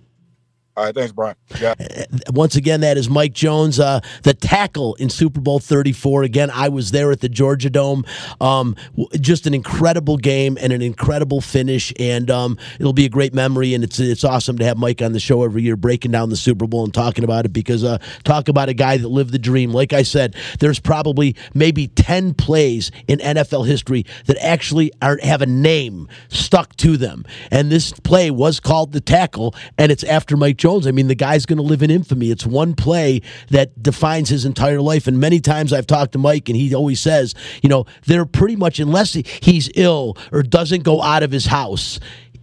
All 0.79 0.85
right, 0.85 0.95
thanks, 0.95 1.11
Brian. 1.11 1.35
Yeah. 1.59 1.73
Once 2.29 2.55
again, 2.55 2.79
that 2.79 2.95
is 2.95 3.09
Mike 3.09 3.33
Jones, 3.33 3.81
uh, 3.81 3.99
the 4.23 4.33
tackle 4.33 4.95
in 4.95 5.09
Super 5.09 5.41
Bowl 5.41 5.59
34. 5.59 6.23
Again, 6.23 6.49
I 6.49 6.69
was 6.69 6.91
there 6.91 7.11
at 7.11 7.19
the 7.19 7.27
Georgia 7.27 7.69
Dome. 7.69 8.05
Um, 8.39 8.77
just 9.19 9.45
an 9.45 9.53
incredible 9.53 10.15
game 10.15 10.57
and 10.61 10.71
an 10.71 10.81
incredible 10.81 11.41
finish, 11.41 11.91
and 11.99 12.31
um, 12.31 12.57
it'll 12.79 12.93
be 12.93 13.03
a 13.03 13.09
great 13.09 13.33
memory. 13.33 13.73
And 13.73 13.83
it's 13.83 13.99
it's 13.99 14.23
awesome 14.23 14.57
to 14.59 14.63
have 14.63 14.77
Mike 14.77 15.01
on 15.01 15.11
the 15.11 15.19
show 15.19 15.43
every 15.43 15.63
year, 15.63 15.75
breaking 15.75 16.11
down 16.11 16.29
the 16.29 16.37
Super 16.37 16.65
Bowl 16.65 16.85
and 16.85 16.93
talking 16.93 17.25
about 17.25 17.43
it. 17.43 17.51
Because 17.51 17.83
uh, 17.83 17.97
talk 18.23 18.47
about 18.47 18.69
a 18.69 18.73
guy 18.73 18.95
that 18.95 19.09
lived 19.09 19.33
the 19.33 19.39
dream. 19.39 19.73
Like 19.73 19.91
I 19.91 20.03
said, 20.03 20.33
there's 20.61 20.79
probably 20.79 21.35
maybe 21.53 21.89
10 21.89 22.35
plays 22.35 22.89
in 23.09 23.19
NFL 23.19 23.67
history 23.67 24.05
that 24.27 24.37
actually 24.41 24.93
are 25.01 25.19
have 25.23 25.41
a 25.41 25.45
name 25.45 26.07
stuck 26.29 26.77
to 26.77 26.95
them, 26.95 27.25
and 27.51 27.69
this 27.69 27.91
play 27.91 28.31
was 28.31 28.61
called 28.61 28.93
the 28.93 29.01
tackle, 29.01 29.53
and 29.77 29.91
it's 29.91 30.05
after 30.05 30.37
Mike 30.37 30.55
Jones. 30.55 30.68
Jones. 30.69 30.85
I 30.87 30.91
mean, 30.91 31.07
the 31.07 31.15
guy's 31.15 31.45
going 31.45 31.57
to 31.57 31.63
live 31.63 31.81
in 31.81 31.89
infamy. 31.89 32.29
It's 32.29 32.45
one 32.45 32.75
play 32.75 33.21
that 33.49 33.81
defines 33.81 34.29
his 34.29 34.45
entire 34.45 34.81
life. 34.81 35.07
And 35.07 35.19
many 35.19 35.39
times 35.39 35.73
I've 35.73 35.87
talked 35.87 36.11
to 36.11 36.19
Mike, 36.19 36.47
and 36.47 36.55
he 36.55 36.75
always 36.75 36.99
says, 36.99 37.33
you 37.63 37.69
know, 37.69 37.85
they're 38.05 38.25
pretty 38.25 38.55
much, 38.55 38.79
unless 38.79 39.13
he's 39.13 39.69
ill 39.75 40.15
or 40.31 40.43
doesn't 40.43 40.83
go 40.83 41.01
out 41.01 41.23
of 41.23 41.31
his 41.31 41.47
house, 41.47 41.99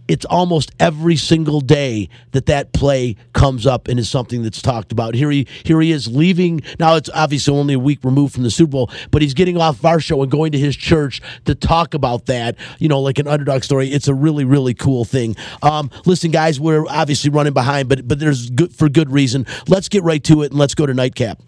it's 0.07 0.25
almost 0.25 0.71
every 0.79 1.15
single 1.15 1.61
day 1.61 2.09
that 2.31 2.45
that 2.47 2.73
play 2.73 3.15
comes 3.33 3.65
up 3.65 3.87
and 3.87 3.99
is 3.99 4.09
something 4.09 4.43
that's 4.43 4.61
talked 4.61 4.91
about. 4.91 5.15
Here 5.15 5.29
he 5.31 5.47
here 5.63 5.79
he 5.81 5.91
is 5.91 6.07
leaving. 6.07 6.61
Now 6.79 6.95
it's 6.95 7.09
obviously 7.13 7.53
only 7.53 7.73
a 7.73 7.79
week 7.79 8.03
removed 8.03 8.33
from 8.33 8.43
the 8.43 8.51
Super 8.51 8.71
Bowl, 8.71 8.91
but 9.11 9.21
he's 9.21 9.33
getting 9.33 9.57
off 9.57 9.83
our 9.83 9.99
show 9.99 10.21
and 10.21 10.31
going 10.31 10.51
to 10.51 10.57
his 10.57 10.75
church 10.75 11.21
to 11.45 11.55
talk 11.55 11.93
about 11.93 12.25
that. 12.27 12.55
You 12.79 12.87
know, 12.87 13.01
like 13.01 13.19
an 13.19 13.27
underdog 13.27 13.63
story. 13.63 13.89
It's 13.89 14.07
a 14.07 14.13
really 14.13 14.45
really 14.45 14.73
cool 14.73 15.05
thing. 15.05 15.35
Um, 15.61 15.89
listen, 16.05 16.31
guys, 16.31 16.59
we're 16.59 16.85
obviously 16.87 17.29
running 17.29 17.53
behind, 17.53 17.89
but 17.89 18.07
but 18.07 18.19
there's 18.19 18.49
good 18.49 18.73
for 18.73 18.89
good 18.89 19.11
reason. 19.11 19.45
Let's 19.67 19.89
get 19.89 20.03
right 20.03 20.23
to 20.25 20.43
it 20.43 20.51
and 20.51 20.59
let's 20.59 20.75
go 20.75 20.85
to 20.85 20.93
nightcap. 20.93 21.41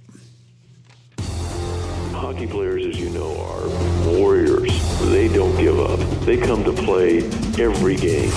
They 6.22 6.38
come 6.38 6.64
to 6.66 6.74
play 6.74 7.20
every 7.58 7.96
game. 7.96 8.32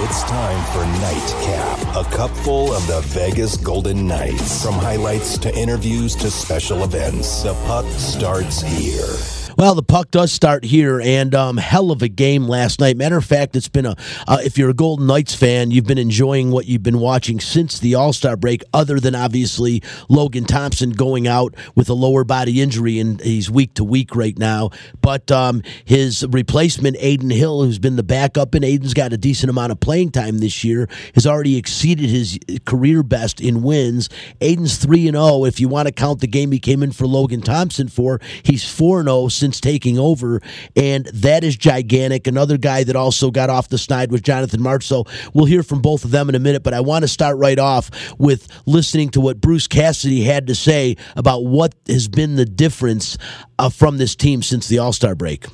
It's 0.00 0.22
time 0.22 0.64
for 0.72 0.86
Nightcap, 1.00 1.96
a 1.96 2.16
cup 2.16 2.30
full 2.30 2.72
of 2.72 2.86
the 2.86 3.00
Vegas 3.06 3.56
Golden 3.56 4.06
Knights. 4.06 4.64
From 4.64 4.74
highlights 4.74 5.36
to 5.38 5.54
interviews 5.56 6.14
to 6.16 6.30
special 6.30 6.84
events, 6.84 7.42
the 7.42 7.54
puck 7.66 7.84
starts 7.86 8.62
here. 8.62 9.37
Well, 9.58 9.74
the 9.74 9.82
puck 9.82 10.12
does 10.12 10.30
start 10.30 10.62
here, 10.62 11.00
and 11.00 11.34
um, 11.34 11.56
hell 11.56 11.90
of 11.90 12.00
a 12.00 12.06
game 12.06 12.46
last 12.46 12.78
night. 12.78 12.96
Matter 12.96 13.16
of 13.16 13.24
fact, 13.24 13.56
it's 13.56 13.66
been 13.66 13.86
a. 13.86 13.96
Uh, 14.28 14.38
if 14.44 14.56
you're 14.56 14.70
a 14.70 14.74
Golden 14.74 15.08
Knights 15.08 15.34
fan, 15.34 15.72
you've 15.72 15.84
been 15.84 15.98
enjoying 15.98 16.52
what 16.52 16.66
you've 16.66 16.84
been 16.84 17.00
watching 17.00 17.40
since 17.40 17.80
the 17.80 17.96
All 17.96 18.12
Star 18.12 18.36
break. 18.36 18.62
Other 18.72 19.00
than 19.00 19.16
obviously 19.16 19.82
Logan 20.08 20.44
Thompson 20.44 20.90
going 20.90 21.26
out 21.26 21.56
with 21.74 21.88
a 21.88 21.94
lower 21.94 22.22
body 22.22 22.62
injury, 22.62 23.00
and 23.00 23.20
he's 23.20 23.50
week 23.50 23.74
to 23.74 23.82
week 23.82 24.14
right 24.14 24.38
now. 24.38 24.70
But 25.02 25.28
um, 25.32 25.64
his 25.84 26.24
replacement, 26.30 26.96
Adin 26.98 27.30
Hill, 27.30 27.64
who's 27.64 27.80
been 27.80 27.96
the 27.96 28.04
backup, 28.04 28.54
and 28.54 28.64
Adin's 28.64 28.94
got 28.94 29.12
a 29.12 29.18
decent 29.18 29.50
amount 29.50 29.72
of 29.72 29.80
playing 29.80 30.12
time 30.12 30.38
this 30.38 30.62
year, 30.62 30.88
has 31.16 31.26
already 31.26 31.56
exceeded 31.56 32.08
his 32.08 32.38
career 32.64 33.02
best 33.02 33.40
in 33.40 33.62
wins. 33.62 34.08
Adin's 34.40 34.76
three 34.76 35.08
and 35.08 35.16
zero. 35.16 35.44
If 35.44 35.58
you 35.58 35.66
want 35.66 35.88
to 35.88 35.92
count 35.92 36.20
the 36.20 36.28
game 36.28 36.52
he 36.52 36.60
came 36.60 36.80
in 36.80 36.92
for 36.92 37.08
Logan 37.08 37.40
Thompson 37.40 37.88
for, 37.88 38.20
he's 38.44 38.64
four 38.64 39.00
and 39.00 39.08
zero 39.08 39.26
since 39.48 39.60
taking 39.60 39.98
over, 39.98 40.42
and 40.76 41.06
that 41.06 41.42
is 41.42 41.56
gigantic. 41.56 42.26
Another 42.26 42.58
guy 42.58 42.84
that 42.84 42.96
also 42.96 43.30
got 43.30 43.48
off 43.48 43.68
the 43.68 43.78
snide 43.78 44.12
was 44.12 44.20
Jonathan 44.20 44.60
Marchessault 44.60 45.08
we'll 45.32 45.46
hear 45.46 45.62
from 45.62 45.80
both 45.80 46.04
of 46.04 46.10
them 46.10 46.28
in 46.28 46.34
a 46.34 46.38
minute, 46.38 46.62
but 46.62 46.74
I 46.74 46.80
want 46.80 47.02
to 47.02 47.08
start 47.08 47.38
right 47.38 47.58
off 47.58 47.90
with 48.18 48.46
listening 48.66 49.08
to 49.10 49.20
what 49.20 49.40
Bruce 49.40 49.66
Cassidy 49.66 50.22
had 50.22 50.48
to 50.48 50.54
say 50.54 50.96
about 51.16 51.46
what 51.46 51.74
has 51.88 52.08
been 52.08 52.36
the 52.36 52.44
difference 52.44 53.16
uh, 53.58 53.70
from 53.70 53.96
this 53.96 54.14
team 54.14 54.42
since 54.42 54.68
the 54.68 54.78
All 54.78 54.92
Star 54.92 55.14
break. 55.14 55.46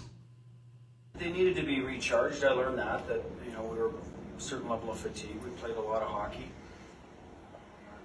They 1.15 1.31
needed 1.31 1.55
to 1.57 1.63
be 1.63 1.81
recharged. 1.81 2.43
I 2.43 2.51
learned 2.51 2.79
that 2.79 3.07
that 3.07 3.23
you 3.47 3.53
know 3.53 3.63
we 3.63 3.79
were 3.79 3.91
a 3.91 4.41
certain 4.41 4.69
level 4.69 4.91
of 4.91 4.99
fatigue. 4.99 5.37
We 5.45 5.51
played 5.51 5.77
a 5.77 5.81
lot 5.81 6.03
of 6.03 6.09
hockey. 6.09 6.51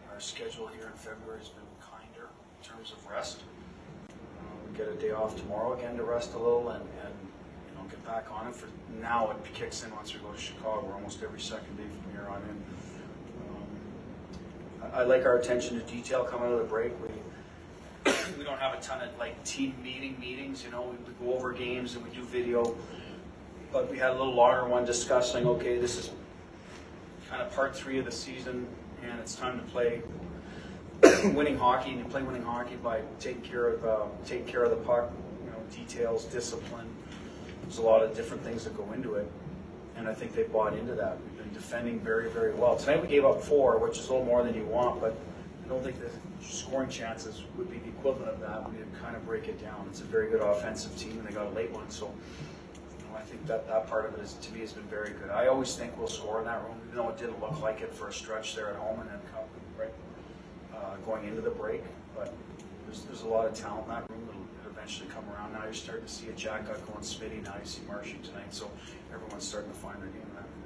Our, 0.07 0.13
our 0.13 0.19
schedule 0.19 0.67
here 0.67 0.85
in 0.85 0.93
February 0.93 1.39
has 1.39 1.49
been 1.49 1.63
kinder 1.81 2.29
in 2.61 2.69
terms 2.69 2.91
of 2.91 3.09
rest. 3.09 3.39
Get 4.79 4.87
a 4.87 4.93
day 4.93 5.11
off 5.11 5.35
tomorrow 5.35 5.77
again 5.77 5.97
to 5.97 6.03
rest 6.03 6.35
a 6.35 6.37
little 6.37 6.69
and, 6.69 6.81
and 7.03 7.13
you 7.67 7.75
know 7.75 7.85
get 7.89 8.01
back 8.05 8.31
on 8.31 8.47
it. 8.47 8.55
For 8.55 8.67
now, 9.01 9.29
it 9.29 9.53
kicks 9.53 9.83
in 9.83 9.93
once 9.93 10.13
we 10.13 10.21
go 10.21 10.31
to 10.31 10.39
Chicago. 10.39 10.89
Almost 10.93 11.21
every 11.21 11.41
second 11.41 11.75
day 11.75 11.83
from 11.83 12.13
here 12.13 12.25
on 12.29 12.41
in. 12.43 12.63
Um, 14.87 14.93
I, 14.93 15.01
I 15.01 15.03
like 15.03 15.25
our 15.25 15.37
attention 15.37 15.77
to 15.77 15.85
detail 15.85 16.23
coming 16.23 16.47
out 16.47 16.53
of 16.53 16.59
the 16.59 16.63
break. 16.63 16.93
We 17.01 18.11
we 18.37 18.45
don't 18.45 18.57
have 18.57 18.73
a 18.73 18.81
ton 18.81 19.01
of 19.01 19.09
like 19.19 19.43
team 19.43 19.75
meeting 19.83 20.17
meetings, 20.17 20.63
you 20.63 20.71
know, 20.71 20.83
we, 20.83 20.95
we 20.95 21.27
go 21.27 21.35
over 21.35 21.51
games 21.51 21.95
and 21.95 22.05
we 22.05 22.11
do 22.11 22.23
video. 22.23 22.73
But 23.73 23.91
we 23.91 23.97
had 23.97 24.11
a 24.11 24.17
little 24.17 24.33
longer 24.33 24.65
one 24.65 24.85
discussing, 24.85 25.45
okay, 25.45 25.77
this 25.77 25.97
is 25.97 26.09
kind 27.29 27.41
of 27.41 27.53
part 27.53 27.75
three 27.75 27.99
of 27.99 28.05
the 28.05 28.13
season 28.13 28.65
and 29.03 29.19
it's 29.19 29.35
time 29.35 29.59
to 29.59 29.65
play 29.65 30.03
winning 31.33 31.57
hockey 31.57 31.91
and 31.91 31.99
you 31.99 32.05
play 32.05 32.21
winning 32.21 32.43
hockey 32.43 32.75
by 32.75 33.01
taking 33.19 33.41
care 33.41 33.69
of, 33.69 33.85
uh, 33.85 34.05
taking 34.25 34.45
care 34.45 34.63
of 34.63 34.71
the 34.71 34.77
puck, 34.77 35.11
you 35.43 35.51
know, 35.51 35.57
details, 35.71 36.25
discipline. 36.25 36.87
There's 37.63 37.77
a 37.77 37.81
lot 37.81 38.03
of 38.03 38.15
different 38.15 38.43
things 38.43 38.63
that 38.65 38.75
go 38.75 38.91
into 38.93 39.15
it. 39.15 39.29
And 39.95 40.07
I 40.07 40.13
think 40.13 40.33
they 40.33 40.43
bought 40.43 40.73
into 40.73 40.93
that. 40.95 41.17
We've 41.21 41.43
been 41.43 41.53
defending 41.53 41.99
very, 41.99 42.29
very 42.29 42.53
well. 42.53 42.75
Tonight 42.75 43.01
we 43.01 43.07
gave 43.07 43.25
up 43.25 43.41
four, 43.41 43.77
which 43.77 43.99
is 43.99 44.07
a 44.07 44.11
little 44.11 44.25
more 44.25 44.43
than 44.43 44.55
you 44.55 44.65
want, 44.65 45.01
but 45.01 45.15
I 45.63 45.67
don't 45.67 45.83
think 45.83 45.97
the 45.99 46.09
scoring 46.45 46.89
chances 46.89 47.43
would 47.57 47.69
be 47.69 47.77
the 47.79 47.89
equivalent 47.89 48.29
of 48.29 48.39
that. 48.41 48.69
We 48.69 48.77
did 48.77 48.87
kind 49.01 49.15
of 49.15 49.25
break 49.25 49.47
it 49.47 49.61
down. 49.61 49.87
It's 49.89 50.01
a 50.01 50.05
very 50.05 50.29
good 50.29 50.41
offensive 50.41 50.97
team, 50.97 51.11
and 51.11 51.27
they 51.27 51.31
got 51.31 51.47
a 51.47 51.51
late 51.51 51.71
one. 51.71 51.89
So, 51.89 52.13
I 53.15 53.21
think 53.21 53.45
that 53.47 53.67
that 53.67 53.87
part 53.87 54.05
of 54.05 54.17
it 54.17 54.21
is, 54.21 54.33
to 54.33 54.53
me, 54.53 54.61
has 54.61 54.71
been 54.71 54.83
very 54.85 55.09
good. 55.09 55.29
I 55.29 55.47
always 55.47 55.75
think 55.75 55.97
we'll 55.97 56.07
score 56.07 56.39
in 56.39 56.45
that 56.45 56.63
room, 56.63 56.77
even 56.85 56.97
though 56.97 57.09
it 57.09 57.17
didn't 57.17 57.39
look 57.41 57.61
like 57.61 57.81
it 57.81 57.93
for 57.93 58.07
a 58.07 58.13
stretch 58.13 58.55
there 58.55 58.69
at 58.69 58.77
home 58.77 59.01
and 59.01 59.09
then 59.09 59.19
come 59.33 59.43
right 59.77 59.91
uh, 60.81 60.95
going 61.05 61.27
into 61.27 61.41
the 61.41 61.49
break. 61.49 61.83
But 62.15 62.33
there's, 62.85 63.03
there's 63.03 63.21
a 63.21 63.27
lot 63.27 63.45
of 63.47 63.53
talent 63.53 63.85
in 63.85 63.89
that 63.91 64.09
room 64.09 64.27
that'll 64.27 64.71
eventually 64.71 65.09
come 65.09 65.25
around. 65.33 65.53
Now 65.53 65.63
you're 65.63 65.73
starting 65.73 66.05
to 66.05 66.11
see 66.11 66.29
a 66.29 66.33
Jack 66.33 66.67
Guck 66.67 66.85
going 66.87 66.99
Smitty. 66.99 67.43
Now 67.43 67.55
you 67.59 67.65
see 67.65 67.81
Marshy 67.87 68.19
tonight. 68.23 68.53
So 68.53 68.69
everyone's 69.13 69.47
starting 69.47 69.71
to 69.71 69.77
find 69.77 70.01
their 70.01 70.09
game 70.09 70.21
in 70.21 70.35
that 70.35 70.43
regard. 70.43 70.59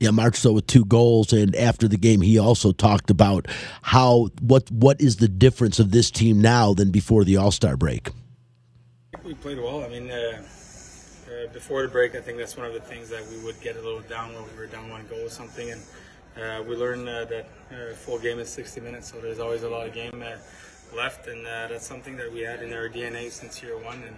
Yeah, 0.00 0.08
Marchessault 0.08 0.54
with 0.54 0.66
two 0.66 0.86
goals, 0.86 1.34
and 1.34 1.54
after 1.54 1.86
the 1.86 1.98
game, 1.98 2.22
he 2.22 2.38
also 2.38 2.72
talked 2.72 3.10
about 3.10 3.46
how 3.82 4.30
what 4.40 4.70
what 4.70 4.98
is 4.98 5.16
the 5.16 5.28
difference 5.28 5.78
of 5.78 5.90
this 5.90 6.10
team 6.10 6.40
now 6.40 6.72
than 6.72 6.90
before 6.90 7.22
the 7.22 7.36
All 7.36 7.50
Star 7.50 7.76
break. 7.76 8.08
We 9.22 9.34
played 9.34 9.58
well. 9.58 9.84
I 9.84 9.88
mean, 9.88 10.10
uh, 10.10 10.42
uh, 11.30 11.52
before 11.52 11.82
the 11.82 11.88
break, 11.88 12.14
I 12.14 12.20
think 12.20 12.38
that's 12.38 12.56
one 12.56 12.66
of 12.66 12.72
the 12.72 12.80
things 12.80 13.10
that 13.10 13.26
we 13.28 13.44
would 13.44 13.60
get 13.60 13.76
a 13.76 13.82
little 13.82 14.00
down 14.00 14.32
when 14.32 14.44
we 14.44 14.56
were 14.56 14.66
down 14.66 14.88
one 14.88 15.06
goal 15.06 15.26
or 15.26 15.28
something, 15.28 15.70
and 15.70 15.82
uh, 16.36 16.62
we 16.62 16.76
learned 16.76 17.08
uh, 17.08 17.24
that 17.26 17.46
uh, 17.72 17.94
full 17.94 18.18
game 18.18 18.38
is 18.38 18.48
60 18.48 18.80
minutes, 18.80 19.10
so 19.10 19.20
there's 19.20 19.38
always 19.38 19.62
a 19.62 19.68
lot 19.68 19.86
of 19.86 19.92
game 19.92 20.22
uh, 20.24 20.36
left, 20.96 21.26
and 21.28 21.46
uh, 21.46 21.68
that's 21.68 21.86
something 21.86 22.16
that 22.16 22.32
we 22.32 22.40
had 22.40 22.62
in 22.62 22.72
our 22.72 22.88
DNA 22.88 23.30
since 23.30 23.62
year 23.62 23.76
one, 23.78 24.02
and 24.02 24.16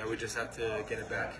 uh, 0.00 0.08
we 0.08 0.16
just 0.16 0.36
have 0.36 0.54
to 0.56 0.84
get 0.88 0.98
it 0.98 1.08
back. 1.08 1.34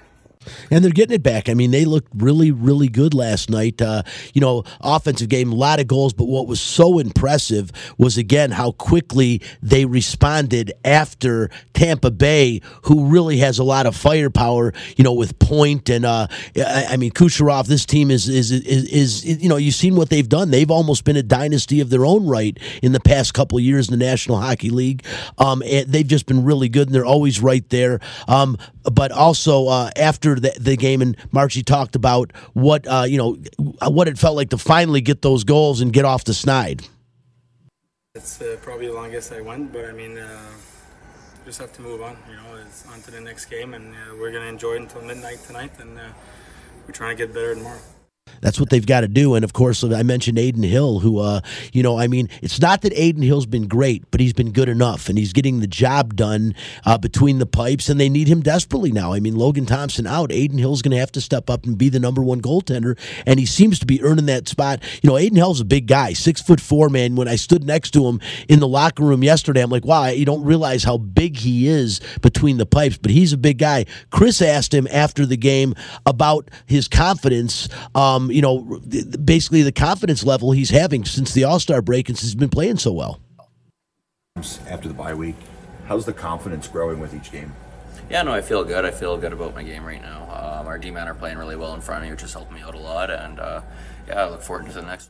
And 0.71 0.85
they're 0.85 0.93
getting 0.93 1.15
it 1.15 1.23
back. 1.23 1.49
I 1.49 1.55
mean, 1.55 1.71
they 1.71 1.85
looked 1.85 2.13
really, 2.15 2.51
really 2.51 2.89
good 2.89 3.15
last 3.15 3.51
night. 3.51 3.83
Uh, 3.83 4.03
you 4.33 4.41
know, 4.41 4.65
offensive 4.81 5.29
game, 5.29 5.53
a 5.53 5.55
lot 5.55 5.81
of 5.81 5.87
goals, 5.87 6.13
but 6.13 6.27
what 6.27 6.47
was 6.47 6.61
so 6.61 6.99
impressive 6.99 7.73
was, 7.99 8.17
again, 8.17 8.51
how 8.51 8.73
quickly 8.73 9.43
they 9.63 9.85
responded 9.85 10.73
after 10.85 11.51
Tampa 11.75 12.11
Bay, 12.11 12.61
who 12.83 13.07
really 13.07 13.39
has 13.39 13.59
a 13.59 13.65
lot 13.65 13.87
of 13.87 13.97
firepower, 13.97 14.73
you 14.97 15.05
know, 15.05 15.13
with 15.13 15.39
Point 15.39 15.89
and, 15.91 16.05
uh, 16.05 16.27
I, 16.57 16.87
I 16.91 16.97
mean, 16.97 17.11
Kucherov, 17.11 17.67
this 17.67 17.87
team 17.87 18.11
is, 18.11 18.29
is, 18.29 18.51
is, 18.51 19.25
is, 19.25 19.25
you 19.43 19.49
know, 19.49 19.57
you've 19.57 19.75
seen 19.75 19.97
what 19.97 20.11
they've 20.11 20.29
done. 20.29 20.51
They've 20.51 20.71
almost 20.71 21.05
been 21.05 21.17
a 21.17 21.23
dynasty 21.23 21.81
of 21.81 21.91
their 21.91 22.05
own 22.05 22.27
right 22.27 22.59
in 22.83 22.93
the 22.93 23.01
past 23.01 23.35
couple 23.35 23.59
years 23.61 23.89
in 23.89 23.99
the 23.99 24.05
National 24.05 24.39
Hockey 24.39 24.71
League. 24.71 25.05
Um, 25.39 25.63
they've 25.67 26.07
just 26.07 26.27
been 26.27 26.45
really 26.45 26.69
good, 26.69 26.89
and 26.89 26.95
they're 26.95 27.05
always 27.05 27.41
right 27.41 27.69
there. 27.71 28.01
Um, 28.29 28.57
but 28.93 29.13
also, 29.13 29.67
uh, 29.67 29.91
after 29.97 30.37
the, 30.37 30.55
the 30.59 30.77
game, 30.77 31.03
and 31.03 31.17
Marchie 31.31 31.65
talked 31.65 31.97
about 31.97 32.33
what 32.55 32.87
uh, 32.87 33.05
you 33.07 33.19
know 33.19 33.37
what 33.89 34.09
it 34.09 34.19
felt 34.19 34.37
like 34.37 34.51
to 34.51 34.59
finally 34.59 35.01
get 35.01 35.23
those 35.23 35.45
goals 35.45 35.81
and 35.81 35.93
get 35.93 36.05
off 36.05 36.25
the 36.25 36.35
snide. 36.35 36.87
It's 38.15 38.41
uh, 38.41 38.57
probably 38.63 38.87
the 38.87 38.95
longest 38.95 39.33
I 39.33 39.41
went, 39.41 39.73
but 39.73 39.85
I 39.85 39.93
mean, 39.93 40.17
uh, 40.17 40.39
just 41.45 41.61
have 41.61 41.73
to 41.75 41.83
move 41.83 42.01
on. 42.03 42.17
You 42.29 42.37
know, 42.37 42.57
it's 42.67 42.87
on 42.89 43.01
to 43.03 43.11
the 43.11 43.21
next 43.21 43.47
game, 43.47 43.75
and 43.75 43.95
uh, 43.95 44.17
we're 44.19 44.33
gonna 44.33 44.47
enjoy 44.47 44.75
it 44.75 44.83
until 44.83 45.03
midnight 45.03 45.39
tonight, 45.47 45.73
and 45.81 45.99
uh, 45.99 46.03
we're 46.87 46.95
trying 46.95 47.17
to 47.17 47.27
get 47.27 47.35
better 47.35 47.55
tomorrow. 47.55 47.81
That's 48.41 48.61
what 48.61 48.71
they've 48.71 48.87
got 48.87 49.01
to 49.01 49.09
do. 49.09 49.35
And 49.35 49.45
of 49.45 49.53
course, 49.53 49.83
I 49.83 50.03
mentioned 50.03 50.39
Adin 50.39 50.63
Hill, 50.63 51.01
who, 51.01 51.19
uh, 51.19 51.41
you 51.73 51.83
know, 51.83 51.99
I 51.99 52.07
mean, 52.07 52.29
it's 52.43 52.61
not 52.61 52.83
that 52.83 52.93
Adin 52.93 53.23
Hill's 53.23 53.47
been 53.47 53.67
great, 53.67 54.05
but 54.11 54.21
he's 54.21 54.33
been 54.33 54.53
good 54.53 54.69
enough, 54.69 55.09
and 55.09 55.19
he's 55.19 55.33
getting 55.33 55.61
the 55.61 55.67
job 55.67 56.17
done 56.17 56.55
uh, 56.85 56.99
between 56.99 57.39
the 57.39 57.47
pipes, 57.47 57.89
and 57.89 57.99
they 57.99 58.09
need 58.09 58.29
him 58.29 58.43
desperately 58.43 58.93
now. 58.93 59.13
I 59.13 59.21
mean, 59.21 59.37
Logan 59.37 59.67
Thompson 59.67 60.07
out, 60.07 60.31
Adin 60.31 60.59
Hill's 60.59 60.83
going 60.83 60.93
to 60.93 60.99
have 60.99 61.13
to 61.13 61.21
step 61.21 61.49
up 61.51 61.65
and 61.65 61.79
be 61.79 61.89
the 61.89 62.01
number 62.01 62.23
one 62.23 62.41
goaltender, 62.41 62.99
and 63.27 63.41
he 63.41 63.47
seems 63.47 63.79
to 63.81 63.87
be 63.87 64.03
earning 64.03 64.27
that 64.27 64.49
spot. 64.49 64.83
You 65.03 65.11
know, 65.11 65.17
Adin 65.17 65.37
Hill's 65.37 65.61
a 65.61 65.65
big 65.65 65.87
guy, 65.87 66.13
six 66.13 66.41
foot 66.41 66.61
four 66.61 66.89
man. 66.89 67.17
When 67.17 67.29
I 67.29 67.37
stood 67.37 67.65
next 67.65 67.93
to 67.93 68.07
him 68.07 68.21
in 68.49 68.61
the 68.61 68.69
locker 68.69 69.03
room 69.03 69.23
yesterday, 69.23 69.63
I'm 69.63 69.71
like, 69.71 69.85
wow, 69.85 70.07
you 70.07 70.25
don't 70.25 70.45
realize 70.45 70.85
how 70.85 70.99
big 70.99 71.37
he 71.37 71.69
is 71.69 72.01
between 72.23 72.59
the 72.59 72.67
pipes, 72.67 72.99
but 72.99 73.11
he's 73.11 73.33
a 73.33 73.39
big 73.39 73.59
guy. 73.59 73.87
Chris 74.11 74.43
asked 74.43 74.75
him 74.75 74.87
after 74.91 75.27
the 75.27 75.37
game 75.37 75.75
about 76.05 76.51
his 76.67 76.89
confidence. 76.89 77.69
Um, 77.95 78.16
you 78.19 78.43
know, 78.43 78.81
basically 79.25 79.63
the 79.63 79.73
confidence 79.73 80.25
level 80.25 80.53
he's 80.53 80.71
having 80.71 81.05
since 81.05 81.33
the 81.33 81.45
All 81.45 81.61
Star 81.61 81.83
break 81.83 82.09
and 82.09 82.17
since 82.17 82.33
he's 82.33 82.35
been 82.35 82.49
playing 82.49 82.79
so 82.79 82.93
well. 82.93 83.21
After 84.69 84.89
the 84.89 84.95
bye 84.95 85.15
week, 85.15 85.37
how's 85.87 86.05
the 86.05 86.13
confidence 86.13 86.69
growing 86.69 87.01
with 87.01 87.15
each 87.15 87.33
game? 87.33 87.53
Yeah, 88.11 88.23
no, 88.23 88.33
I 88.33 88.41
feel 88.43 88.65
good. 88.65 88.85
I 88.85 88.91
feel 88.91 89.17
good 89.17 89.33
about 89.33 89.55
my 89.55 89.63
game 89.63 89.85
right 89.85 90.01
now. 90.01 90.23
Um, 90.31 90.67
our 90.67 90.79
D 90.79 90.91
men 90.91 91.09
are 91.09 91.15
playing 91.15 91.39
really 91.39 91.57
well 91.57 91.75
in 91.75 91.81
front 91.81 92.03
of 92.03 92.07
me, 92.07 92.13
which 92.13 92.21
has 92.21 92.33
helped 92.33 92.53
me 92.53 92.61
out 92.61 92.75
a 92.75 92.79
lot. 92.79 93.11
And 93.11 93.41
uh, 93.41 93.63
yeah, 94.07 94.25
I 94.25 94.31
look 94.31 94.43
forward 94.43 94.67
to 94.67 94.73
the 94.73 94.83
next. 94.83 95.09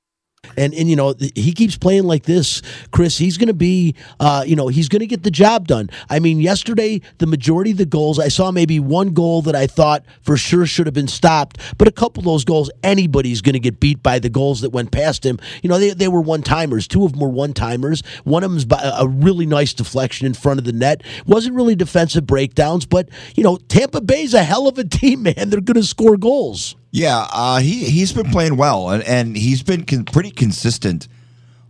And 0.57 0.75
and 0.75 0.89
you 0.89 0.97
know 0.97 1.15
he 1.35 1.53
keeps 1.53 1.77
playing 1.77 2.05
like 2.05 2.25
this, 2.25 2.63
Chris. 2.91 3.19
He's 3.19 3.37
going 3.37 3.49
to 3.49 3.55
be, 3.55 3.95
uh, 4.21 4.45
you 4.47 4.57
know, 4.57 4.69
he's 4.69 4.89
going 4.89 5.01
to 5.01 5.07
get 5.07 5.23
the 5.23 5.31
job 5.31 5.67
done. 5.67 5.91
I 6.09 6.19
mean, 6.19 6.41
yesterday 6.41 7.01
the 7.19 7.27
majority 7.27 7.73
of 7.73 7.79
the 7.79 7.87
goals 7.87 8.19
I 8.19 8.29
saw 8.29 8.51
maybe 8.51 8.81
one 8.81 9.15
goal 9.15 9.43
that 9.43 9.55
I 9.55 9.67
thought 9.67 10.05
for 10.23 10.37
sure 10.37 10.67
should 10.67 10.87
have 10.87 10.95
been 10.95 11.09
stopped, 11.09 11.59
but 11.79 11.89
a 11.89 11.93
couple 11.93 12.21
of 12.21 12.25
those 12.25 12.45
goals 12.45 12.71
anybody's 12.83 13.41
going 13.43 13.55
to 13.55 13.61
get 13.61 13.81
beat 13.81 14.03
by 14.03 14.19
the 14.19 14.29
goals 14.29 14.61
that 14.61 14.71
went 14.71 14.91
past 14.91 15.25
him. 15.25 15.39
You 15.63 15.69
know, 15.69 15.79
they 15.79 15.91
they 15.91 16.09
were 16.09 16.21
one 16.21 16.43
timers. 16.43 16.87
Two 16.89 17.05
of 17.05 17.13
them 17.13 17.21
were 17.21 17.29
one 17.29 17.53
timers. 17.53 18.03
One 18.25 18.43
of 18.43 18.51
them's 18.51 18.65
by 18.65 18.81
a 18.99 19.07
really 19.07 19.47
nice 19.47 19.73
deflection 19.75 20.27
in 20.27 20.35
front 20.35 20.59
of 20.59 20.65
the 20.65 20.73
net. 20.73 21.03
Wasn't 21.27 21.55
really 21.55 21.75
defensive 21.75 22.27
breakdowns, 22.27 22.87
but 22.87 23.09
you 23.35 23.43
know, 23.43 23.57
Tampa 23.69 24.01
Bay's 24.01 24.35
a 24.35 24.43
hell 24.43 24.69
of 24.69 24.79
a 24.79 24.85
team, 24.85 25.23
man. 25.23 25.51
They're 25.51 25.61
going 25.61 25.81
to 25.81 25.85
score 25.85 26.17
goals. 26.17 26.77
Yeah, 26.97 27.27
uh, 27.31 27.59
he 27.59 27.85
he's 27.91 28.15
been 28.15 28.31
playing 28.31 28.57
well, 28.57 28.89
and, 28.89 29.03
and 29.03 29.37
he's 29.37 29.63
been 29.63 29.85
con- 29.85 30.07
pretty 30.07 30.31
consistent 30.31 31.09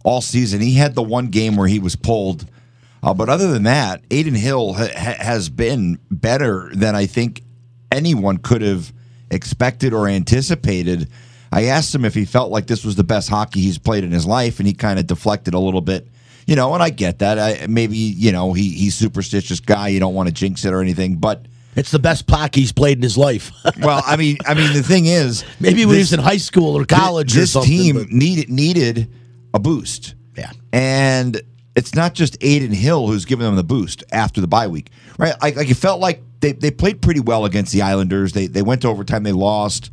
all 0.05 0.21
season. 0.21 0.61
He 0.61 0.75
had 0.75 0.95
the 0.95 1.03
one 1.03 1.31
game 1.31 1.57
where 1.57 1.67
he 1.67 1.81
was 1.81 1.97
pulled, 1.97 2.47
uh, 3.03 3.13
but 3.13 3.29
other 3.29 3.51
than 3.51 3.65
that, 3.65 4.05
Adin 4.09 4.37
Hill 4.37 4.75
ha- 4.75 4.87
ha- 4.97 5.17
has 5.19 5.49
been 5.49 5.99
better 6.13 6.71
than 6.73 6.95
I 6.95 7.07
think 7.07 7.43
anyone 7.91 8.37
could 8.37 8.63
have 8.63 8.93
expected 9.29 9.93
or 9.93 10.07
anticipated. 10.07 11.11
I 11.51 11.65
asked 11.65 11.93
him 11.93 12.05
if 12.05 12.15
he 12.15 12.25
felt 12.25 12.53
like 12.53 12.69
this 12.69 12.85
was 12.85 12.95
the 12.95 13.03
best 13.03 13.29
hockey 13.29 13.59
he's 13.61 13.79
played 13.79 14.05
in 14.05 14.13
his 14.13 14.27
life, 14.27 14.61
and 14.61 14.69
he 14.69 14.75
kind 14.75 14.97
of 14.97 15.09
deflected 15.09 15.55
a 15.55 15.59
little 15.59 15.81
bit. 15.81 16.07
You 16.47 16.55
know, 16.55 16.73
and 16.73 16.83
I 16.85 16.91
get 16.91 17.19
that. 17.19 17.37
I, 17.41 17.67
maybe 17.67 17.97
you 17.97 18.31
know 18.31 18.53
he 18.53 18.69
he's 18.71 18.95
superstitious 18.95 19.59
guy. 19.59 19.89
You 19.89 19.99
don't 19.99 20.15
want 20.15 20.29
to 20.29 20.33
jinx 20.33 20.65
it 20.65 20.73
or 20.73 20.81
anything, 20.81 21.17
but. 21.17 21.47
It's 21.77 21.91
the 21.91 21.99
best 21.99 22.29
hockey 22.29 22.61
he's 22.61 22.73
played 22.73 22.97
in 22.99 23.03
his 23.03 23.19
life. 23.19 23.53
well, 23.81 24.03
I 24.07 24.17
mean, 24.17 24.39
I 24.47 24.55
mean, 24.55 24.73
the 24.73 24.83
thing 24.83 25.07
is, 25.07 25.45
maybe 25.61 25.85
when 25.85 25.95
he 25.95 26.01
was 26.01 26.13
in 26.13 26.21
high 26.21 26.39
school 26.39 26.77
or 26.77 26.85
college 26.85 27.35
this 27.35 27.51
or 27.51 27.63
something. 27.63 27.71
team 27.71 27.97
but- 27.97 28.11
needed 28.11 28.49
needed 28.49 29.11
a 29.55 29.59
boost. 29.59 30.15
Yeah, 30.37 30.51
and 30.73 31.41
it's 31.75 31.95
not 31.95 32.15
just 32.15 32.43
Adin 32.43 32.73
Hill 32.73 33.07
who's 33.07 33.25
giving 33.25 33.47
them 33.47 33.57
the 33.57 33.65
boost 33.65 34.05
after 34.13 34.41
the 34.41 34.47
bye 34.49 34.67
week, 34.67 34.91
right? 35.19 35.35
Like, 35.41 35.57
like 35.57 35.71
it 35.71 35.77
felt 35.77 36.01
like 36.01 36.23
they, 36.41 36.53
they 36.53 36.71
played 36.71 37.01
pretty 37.01 37.21
well 37.21 37.45
against 37.45 37.73
the 37.73 37.83
Islanders. 37.83 38.33
They 38.33 38.47
they 38.47 38.63
went 38.63 38.83
to 38.83 38.89
overtime. 38.89 39.23
They 39.23 39.33
lost. 39.33 39.91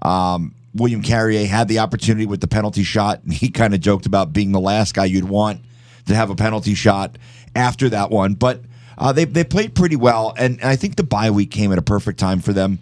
Um, 0.00 0.54
William 0.74 1.02
Carrier 1.02 1.46
had 1.46 1.68
the 1.68 1.80
opportunity 1.80 2.26
with 2.26 2.40
the 2.40 2.48
penalty 2.48 2.82
shot, 2.84 3.22
and 3.24 3.32
he 3.32 3.48
kind 3.50 3.74
of 3.74 3.80
joked 3.80 4.06
about 4.06 4.32
being 4.32 4.52
the 4.52 4.60
last 4.60 4.94
guy 4.94 5.06
you'd 5.06 5.28
want 5.28 5.62
to 6.06 6.14
have 6.14 6.30
a 6.30 6.34
penalty 6.34 6.74
shot 6.74 7.18
after 7.54 7.88
that 7.88 8.10
one. 8.10 8.34
But 8.34 8.62
uh, 8.98 9.12
they 9.12 9.24
they 9.24 9.44
played 9.44 9.74
pretty 9.74 9.96
well, 9.96 10.34
and, 10.36 10.60
and 10.60 10.68
I 10.68 10.76
think 10.76 10.96
the 10.96 11.04
bye 11.04 11.30
week 11.30 11.50
came 11.50 11.72
at 11.72 11.78
a 11.78 11.82
perfect 11.82 12.18
time 12.18 12.40
for 12.40 12.52
them. 12.52 12.80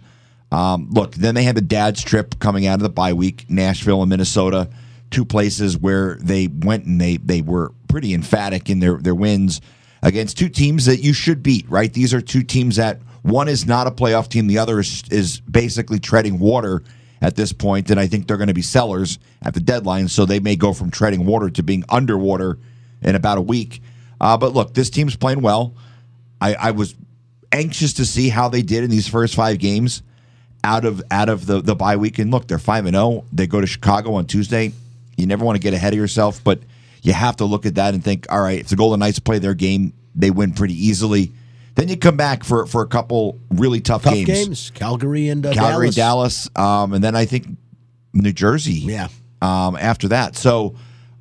Um, 0.51 0.89
look, 0.91 1.13
then 1.15 1.35
they 1.35 1.43
had 1.43 1.55
the 1.55 1.61
dad's 1.61 2.03
trip 2.03 2.39
coming 2.39 2.65
out 2.65 2.75
of 2.75 2.83
the 2.83 2.89
bye 2.89 3.13
week, 3.13 3.45
Nashville 3.49 4.01
and 4.01 4.09
Minnesota, 4.09 4.69
two 5.11 5.25
places 5.25 5.77
where 5.77 6.15
they 6.15 6.47
went 6.47 6.85
and 6.85 6.99
they 6.99 7.17
they 7.17 7.41
were 7.41 7.71
pretty 7.87 8.13
emphatic 8.13 8.69
in 8.69 8.79
their 8.79 8.97
their 8.97 9.15
wins 9.15 9.61
against 10.01 10.37
two 10.37 10.49
teams 10.49 10.85
that 10.85 10.97
you 10.97 11.13
should 11.13 11.43
beat. 11.43 11.69
Right? 11.69 11.93
These 11.93 12.13
are 12.13 12.21
two 12.21 12.43
teams 12.43 12.77
that 12.77 12.99
one 13.21 13.47
is 13.47 13.67
not 13.67 13.87
a 13.87 13.91
playoff 13.91 14.29
team, 14.29 14.47
the 14.47 14.57
other 14.57 14.79
is, 14.79 15.03
is 15.11 15.41
basically 15.41 15.99
treading 15.99 16.39
water 16.39 16.83
at 17.21 17.35
this 17.35 17.51
point, 17.51 17.89
and 17.91 17.99
I 17.99 18.07
think 18.07 18.27
they're 18.27 18.37
going 18.37 18.47
to 18.47 18.53
be 18.53 18.61
sellers 18.61 19.19
at 19.41 19.53
the 19.53 19.59
deadline, 19.59 20.07
so 20.07 20.25
they 20.25 20.39
may 20.39 20.55
go 20.55 20.71
from 20.71 20.91
treading 20.91 21.25
water 21.25 21.49
to 21.49 21.63
being 21.63 21.83
underwater 21.89 22.57
in 23.01 23.15
about 23.15 23.37
a 23.37 23.41
week. 23.41 23.81
Uh, 24.21 24.37
but 24.37 24.53
look, 24.53 24.73
this 24.73 24.89
team's 24.89 25.15
playing 25.15 25.41
well. 25.41 25.75
I, 26.39 26.53
I 26.55 26.71
was 26.71 26.95
anxious 27.51 27.93
to 27.93 28.05
see 28.05 28.29
how 28.29 28.49
they 28.49 28.61
did 28.61 28.83
in 28.83 28.89
these 28.89 29.07
first 29.07 29.35
five 29.35 29.59
games 29.59 30.03
out 30.63 30.85
of 30.85 31.01
out 31.11 31.29
of 31.29 31.45
the 31.45 31.61
the 31.61 31.75
bye 31.75 31.95
week. 31.95 32.19
And 32.19 32.31
look, 32.31 32.47
they're 32.47 32.59
five 32.59 32.85
and 32.85 32.95
zero. 32.95 33.25
They 33.31 33.47
go 33.47 33.61
to 33.61 33.67
Chicago 33.67 34.13
on 34.13 34.25
Tuesday. 34.25 34.71
You 35.15 35.25
never 35.25 35.45
want 35.45 35.55
to 35.55 35.61
get 35.61 35.73
ahead 35.73 35.93
of 35.93 35.99
yourself, 35.99 36.43
but 36.43 36.59
you 37.01 37.13
have 37.13 37.37
to 37.37 37.45
look 37.45 37.65
at 37.65 37.75
that 37.75 37.93
and 37.93 38.03
think, 38.03 38.27
all 38.29 38.41
right, 38.41 38.59
if 38.59 38.67
the 38.67 38.75
Golden 38.75 38.99
Knights 38.99 39.19
play 39.19 39.39
their 39.39 39.53
game, 39.53 39.93
they 40.13 40.29
win 40.29 40.53
pretty 40.53 40.73
easily. 40.73 41.31
Then 41.75 41.87
you 41.89 41.97
come 41.97 42.17
back 42.17 42.43
for 42.43 42.65
for 42.65 42.81
a 42.81 42.87
couple 42.87 43.39
really 43.51 43.81
tough, 43.81 44.03
tough 44.03 44.13
games. 44.13 44.27
games. 44.27 44.71
Calgary 44.73 45.29
and 45.29 45.45
uh, 45.45 45.53
Calgary, 45.53 45.91
Dallas. 45.91 46.49
Dallas, 46.49 46.49
um, 46.55 46.93
and 46.93 47.03
then 47.03 47.15
I 47.15 47.25
think 47.25 47.47
New 48.13 48.33
Jersey. 48.33 48.73
Yeah. 48.73 49.07
Um, 49.41 49.75
after 49.75 50.07
that, 50.07 50.35
so 50.35 50.75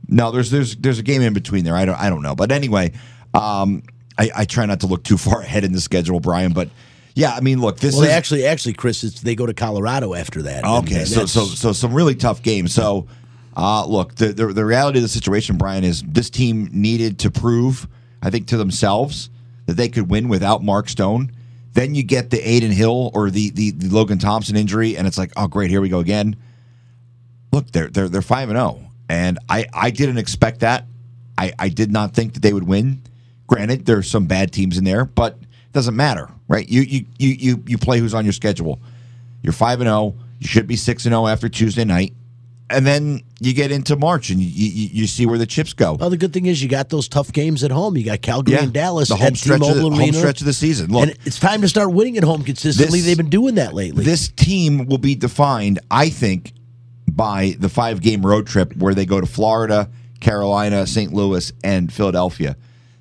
no, 0.09 0.31
there's 0.31 0.51
there's 0.51 0.75
there's 0.77 0.99
a 0.99 1.03
game 1.03 1.21
in 1.21 1.35
between 1.35 1.65
there. 1.65 1.77
I 1.77 1.85
don't 1.85 2.01
I 2.01 2.09
don't 2.09 2.23
know, 2.23 2.35
but 2.35 2.51
anyway, 2.51 2.93
um, 3.35 3.83
I, 4.19 4.31
I 4.35 4.45
try 4.45 4.67
not 4.67 4.81
to 4.81 4.87
look 4.87 5.05
too 5.05 5.19
far 5.19 5.41
ahead 5.43 5.65
in 5.65 5.73
the 5.73 5.81
schedule, 5.81 6.21
Brian. 6.21 6.53
But 6.53 6.71
yeah, 7.15 7.33
I 7.33 7.41
mean, 7.41 7.61
look, 7.61 7.79
this 7.79 7.95
well, 7.95 8.05
is 8.05 8.11
actually, 8.11 8.47
actually, 8.47 8.75
Chris, 8.75 9.03
it's, 9.05 9.21
they 9.21 9.35
go 9.35 9.47
to 9.47 9.55
Colorado 9.55 10.15
after 10.15 10.43
that. 10.43 10.65
Okay, 10.65 11.05
so 11.05 11.27
so 11.27 11.45
so 11.45 11.73
some 11.73 11.95
really 11.95 12.15
tough 12.15 12.43
games. 12.43 12.75
So, 12.75 13.07
uh, 13.57 13.87
look, 13.87 14.15
the, 14.17 14.29
the 14.29 14.47
the 14.49 14.65
reality 14.65 14.99
of 14.99 15.03
the 15.03 15.09
situation, 15.09 15.57
Brian, 15.57 15.83
is 15.85 16.03
this 16.03 16.31
team 16.31 16.69
needed 16.73 17.19
to 17.21 17.31
prove, 17.31 17.89
I 18.23 18.31
think, 18.31 18.49
to 18.49 18.57
themselves 18.57 19.31
that 19.65 19.79
they 19.79 19.89
could 19.89 20.11
win 20.11 20.29
without 20.29 20.63
Mark 20.63 20.89
Stone. 20.89 21.33
Then 21.73 21.95
you 21.95 22.03
get 22.03 22.31
the 22.31 22.41
Adin 22.41 22.71
Hill 22.71 23.11
or 23.15 23.31
the, 23.31 23.51
the 23.51 23.71
the 23.71 23.89
Logan 23.89 24.19
Thompson 24.19 24.57
injury, 24.57 24.97
and 24.97 25.07
it's 25.07 25.19
like, 25.19 25.33
oh, 25.37 25.47
great, 25.47 25.71
here 25.71 25.81
we 25.81 25.89
go 25.89 26.01
again. 26.01 26.37
Look, 27.53 27.71
they're 27.71 27.89
they're 27.89 28.09
they're 28.09 28.23
five 28.23 28.51
and 28.51 28.57
zero, 28.57 28.81
and 29.09 29.39
I 29.49 29.67
I 29.73 29.91
didn't 29.91 30.19
expect 30.19 30.61
that. 30.61 30.87
I 31.39 31.53
I 31.59 31.69
did 31.71 31.91
not 31.91 32.13
think 32.13 32.35
that 32.35 32.43
they 32.43 32.53
would 32.53 32.67
win. 32.67 33.03
Granted, 33.47 33.87
there's 33.87 34.11
some 34.11 34.27
bad 34.27 34.53
teams 34.53 34.77
in 34.79 34.85
there, 34.85 35.05
but 35.05 35.35
it 35.41 35.73
doesn't 35.73 35.95
matter, 35.97 36.29
right? 36.49 36.69
You 36.69 36.83
you 36.83 37.07
you 37.19 37.29
you 37.31 37.63
you 37.67 37.79
play 37.79 38.01
who's 38.01 38.15
on 38.15 38.25
your 38.25 38.33
schedule. 38.33 38.81
You're 39.43 39.53
five 39.53 39.81
and 39.81 39.87
zero. 39.89 40.15
You 40.41 40.49
should 40.49 40.67
be 40.67 40.77
six 40.77 41.05
and 41.07 41.13
zero 41.13 41.27
after 41.29 41.49
Tuesday 41.49 41.85
night, 41.85 42.13
and 42.69 42.85
then 42.87 43.23
you 43.41 43.55
get 43.55 43.71
into 43.71 43.95
March 43.97 44.31
and 44.31 44.41
you, 44.41 44.49
you 44.49 44.89
you 45.03 45.07
see 45.07 45.27
where 45.27 45.39
the 45.39 45.47
chips 45.47 45.73
go. 45.75 45.93
Well, 45.95 46.11
the 46.11 46.17
good 46.17 46.33
thing 46.33 46.47
is 46.47 46.61
you 46.63 46.69
got 46.69 46.89
those 46.89 47.09
tough 47.09 47.33
games 47.33 47.63
at 47.63 47.71
home. 47.71 47.97
You 47.97 48.05
got 48.05 48.21
Calgary 48.21 48.55
Yeah, 48.57 48.65
and 48.65 48.73
Dallas. 48.73 49.09
the 49.11 49.17
home 49.17 49.37
stretch 49.37 49.61
of 49.63 49.77
the- 49.77 49.83
home 49.91 50.13
stretch 50.13 50.41
of 50.41 50.47
the 50.47 50.53
season. 50.53 50.91
Look. 50.91 51.09
and 51.09 51.17
it's 51.25 51.39
time 51.39 51.61
to 51.63 51.69
start 51.69 51.93
winning 51.93 52.17
at 52.17 52.25
home 52.25 52.43
consistently. 52.43 52.99
This- 52.99 53.07
They've 53.07 53.17
been 53.17 53.31
doing 53.31 53.55
that 53.57 53.75
lately. 53.75 54.05
This 54.05 54.29
team 54.29 54.87
will 54.87 54.99
be 54.99 55.15
defined, 55.15 55.79
I 55.91 56.09
think, 56.09 56.53
by 57.09 57.55
the 57.61 57.69
five 57.69 58.01
game 58.01 58.27
road 58.27 58.47
trip 58.49 58.75
where 58.77 58.95
they 58.95 59.07
go 59.07 59.21
to 59.21 59.27
Florida, 59.27 59.89
Carolina, 60.21 60.87
St. 60.87 61.13
Louis, 61.13 61.53
and 61.63 61.93
Philadelphia. 61.93 62.57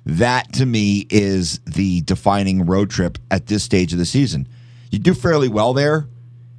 That 0.06 0.52
to 0.52 0.64
me 0.64 1.04
is 1.10 1.58
the 1.66 2.00
defining 2.02 2.64
road 2.64 2.90
trip 2.90 3.18
at 3.28 3.46
this 3.46 3.64
stage 3.64 3.92
of 3.92 3.98
the 3.98 4.04
season. 4.04 4.46
You 4.92 5.00
do 5.00 5.14
fairly 5.14 5.48
well 5.48 5.74
there, 5.74 6.06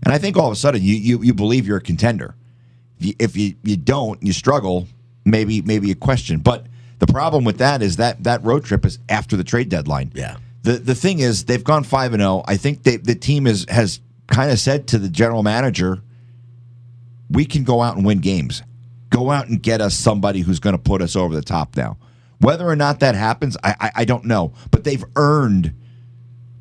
and 0.04 0.14
I 0.14 0.18
think 0.18 0.36
all 0.36 0.48
of 0.48 0.52
a 0.52 0.58
sudden 0.58 0.82
you 0.84 0.96
you, 0.96 1.24
you 1.24 1.34
believe 1.34 1.66
you're 1.66 1.78
a 1.78 1.82
contender. 1.82 2.36
If 3.00 3.06
you, 3.06 3.14
if 3.20 3.38
you 3.38 3.56
you 3.64 3.78
don't, 3.78 4.22
you 4.22 4.34
struggle. 4.34 4.88
Maybe 5.24 5.62
maybe 5.62 5.92
a 5.92 5.96
question, 5.96 6.40
but 6.40 6.68
the 7.00 7.08
problem 7.08 7.46
with 7.46 7.58
that 7.60 7.82
is 7.82 7.98
that 7.98 8.24
that 8.26 8.44
road 8.44 8.66
trip 8.66 8.86
is 8.86 9.00
after 9.08 9.38
the 9.38 9.44
trade 9.46 9.70
deadline. 9.70 10.12
Yeah. 10.14 10.38
The 10.64 10.74
the 10.74 10.96
thing 10.96 11.20
is 11.20 11.46
they've 11.46 11.64
gone 11.64 11.86
five 11.86 12.14
and 12.14 12.22
zero. 12.22 12.44
I 12.46 12.58
think 12.58 12.84
they, 12.84 12.98
the 12.98 13.16
team 13.16 13.48
is 13.48 13.66
has 13.70 14.02
kind 14.28 14.52
of 14.52 14.60
said 14.60 14.88
to 14.88 14.98
the 14.98 15.08
general 15.08 15.42
manager, 15.44 16.02
"We 17.30 17.46
can 17.46 17.64
go 17.64 17.82
out 17.82 17.96
and 17.96 18.06
win 18.06 18.20
games. 18.20 18.62
Go 19.10 19.32
out 19.32 19.48
and 19.48 19.62
get 19.64 19.80
us 19.80 19.96
somebody 19.96 20.42
who's 20.42 20.60
going 20.60 20.76
to 20.76 20.82
put 20.82 21.02
us 21.02 21.16
over 21.16 21.34
the 21.34 21.42
top 21.42 21.78
now." 21.78 21.98
Whether 22.40 22.68
or 22.68 22.76
not 22.76 23.00
that 23.00 23.16
happens, 23.16 23.58
I, 23.64 23.76
I 23.80 23.92
I 24.02 24.06
don't 24.06 24.26
know. 24.26 24.54
But 24.72 24.84
they've 24.84 25.04
earned 25.16 25.74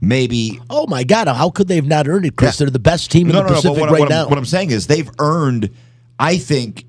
maybe 0.01 0.61
oh 0.71 0.87
my 0.87 1.05
God! 1.05 1.29
How 1.29 1.51
could 1.51 1.69
they 1.69 1.77
have 1.77 1.87
not 1.87 2.09
earned 2.09 2.27
it, 2.27 2.37
Chris? 2.37 2.59
They're 2.59 2.71
the 2.71 2.79
best 2.79 3.11
team 3.11 3.29
in 3.29 3.35
no, 3.35 3.43
the 3.43 3.49
no, 3.49 3.49
no. 3.49 3.55
Pacific 3.57 3.75
But 3.75 3.81
what, 3.81 3.91
right 3.91 4.01
what 4.01 4.09
now. 4.09 4.25
I'm, 4.25 4.31
what 4.31 4.39
I'm 4.39 4.45
saying 4.45 4.71
is 4.71 4.87
they've 4.87 5.11
earned, 5.19 5.71
I 6.19 6.39
think, 6.39 6.85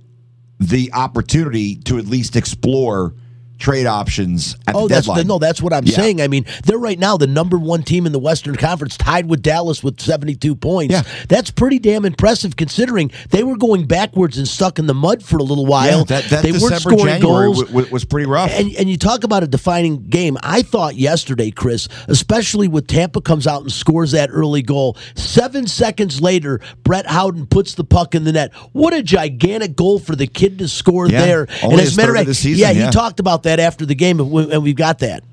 the 0.59 0.91
opportunity 0.93 1.75
to 1.75 1.97
at 1.97 2.05
least 2.05 2.35
explore 2.35 3.13
trade 3.58 3.86
options 3.86 4.55
at 4.68 4.76
Oh, 4.76 4.88
the 4.88 4.95
that's 4.95 5.08
deadline. 5.08 5.18
the, 5.20 5.24
no. 5.34 5.39
That's 5.39 5.62
what 5.62 5.74
I'm 5.74 5.86
Yeah. 5.86 5.95
saying. 5.95 6.22
I 6.22 6.28
mean, 6.28 6.45
they're 6.66 6.78
right 6.78 6.99
now 6.99 7.18
the 7.18 7.28
number 7.28 7.58
one 7.58 7.84
team 7.84 8.05
in 8.05 8.12
the 8.12 8.20
Western 8.20 8.55
Conference, 8.55 8.97
tied 8.97 9.28
with 9.30 9.41
Dallas 9.41 9.84
with 9.84 9.99
72 9.99 10.55
points. 10.55 10.91
Yeah. 10.93 11.03
that's 11.28 11.49
pretty 11.51 11.80
damn 11.80 12.05
impressive 12.05 12.55
considering 12.55 13.12
they 13.32 13.43
were 13.43 13.58
going 13.58 13.86
backwards 13.86 14.38
and 14.38 14.47
stuck 14.47 14.78
in 14.80 14.88
the 14.88 14.93
mud 14.93 15.24
for 15.24 15.38
a 15.38 15.43
little 15.43 15.66
while. 15.66 15.99
Yeah, 15.99 16.03
that, 16.05 16.24
that 16.30 16.43
they 16.43 16.51
December, 16.51 16.72
weren't 16.72 16.82
scoring 16.82 17.05
January 17.05 17.22
goals. 17.47 17.58
w- 17.60 17.74
w- 17.74 17.93
was 17.93 18.05
pretty 18.05 18.28
rough. 18.28 18.51
And, 18.53 18.74
and 18.76 18.89
you 18.89 18.97
talk 18.97 19.24
about 19.24 19.43
a 19.43 19.47
defining 19.47 20.03
game. 20.08 20.38
I 20.43 20.62
thought 20.62 20.95
yesterday, 20.95 21.51
Chris, 21.51 21.88
especially 22.08 22.68
with 22.68 22.88
Tampa 22.88 23.22
comes 23.22 23.47
out 23.47 23.62
and 23.64 23.72
scores 23.72 24.12
that 24.12 24.30
early 24.32 24.62
goal. 24.62 24.97
Seven 25.16 25.68
seconds 25.68 26.22
later, 26.22 26.60
Brett 26.84 27.08
Howden 27.08 27.47
puts 27.47 27.74
the 27.76 27.84
puck 27.84 28.14
in 28.16 28.24
the 28.24 28.32
net. 28.32 28.53
What 28.74 28.93
a 28.93 29.01
gigantic 29.01 29.76
goal 29.76 29.99
for 29.99 30.16
the 30.16 30.28
kid 30.28 30.60
to 30.60 30.68
score 30.68 31.08
Yeah, 31.08 31.26
there. 31.26 31.47
only 31.64 31.76
and 31.76 31.82
his 31.82 31.95
third 31.95 32.18
of 32.18 32.26
the 32.26 32.34
season, 32.34 32.60
yeah, 32.62 32.72
yeah. 32.72 32.86
he 32.86 32.91
talked 32.91 33.20
about 33.20 33.43
that 33.43 33.47
after 33.48 33.86
the 33.86 33.95
game, 33.95 34.20
and 34.20 34.30
we- 34.32 34.52
and 34.52 34.62
we've 34.64 34.76
got 34.76 35.00
that. 35.00 35.24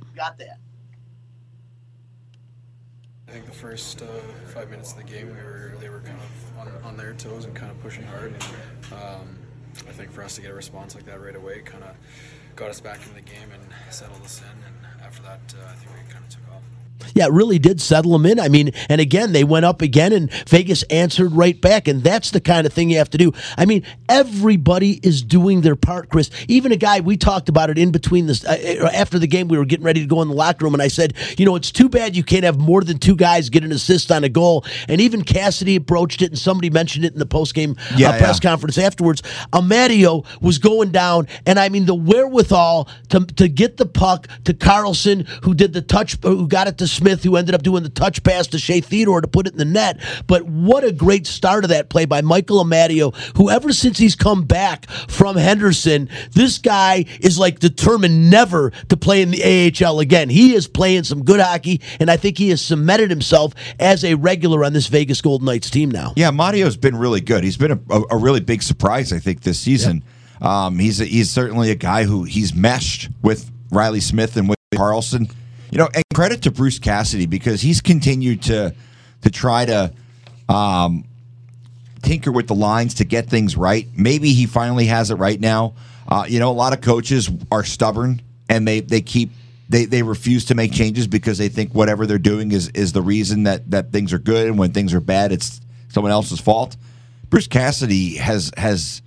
I 3.28 3.32
think 3.32 3.46
the 3.46 3.52
first 3.52 4.02
uh, 4.02 4.06
five 4.48 4.70
minutes 4.70 4.92
of 4.92 4.98
the 4.98 5.04
game, 5.04 5.26
we 5.26 5.32
were 5.42 5.74
they 5.80 5.88
were 5.88 6.00
kind 6.00 6.16
of 6.18 6.58
on, 6.58 6.72
on 6.84 6.96
their 6.96 7.14
toes 7.14 7.44
and 7.44 7.54
kind 7.54 7.70
of 7.70 7.80
pushing 7.82 8.04
hard. 8.04 8.32
And, 8.34 8.44
um, 9.02 9.38
I 9.88 9.92
think 9.92 10.12
for 10.12 10.22
us 10.22 10.36
to 10.36 10.40
get 10.42 10.50
a 10.52 10.54
response 10.54 10.94
like 10.94 11.04
that 11.06 11.20
right 11.20 11.34
away, 11.34 11.60
kind 11.60 11.82
of 11.82 11.96
got 12.54 12.70
us 12.70 12.80
back 12.80 12.98
into 13.02 13.14
the 13.14 13.20
game 13.22 13.50
and 13.52 13.62
settled 13.92 14.22
us 14.22 14.40
in. 14.40 14.46
And 14.46 15.02
after 15.04 15.22
that, 15.24 15.40
uh, 15.60 15.66
I 15.68 15.74
think 15.74 15.90
we 15.92 16.12
kind 16.12 16.24
of 16.24 16.30
took 16.30 16.48
off. 16.52 16.53
Yeah, 17.14 17.26
it 17.26 17.32
really 17.32 17.58
did 17.58 17.80
settle 17.80 18.12
them 18.12 18.26
in. 18.26 18.40
I 18.40 18.48
mean, 18.48 18.70
and 18.88 19.00
again, 19.00 19.32
they 19.32 19.44
went 19.44 19.64
up 19.64 19.82
again, 19.82 20.12
and 20.12 20.32
Vegas 20.48 20.82
answered 20.84 21.32
right 21.32 21.60
back. 21.60 21.86
And 21.86 22.02
that's 22.02 22.30
the 22.30 22.40
kind 22.40 22.66
of 22.66 22.72
thing 22.72 22.90
you 22.90 22.98
have 22.98 23.10
to 23.10 23.18
do. 23.18 23.32
I 23.56 23.66
mean, 23.66 23.84
everybody 24.08 25.00
is 25.02 25.22
doing 25.22 25.60
their 25.60 25.76
part, 25.76 26.08
Chris. 26.08 26.30
Even 26.48 26.72
a 26.72 26.76
guy, 26.76 27.00
we 27.00 27.16
talked 27.16 27.48
about 27.48 27.70
it 27.70 27.78
in 27.78 27.90
between 27.90 28.26
this, 28.26 28.44
uh, 28.44 28.90
after 28.94 29.18
the 29.18 29.26
game, 29.26 29.48
we 29.48 29.58
were 29.58 29.64
getting 29.64 29.84
ready 29.84 30.00
to 30.00 30.06
go 30.06 30.22
in 30.22 30.28
the 30.28 30.34
locker 30.34 30.64
room, 30.64 30.74
and 30.74 30.82
I 30.82 30.88
said, 30.88 31.14
you 31.36 31.44
know, 31.44 31.56
it's 31.56 31.70
too 31.70 31.88
bad 31.88 32.16
you 32.16 32.24
can't 32.24 32.44
have 32.44 32.58
more 32.58 32.82
than 32.82 32.98
two 32.98 33.16
guys 33.16 33.50
get 33.50 33.64
an 33.64 33.72
assist 33.72 34.10
on 34.10 34.24
a 34.24 34.28
goal. 34.28 34.64
And 34.88 35.00
even 35.00 35.22
Cassidy 35.22 35.76
approached 35.76 36.22
it, 36.22 36.30
and 36.30 36.38
somebody 36.38 36.70
mentioned 36.70 37.04
it 37.04 37.12
in 37.12 37.18
the 37.18 37.26
post 37.26 37.54
game 37.54 37.76
Yeah, 37.96 38.10
uh, 38.10 38.18
press 38.18 38.40
yeah. 38.42 38.50
conference 38.50 38.78
afterwards. 38.78 39.22
Amadio 39.52 40.24
was 40.40 40.58
going 40.58 40.90
down, 40.90 41.28
and 41.46 41.58
I 41.58 41.68
mean, 41.68 41.86
the 41.86 41.94
wherewithal 41.94 42.88
to, 43.10 43.20
to 43.26 43.48
get 43.48 43.76
the 43.76 43.86
puck 43.86 44.28
to 44.44 44.54
Carlson, 44.54 45.26
who 45.42 45.54
did 45.54 45.72
the 45.72 45.82
touch, 45.82 46.16
who 46.22 46.48
got 46.48 46.66
it 46.68 46.78
to 46.84 46.88
Smith, 46.88 47.22
who 47.22 47.36
ended 47.36 47.54
up 47.54 47.62
doing 47.62 47.82
the 47.82 47.88
touch 47.88 48.22
pass 48.22 48.46
to 48.48 48.58
Shea 48.58 48.80
Theodore 48.80 49.20
to 49.20 49.28
put 49.28 49.46
it 49.46 49.52
in 49.52 49.58
the 49.58 49.64
net. 49.64 50.00
But 50.26 50.44
what 50.44 50.84
a 50.84 50.92
great 50.92 51.26
start 51.26 51.64
of 51.64 51.70
that 51.70 51.88
play 51.88 52.04
by 52.04 52.20
Michael 52.20 52.62
Amadio, 52.62 53.14
who 53.36 53.50
ever 53.50 53.72
since 53.72 53.98
he's 53.98 54.14
come 54.14 54.44
back 54.44 54.88
from 55.08 55.36
Henderson, 55.36 56.08
this 56.32 56.58
guy 56.58 57.06
is 57.20 57.38
like 57.38 57.58
determined 57.58 58.30
never 58.30 58.70
to 58.88 58.96
play 58.96 59.22
in 59.22 59.30
the 59.30 59.72
AHL 59.84 60.00
again. 60.00 60.28
He 60.28 60.54
is 60.54 60.68
playing 60.68 61.04
some 61.04 61.24
good 61.24 61.40
hockey, 61.40 61.80
and 61.98 62.10
I 62.10 62.16
think 62.16 62.38
he 62.38 62.50
has 62.50 62.60
cemented 62.60 63.10
himself 63.10 63.54
as 63.80 64.04
a 64.04 64.14
regular 64.14 64.64
on 64.64 64.72
this 64.72 64.86
Vegas 64.88 65.20
Golden 65.20 65.46
Knights 65.46 65.70
team 65.70 65.90
now. 65.90 66.12
Yeah, 66.16 66.30
Mario's 66.30 66.76
been 66.76 66.96
really 66.96 67.20
good. 67.20 67.44
He's 67.44 67.56
been 67.56 67.72
a, 67.72 67.80
a, 67.90 68.02
a 68.12 68.16
really 68.16 68.40
big 68.40 68.62
surprise, 68.62 69.12
I 69.12 69.18
think, 69.18 69.40
this 69.42 69.58
season. 69.58 70.04
Um, 70.40 70.78
he's 70.78 71.00
a, 71.00 71.04
he's 71.06 71.30
certainly 71.30 71.70
a 71.70 71.74
guy 71.74 72.04
who 72.04 72.24
he's 72.24 72.54
meshed 72.54 73.08
with 73.22 73.50
Reilly 73.70 74.00
Smith 74.00 74.36
and 74.36 74.48
with 74.48 74.58
Carlson. 74.76 75.28
You 75.74 75.80
know, 75.80 75.88
and 75.92 76.04
credit 76.14 76.42
to 76.42 76.52
Bruce 76.52 76.78
Cassidy 76.78 77.26
because 77.26 77.60
he's 77.60 77.80
continued 77.80 78.42
to 78.42 78.72
to 79.22 79.30
try 79.30 79.64
to 79.64 79.92
um, 80.48 81.04
tinker 82.00 82.30
with 82.30 82.46
the 82.46 82.54
lines 82.54 82.94
to 82.94 83.04
get 83.04 83.28
things 83.28 83.56
right. 83.56 83.88
Maybe 83.96 84.32
he 84.32 84.46
finally 84.46 84.86
has 84.86 85.10
it 85.10 85.16
right 85.16 85.40
now. 85.40 85.74
Uh, 86.06 86.26
you 86.28 86.38
know, 86.38 86.48
a 86.48 86.54
lot 86.54 86.74
of 86.74 86.80
coaches 86.80 87.28
are 87.50 87.64
stubborn 87.64 88.22
and 88.48 88.68
they 88.68 88.82
they 88.82 89.00
keep 89.00 89.32
they, 89.68 89.86
they 89.86 90.04
refuse 90.04 90.44
to 90.44 90.54
make 90.54 90.72
changes 90.72 91.08
because 91.08 91.38
they 91.38 91.48
think 91.48 91.74
whatever 91.74 92.06
they're 92.06 92.18
doing 92.18 92.52
is 92.52 92.68
is 92.68 92.92
the 92.92 93.02
reason 93.02 93.42
that 93.42 93.68
that 93.72 93.90
things 93.90 94.12
are 94.12 94.20
good 94.20 94.46
and 94.46 94.56
when 94.56 94.70
things 94.70 94.94
are 94.94 95.00
bad 95.00 95.32
it's 95.32 95.60
someone 95.88 96.12
else's 96.12 96.38
fault. 96.38 96.76
Bruce 97.30 97.48
Cassidy 97.48 98.14
has 98.14 98.52
has 98.56 99.02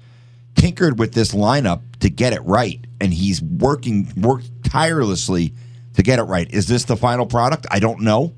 tinkered 0.56 1.00
with 1.00 1.14
this 1.14 1.32
lineup 1.32 1.82
to 2.02 2.10
get 2.10 2.34
it 2.34 2.42
right 2.42 2.84
and 3.00 3.14
he's 3.14 3.42
working 3.42 4.12
worked 4.18 4.50
tirelessly 4.66 5.54
to 5.98 6.04
get 6.04 6.20
it 6.20 6.24
right. 6.24 6.50
Is 6.52 6.68
this 6.68 6.86
the 6.86 6.96
final 6.96 7.26
product? 7.26 7.66
I 7.70 7.80
don't 7.80 8.02
know. 8.02 8.34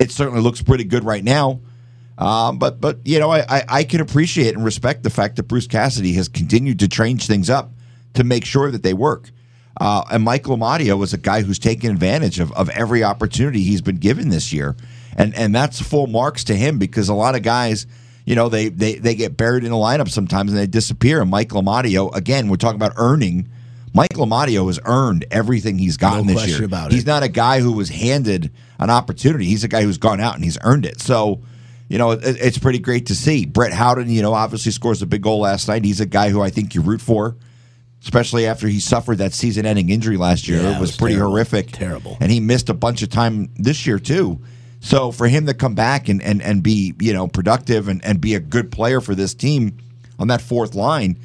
It 0.00 0.10
certainly 0.10 0.40
looks 0.40 0.62
pretty 0.62 0.84
good 0.84 1.04
right 1.04 1.22
now. 1.22 1.60
Um, 2.16 2.58
but 2.58 2.80
but 2.80 2.98
you 3.04 3.18
know 3.18 3.30
I, 3.30 3.40
I 3.48 3.64
I 3.68 3.84
can 3.84 4.00
appreciate 4.00 4.54
and 4.54 4.64
respect 4.64 5.02
the 5.02 5.10
fact 5.10 5.36
that 5.36 5.44
Bruce 5.44 5.66
Cassidy 5.66 6.12
has 6.14 6.28
continued 6.28 6.78
to 6.80 6.88
change 6.88 7.26
things 7.26 7.50
up 7.50 7.72
to 8.14 8.24
make 8.24 8.44
sure 8.44 8.70
that 8.70 8.82
they 8.82 8.94
work. 8.94 9.30
Uh, 9.80 10.04
and 10.12 10.22
Michael 10.22 10.56
Amadio 10.56 10.96
was 10.96 11.12
a 11.12 11.18
guy 11.18 11.42
who's 11.42 11.58
taken 11.58 11.90
advantage 11.90 12.38
of, 12.38 12.52
of 12.52 12.68
every 12.70 13.02
opportunity 13.02 13.62
he's 13.64 13.82
been 13.82 13.96
given 13.96 14.28
this 14.28 14.52
year, 14.52 14.76
and 15.16 15.34
and 15.34 15.54
that's 15.54 15.80
full 15.80 16.06
marks 16.06 16.44
to 16.44 16.54
him 16.54 16.78
because 16.78 17.08
a 17.08 17.14
lot 17.14 17.34
of 17.34 17.42
guys, 17.42 17.86
you 18.24 18.36
know, 18.36 18.48
they 18.48 18.68
they 18.68 18.94
they 18.94 19.16
get 19.16 19.36
buried 19.36 19.64
in 19.64 19.72
the 19.72 19.76
lineup 19.76 20.08
sometimes 20.08 20.52
and 20.52 20.58
they 20.58 20.68
disappear. 20.68 21.20
And 21.20 21.30
Michael 21.30 21.62
Amadio, 21.62 22.14
again, 22.14 22.48
we're 22.48 22.56
talking 22.56 22.80
about 22.80 22.94
earning. 22.96 23.48
Michael 23.94 24.26
Amadio 24.26 24.66
has 24.66 24.80
earned 24.84 25.24
everything 25.30 25.78
he's 25.78 25.96
gotten 25.96 26.26
No 26.26 26.34
this 26.34 26.48
year. 26.48 26.64
about 26.64 26.90
he's 26.92 27.02
it. 27.04 27.06
not 27.06 27.22
a 27.22 27.28
guy 27.28 27.60
who 27.60 27.72
was 27.72 27.88
handed 27.88 28.50
an 28.80 28.90
opportunity. 28.90 29.44
He's 29.46 29.62
a 29.64 29.68
guy 29.68 29.82
who's 29.82 29.98
gone 29.98 30.20
out 30.20 30.34
and 30.34 30.42
he's 30.42 30.58
earned 30.62 30.84
it. 30.84 31.00
So, 31.00 31.42
you 31.88 31.96
know, 31.98 32.10
it, 32.10 32.20
it's 32.24 32.58
pretty 32.58 32.80
great 32.80 33.06
to 33.06 33.14
see. 33.14 33.46
Brett 33.46 33.72
Howden, 33.72 34.10
you 34.10 34.20
know, 34.20 34.34
obviously 34.34 34.72
scores 34.72 35.00
a 35.00 35.06
big 35.06 35.22
goal 35.22 35.38
last 35.40 35.68
night. 35.68 35.84
He's 35.84 36.00
a 36.00 36.06
guy 36.06 36.30
who 36.30 36.42
I 36.42 36.50
think 36.50 36.74
you 36.74 36.80
root 36.80 37.00
for, 37.00 37.36
especially 38.02 38.46
after 38.46 38.66
he 38.66 38.80
suffered 38.80 39.18
that 39.18 39.32
season-ending 39.32 39.88
injury 39.90 40.16
last 40.16 40.48
year. 40.48 40.58
Yeah, 40.60 40.70
it 40.72 40.76
it 40.76 40.80
was, 40.80 40.90
was 40.90 40.96
pretty 40.96 41.14
terrible. 41.14 41.30
horrific, 41.32 41.70
Terrible. 41.70 42.16
and 42.20 42.32
he 42.32 42.40
missed 42.40 42.68
a 42.68 42.74
bunch 42.74 43.02
of 43.02 43.10
time 43.10 43.48
this 43.56 43.86
year 43.86 44.00
too. 44.00 44.40
So 44.80 45.12
for 45.12 45.28
him 45.28 45.46
to 45.46 45.54
come 45.54 45.74
back 45.76 46.08
and 46.08 46.20
and, 46.20 46.42
and 46.42 46.62
be 46.64 46.94
you 47.00 47.12
know 47.12 47.28
productive 47.28 47.86
and, 47.88 48.04
and 48.04 48.20
be 48.20 48.34
a 48.34 48.40
good 48.40 48.70
player 48.72 49.00
for 49.00 49.14
this 49.14 49.32
team 49.34 49.78
on 50.18 50.28
that 50.28 50.42
fourth 50.42 50.74
line, 50.74 51.18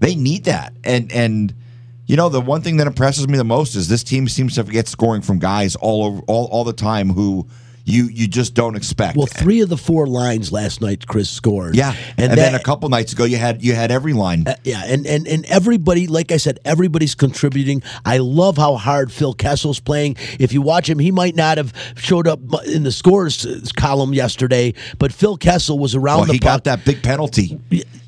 they 0.00 0.14
need 0.16 0.44
that. 0.44 0.72
And 0.82 1.12
and 1.12 1.54
you 2.06 2.16
know 2.16 2.28
the 2.28 2.40
one 2.40 2.62
thing 2.62 2.76
that 2.78 2.86
impresses 2.86 3.28
me 3.28 3.36
the 3.36 3.44
most 3.44 3.74
is 3.74 3.88
this 3.88 4.02
team 4.02 4.28
seems 4.28 4.54
to 4.54 4.64
get 4.64 4.88
scoring 4.88 5.22
from 5.22 5.38
guys 5.38 5.76
all 5.76 6.04
over 6.04 6.22
all, 6.26 6.46
all 6.46 6.64
the 6.64 6.72
time 6.72 7.10
who 7.10 7.46
you 7.86 8.08
you 8.08 8.26
just 8.26 8.54
don't 8.54 8.74
expect. 8.74 9.16
Well, 9.16 9.26
three 9.26 9.60
of 9.60 9.68
the 9.68 9.76
four 9.76 10.08
lines 10.08 10.50
last 10.50 10.80
night, 10.80 11.06
Chris 11.06 11.30
scored. 11.30 11.76
yeah, 11.76 11.94
and, 12.18 12.32
and, 12.32 12.38
then 12.38 12.54
a 12.56 12.58
couple 12.58 12.88
nights 12.88 13.12
ago 13.12 13.24
you 13.24 13.36
had 13.36 13.62
you 13.62 13.74
had 13.74 13.92
every 13.92 14.12
line. 14.12 14.42
Uh, 14.44 14.56
yeah, 14.64 14.82
and, 14.84 15.06
and 15.06 15.28
and 15.28 15.46
everybody, 15.46 16.08
like 16.08 16.32
I 16.32 16.36
said, 16.36 16.58
everybody's 16.64 17.14
contributing. 17.14 17.84
I 18.04 18.18
love 18.18 18.56
how 18.56 18.74
hard 18.74 19.12
Phil 19.12 19.34
Kessel's 19.34 19.78
playing. 19.78 20.16
If 20.40 20.52
you 20.52 20.62
watch 20.62 20.90
him, 20.90 20.98
he 20.98 21.12
might 21.12 21.36
not 21.36 21.58
have 21.58 21.72
showed 21.96 22.26
up 22.26 22.40
in 22.66 22.82
the 22.82 22.90
scores 22.90 23.46
uh, 23.46 23.60
column 23.76 24.12
yesterday, 24.12 24.74
but 24.98 25.12
Phil 25.12 25.36
Kessel 25.36 25.78
was 25.78 25.94
around 25.94 26.18
Well, 26.18 26.26
the 26.26 26.32
he 26.34 26.38
puck. 26.40 26.64
got 26.64 26.64
that 26.64 26.84
big 26.84 27.04
penalty. 27.04 27.60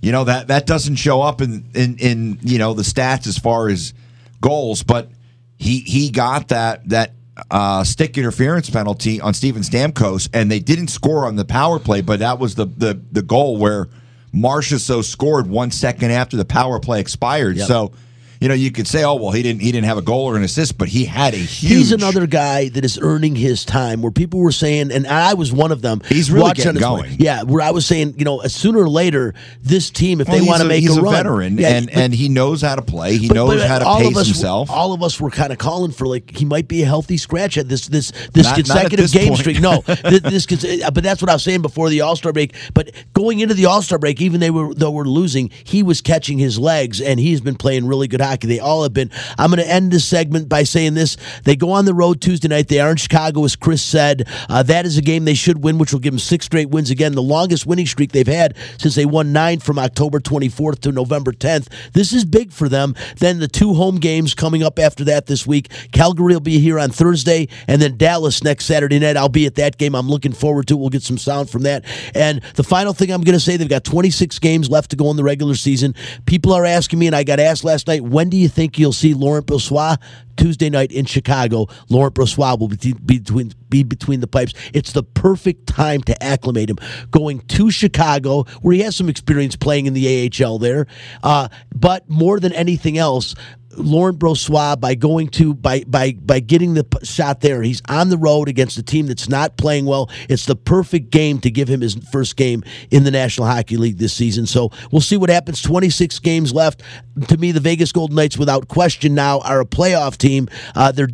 You 0.03 0.11
know 0.11 0.25
that 0.25 0.49
that 0.49 0.67
doesn't 0.67 0.97
show 0.97 1.23
up 1.23 1.41
in, 1.41 1.65
in 1.75 1.97
in 1.99 2.39
you 2.43 2.59
know 2.59 2.75
the 2.75 2.83
stats 2.83 3.29
as 3.29 3.39
far 3.39 3.69
as 3.69 3.95
goals, 4.41 4.83
but 4.83 5.09
he 5.57 5.81
he 5.81 6.11
got 6.11 6.49
that 6.49 6.89
that 6.89 7.13
uh, 7.51 7.85
stick 7.85 8.19
interference 8.19 8.71
penalty 8.71 9.21
on 9.21 9.35
Steven 9.35 9.63
Stamkos, 9.63 10.29
and 10.33 10.51
they 10.51 10.61
didn't 10.61 10.89
score 10.89 11.27
on 11.27 11.37
the 11.37 11.45
power 11.45 11.79
play, 11.79 12.01
but 12.01 12.21
that 12.21 12.39
was 12.39 12.55
the 12.55 12.67
the 12.67 13.01
the 13.13 13.23
goal 13.23 13.57
where 13.57 13.89
Marchessault 14.35 15.05
scored 15.05 15.47
one 15.47 15.71
second 15.71 16.11
after 16.11 16.37
the 16.37 16.45
power 16.45 16.81
play 16.81 17.01
expired. 17.01 17.57
Yep. 17.57 17.69
So. 17.69 17.93
You 18.41 18.49
know, 18.49 18.55
you 18.55 18.71
could 18.71 18.87
say, 18.87 19.03
"Oh, 19.05 19.15
well, 19.17 19.33
he 19.33 19.43
didn't. 19.43 19.63
He 19.63 19.73
didn't 19.73 19.87
have 19.87 19.99
a 19.99 20.03
goal 20.03 20.27
or 20.27 20.37
an 20.37 20.45
assist, 20.45 20.79
but 20.79 20.89
he 20.89 21.05
had 21.05 21.35
a 21.35 21.39
huge." 21.39 21.73
He's 21.73 21.93
another 21.93 22.27
guy 22.27 22.69
that 22.69 22.85
is 22.85 22.99
earning 23.03 23.35
his 23.35 23.65
time. 23.65 24.01
Where 24.01 24.13
people 24.13 24.41
were 24.41 24.53
saying, 24.53 24.93
and 24.93 25.07
I 25.07 25.35
was 25.35 25.53
one 25.53 25.73
of 25.73 25.83
them. 25.83 26.01
He's 26.09 26.31
really 26.31 26.43
watching 26.45 26.65
getting 26.65 26.81
going. 26.81 27.17
Yeah, 27.19 27.43
where 27.43 27.61
I 27.63 27.71
was 27.73 27.85
saying, 27.87 28.15
you 28.19 28.25
know, 28.25 28.41
sooner 28.43 28.79
or 28.81 28.89
later, 28.89 29.35
this 29.63 29.91
team, 29.91 30.21
if 30.21 30.29
Well, 30.29 30.39
they 30.39 30.47
want 30.47 30.61
to 30.61 30.67
a- 30.67 30.69
make 30.69 30.83
he's 30.83 30.97
a, 30.97 31.01
a, 31.01 31.03
run, 31.03 31.13
veteran, 31.15 31.59
yeah, 31.59 31.69
and 31.71 31.87
but- 31.87 31.97
and 31.97 32.15
he 32.15 32.29
knows 32.29 32.63
how 32.63 32.77
to 32.77 32.83
play. 32.83 33.17
He 33.17 33.27
But- 33.29 33.35
knows 33.35 33.57
but 33.61 33.67
how 33.69 33.79
to 33.81 33.85
all 33.87 33.99
pace 33.99 34.11
of 34.13 34.17
us, 34.19 34.27
himself. 34.29 34.71
All 34.71 34.93
of 34.93 35.03
us 35.03 35.21
were 35.21 35.31
kind 35.31 35.51
of 35.53 35.59
calling 35.59 35.91
for 35.91 36.07
like 36.07 36.37
he 36.37 36.45
might 36.45 36.69
be 36.69 36.83
a 36.83 36.87
healthy 36.87 37.17
scratch 37.17 37.59
at 37.59 37.69
this 37.69 37.89
this 37.89 38.13
this 38.35 38.45
Not- 38.45 38.51
not 38.51 38.55
consecutive 38.57 39.05
this 39.05 39.13
game 39.13 39.29
point. 39.29 39.41
streak. 39.41 39.61
No, 39.61 39.83
this, 40.05 40.47
this 40.47 40.83
uh, 40.85 40.91
but 40.93 41.03
that's 41.03 41.21
what 41.21 41.29
I 41.31 41.35
was 41.35 41.43
saying 41.43 41.63
before 41.63 41.89
the 41.91 42.03
All 42.03 42.15
Star 42.15 42.33
break. 42.33 42.55
But 42.73 42.93
going 43.15 43.41
into 43.41 43.55
the 43.55 43.67
All 43.67 43.83
Star 43.83 43.99
break, 43.99 44.21
even 44.21 44.39
they 44.39 44.51
were 44.51 44.73
though 44.75 44.93
we're 44.93 45.05
losing, 45.05 45.51
he 45.65 45.83
was 45.83 46.01
catching 46.01 46.39
his 46.39 46.57
legs 46.57 47.01
and 47.01 47.19
he's 47.19 47.41
been 47.41 47.57
playing 47.57 47.87
really 47.89 48.07
good 48.07 48.21
hockey. 48.29 48.47
They 48.47 48.61
all 48.61 48.83
have 48.83 48.93
been. 48.93 49.11
I'm 49.39 49.51
going 49.51 49.63
to 49.63 49.69
end 49.69 49.91
this 49.91 50.05
segment 50.05 50.49
by 50.49 50.63
saying 50.63 50.95
this: 50.95 51.17
they 51.45 51.57
go 51.57 51.71
on 51.71 51.85
the 51.85 51.95
road 51.95 52.21
Tuesday 52.21 52.49
night. 52.49 52.69
They 52.69 52.81
are 52.81 52.91
in 52.91 52.97
Chicago, 52.97 53.45
as 53.45 53.57
Chris 53.57 53.83
said. 53.83 54.29
Uh, 54.49 54.63
that 54.65 54.87
is 54.87 54.99
a 54.99 55.03
game 55.03 55.25
they 55.25 55.35
should 55.35 55.63
win, 55.63 55.79
which 55.79 55.93
will 55.93 56.01
give 56.01 56.13
them 56.13 56.19
six 56.19 56.47
straight 56.47 56.71
wins 56.71 56.91
again, 56.91 57.13
the 57.13 57.23
longest 57.23 57.67
winning 57.67 57.87
streak 57.87 58.13
they've 58.13 58.27
had 58.27 58.57
since 58.79 58.95
they 58.95 59.07
won 59.07 59.33
nine 59.33 59.61
from 59.61 59.79
October 59.79 60.21
24th 60.21 60.81
to 60.81 60.93
November 60.93 61.33
10th. 61.33 61.69
This 61.93 62.13
is 62.13 62.25
big 62.25 62.53
for 62.53 62.69
them. 62.69 62.95
Then 63.19 63.39
the 63.39 63.49
two 63.49 63.75
home 63.75 63.97
games 63.97 64.35
coming 64.35 64.63
up 64.63 64.79
after 64.79 65.05
that 65.05 65.27
this 65.27 65.47
week. 65.47 65.71
Calgary 65.93 66.35
will 66.35 66.41
be 66.41 66.59
here 66.59 66.79
on 66.79 66.91
Thursday, 66.91 67.49
and 67.67 67.81
then 67.81 67.97
Dallas 67.97 68.43
next 68.43 68.67
Saturday 68.67 68.99
night. 68.99 69.17
I'll 69.17 69.29
be 69.29 69.47
at 69.47 69.57
that 69.57 69.79
game. 69.79 69.95
I'm 69.95 70.09
looking 70.09 70.33
forward 70.33 70.69
to. 70.69 70.75
it. 70.75 70.79
We'll 70.79 70.91
get 70.91 71.03
some 71.03 71.19
sound 71.19 71.51
from 71.51 71.63
that. 71.63 71.85
And 72.15 72.41
the 72.55 72.65
final 72.65 72.93
thing 72.93 73.11
I'm 73.11 73.23
going 73.23 73.35
to 73.35 73.41
say: 73.41 73.57
they've 73.57 73.69
got 73.69 73.85
26 73.85 74.39
games 74.39 74.71
left 74.71 74.91
to 74.91 74.97
go 74.97 75.11
in 75.11 75.17
the 75.17 75.25
regular 75.25 75.55
season. 75.55 75.95
People 76.27 76.53
are 76.53 76.65
asking 76.65 76.99
me, 76.99 77.07
and 77.07 77.17
I 77.17 77.25
got 77.25 77.41
asked 77.41 77.65
last 77.65 77.87
night, 77.87 78.03
when 78.19 78.31
do 78.31 78.37
you 78.37 78.49
think 78.49 78.81
you'll 78.81 78.93
see 78.93 79.15
Laurent 79.15 79.47
Brossoit? 79.47 79.99
Tuesday 80.37 80.71
night 80.71 80.91
in 80.91 81.05
Chicago, 81.05 81.69
Laurent 81.89 82.15
Brossoit 82.15 82.59
will 82.59 82.67
be 82.67 82.93
between 82.93 83.53
be 83.69 83.85
between 83.85 84.19
the 84.19 84.27
pipes. 84.27 84.55
It's 84.75 84.91
the 84.91 85.05
perfect 85.05 85.69
time 85.69 86.03
to 86.03 86.21
acclimate 86.21 86.69
him. 86.69 86.79
Going 87.13 87.39
to 87.41 87.71
Chicago, 87.71 88.43
where 88.63 88.75
he 88.75 88.81
has 88.81 88.97
some 88.97 89.09
experience 89.09 89.55
playing 89.55 89.87
in 89.87 89.95
the 89.95 90.33
AHL 90.45 90.59
there, 90.59 90.89
uh, 91.23 91.49
but 91.73 92.11
more 92.11 92.41
than 92.41 92.53
anything 92.55 92.99
else, 92.99 93.37
Laurent 93.77 94.19
Brossoit 94.19 94.81
by 94.81 94.95
going 94.95 95.29
to 95.29 95.55
by 95.55 95.85
by 95.87 96.13
by 96.13 96.41
getting 96.41 96.75
the 96.75 96.87
shot 97.03 97.41
there. 97.41 97.63
He's 97.63 97.83
on 97.89 98.09
the 98.09 98.17
road 98.17 98.49
against 98.49 98.79
a 98.79 98.83
team 98.83 99.07
that's 99.07 99.29
not 99.29 99.57
playing 99.57 99.85
well. 99.85 100.11
It's 100.29 100.47
the 100.47 100.57
perfect 100.57 101.11
game 101.11 101.41
to 101.41 101.51
give 101.51 101.69
him 101.69 101.81
his 101.81 101.95
first 102.11 102.37
game 102.37 102.65
in 102.91 103.05
the 103.05 103.11
National 103.11 103.47
Hockey 103.47 103.77
League 103.77 103.99
this 103.99 104.15
season. 104.15 104.47
So 104.47 104.71
we'll 104.91 105.01
see 105.01 105.17
what 105.17 105.31
happens. 105.31 105.61
26 105.63 106.19
games 106.21 106.53
left. 106.53 106.83
To 107.29 107.37
me, 107.37 107.53
the 107.53 107.61
Vegas 107.61 107.93
Golden 107.93 108.17
Knights, 108.17 108.39
without 108.39 108.69
question, 108.69 109.15
now 109.15 109.41
are 109.41 109.61
a 109.61 109.67
playoff 109.67 110.17
team. 110.17 110.49
Uh, 110.75 110.93
they're, 110.93 111.09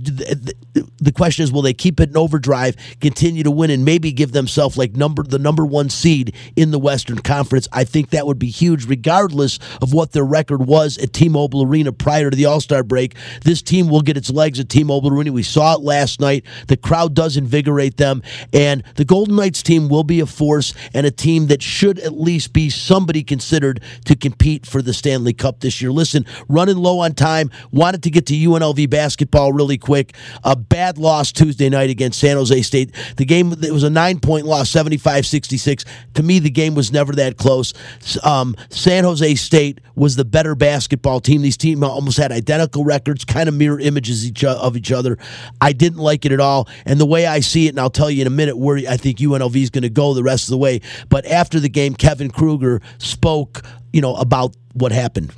the, 0.75 1.13
question 1.13 1.45
is, 1.45 1.53
will 1.53 1.63
they 1.63 1.73
keep 1.73 2.01
it 2.01 2.11
in 2.11 2.17
overdrive, 2.17 2.77
continue 3.01 3.43
to 3.45 3.51
win, 3.51 3.71
and 3.71 3.85
maybe 3.85 4.13
give 4.13 4.33
themselves 4.33 4.77
like 4.77 4.97
number 4.97 5.23
the 5.23 5.39
number 5.39 5.65
one 5.65 5.89
seed 5.89 6.35
in 6.57 6.71
the 6.71 6.79
Western 6.79 7.19
Conference? 7.19 7.69
I 7.73 7.85
think 7.85 8.11
that 8.11 8.27
would 8.27 8.39
be 8.39 8.51
huge, 8.51 8.87
regardless 8.87 9.59
of 9.81 9.93
what 9.93 10.13
their 10.13 10.25
record 10.25 10.67
was 10.67 10.99
at 10.99 11.13
T-Mobile 11.13 11.65
Arena 11.65 11.93
prior 11.93 12.31
to 12.31 12.37
the 12.37 12.47
All 12.47 12.61
Star 12.61 12.83
break. 12.83 13.15
This 13.43 13.63
team 13.63 13.89
will 13.89 14.03
get 14.03 14.17
its 14.17 14.31
legs 14.31 14.59
at 14.59 14.69
T-Mobile 14.69 15.13
Arena. 15.13 15.33
We 15.33 15.43
saw 15.43 15.75
it 15.75 15.81
last 15.81 16.21
night. 16.21 16.45
The 16.67 16.77
crowd 16.77 17.15
does 17.15 17.37
invigorate 17.37 17.97
them, 17.97 18.23
and 18.53 18.83
the 18.97 19.05
Golden 19.05 19.37
Knights 19.37 19.63
team 19.63 19.89
will 19.89 20.05
be 20.05 20.21
a 20.21 20.27
force 20.27 20.75
and 20.93 21.07
a 21.07 21.11
team 21.11 21.47
that 21.47 21.63
should 21.63 22.01
at 22.01 22.19
least 22.19 22.53
be 22.53 22.69
somebody 22.69 23.23
considered 23.23 23.81
to 24.07 24.17
compete 24.17 24.67
for 24.67 24.83
the 24.83 24.93
Stanley 24.93 25.33
Cup 25.33 25.61
this 25.61 25.81
year. 25.81 25.93
Listen, 25.93 26.27
running 26.49 26.77
low 26.77 26.99
on 26.99 27.15
time, 27.15 27.51
wanted 27.71 28.03
to 28.03 28.11
get 28.11 28.27
to 28.27 28.35
UNLV 28.35 28.91
basketball 28.91 29.53
really 29.53 29.79
quick. 29.79 30.15
A 30.43 30.57
bad 30.69 30.99
loss 30.99 31.33
Tuesday 31.33 31.69
night 31.69 31.91
against 31.91 32.19
San 32.19 32.37
Jose 32.37 32.63
State. 32.63 32.95
The 33.17 33.25
game, 33.25 33.53
it 33.53 33.73
was 33.73 33.83
a 33.83 33.91
nine 33.91 34.21
point 34.21 34.47
loss, 34.47 34.71
75 34.71 35.27
66. 35.27 35.85
To 36.15 36.23
me, 36.23 36.39
the 36.39 36.51
game 36.51 36.75
was 36.75 36.93
never 36.93 37.13
that 37.13 37.37
close. 37.37 37.75
Um, 38.23 38.57
San 38.71 39.05
Jose 39.05 39.35
State 39.37 39.81
was 39.95 40.17
the 40.17 40.25
better 40.25 40.55
basketball 40.55 41.21
team. 41.21 41.43
These 41.43 41.57
teams 41.57 41.83
almost 41.83 42.19
had 42.19 42.33
identical 42.33 42.85
records, 42.85 43.25
kind 43.25 43.49
of 43.49 43.55
mirror 43.55 43.81
images 43.81 44.27
each 44.27 44.45
of 44.45 44.77
each 44.77 44.93
other. 44.93 45.19
I 45.61 45.73
didn't 45.73 45.99
like 45.99 46.25
it 46.25 46.33
at 46.33 46.41
all. 46.41 46.69
And 46.85 47.01
the 47.01 47.07
way 47.07 47.27
I 47.27 47.41
see 47.41 47.67
it, 47.67 47.71
and 47.71 47.81
I'll 47.81 47.91
tell 47.91 48.11
you 48.11 48.23
in 48.23 48.27
a 48.27 48.31
minute 48.31 48.57
where 48.57 48.79
I 48.89 48.97
think 48.97 49.19
UNLV 49.19 49.57
is 49.57 49.71
going 49.71 49.83
to 49.83 49.91
go 49.91 50.15
the 50.15 50.23
rest 50.23 50.45
of 50.45 50.51
the 50.51 50.59
way. 50.59 50.81
But 51.09 51.27
after 51.27 51.61
the 51.61 51.69
game, 51.69 51.95
Kevin 51.95 52.31
Kruger 52.31 52.81
spoke, 52.99 53.63
you 53.93 54.01
know, 54.01 54.15
about 54.17 54.57
what 54.73 54.93
happened. 54.93 55.33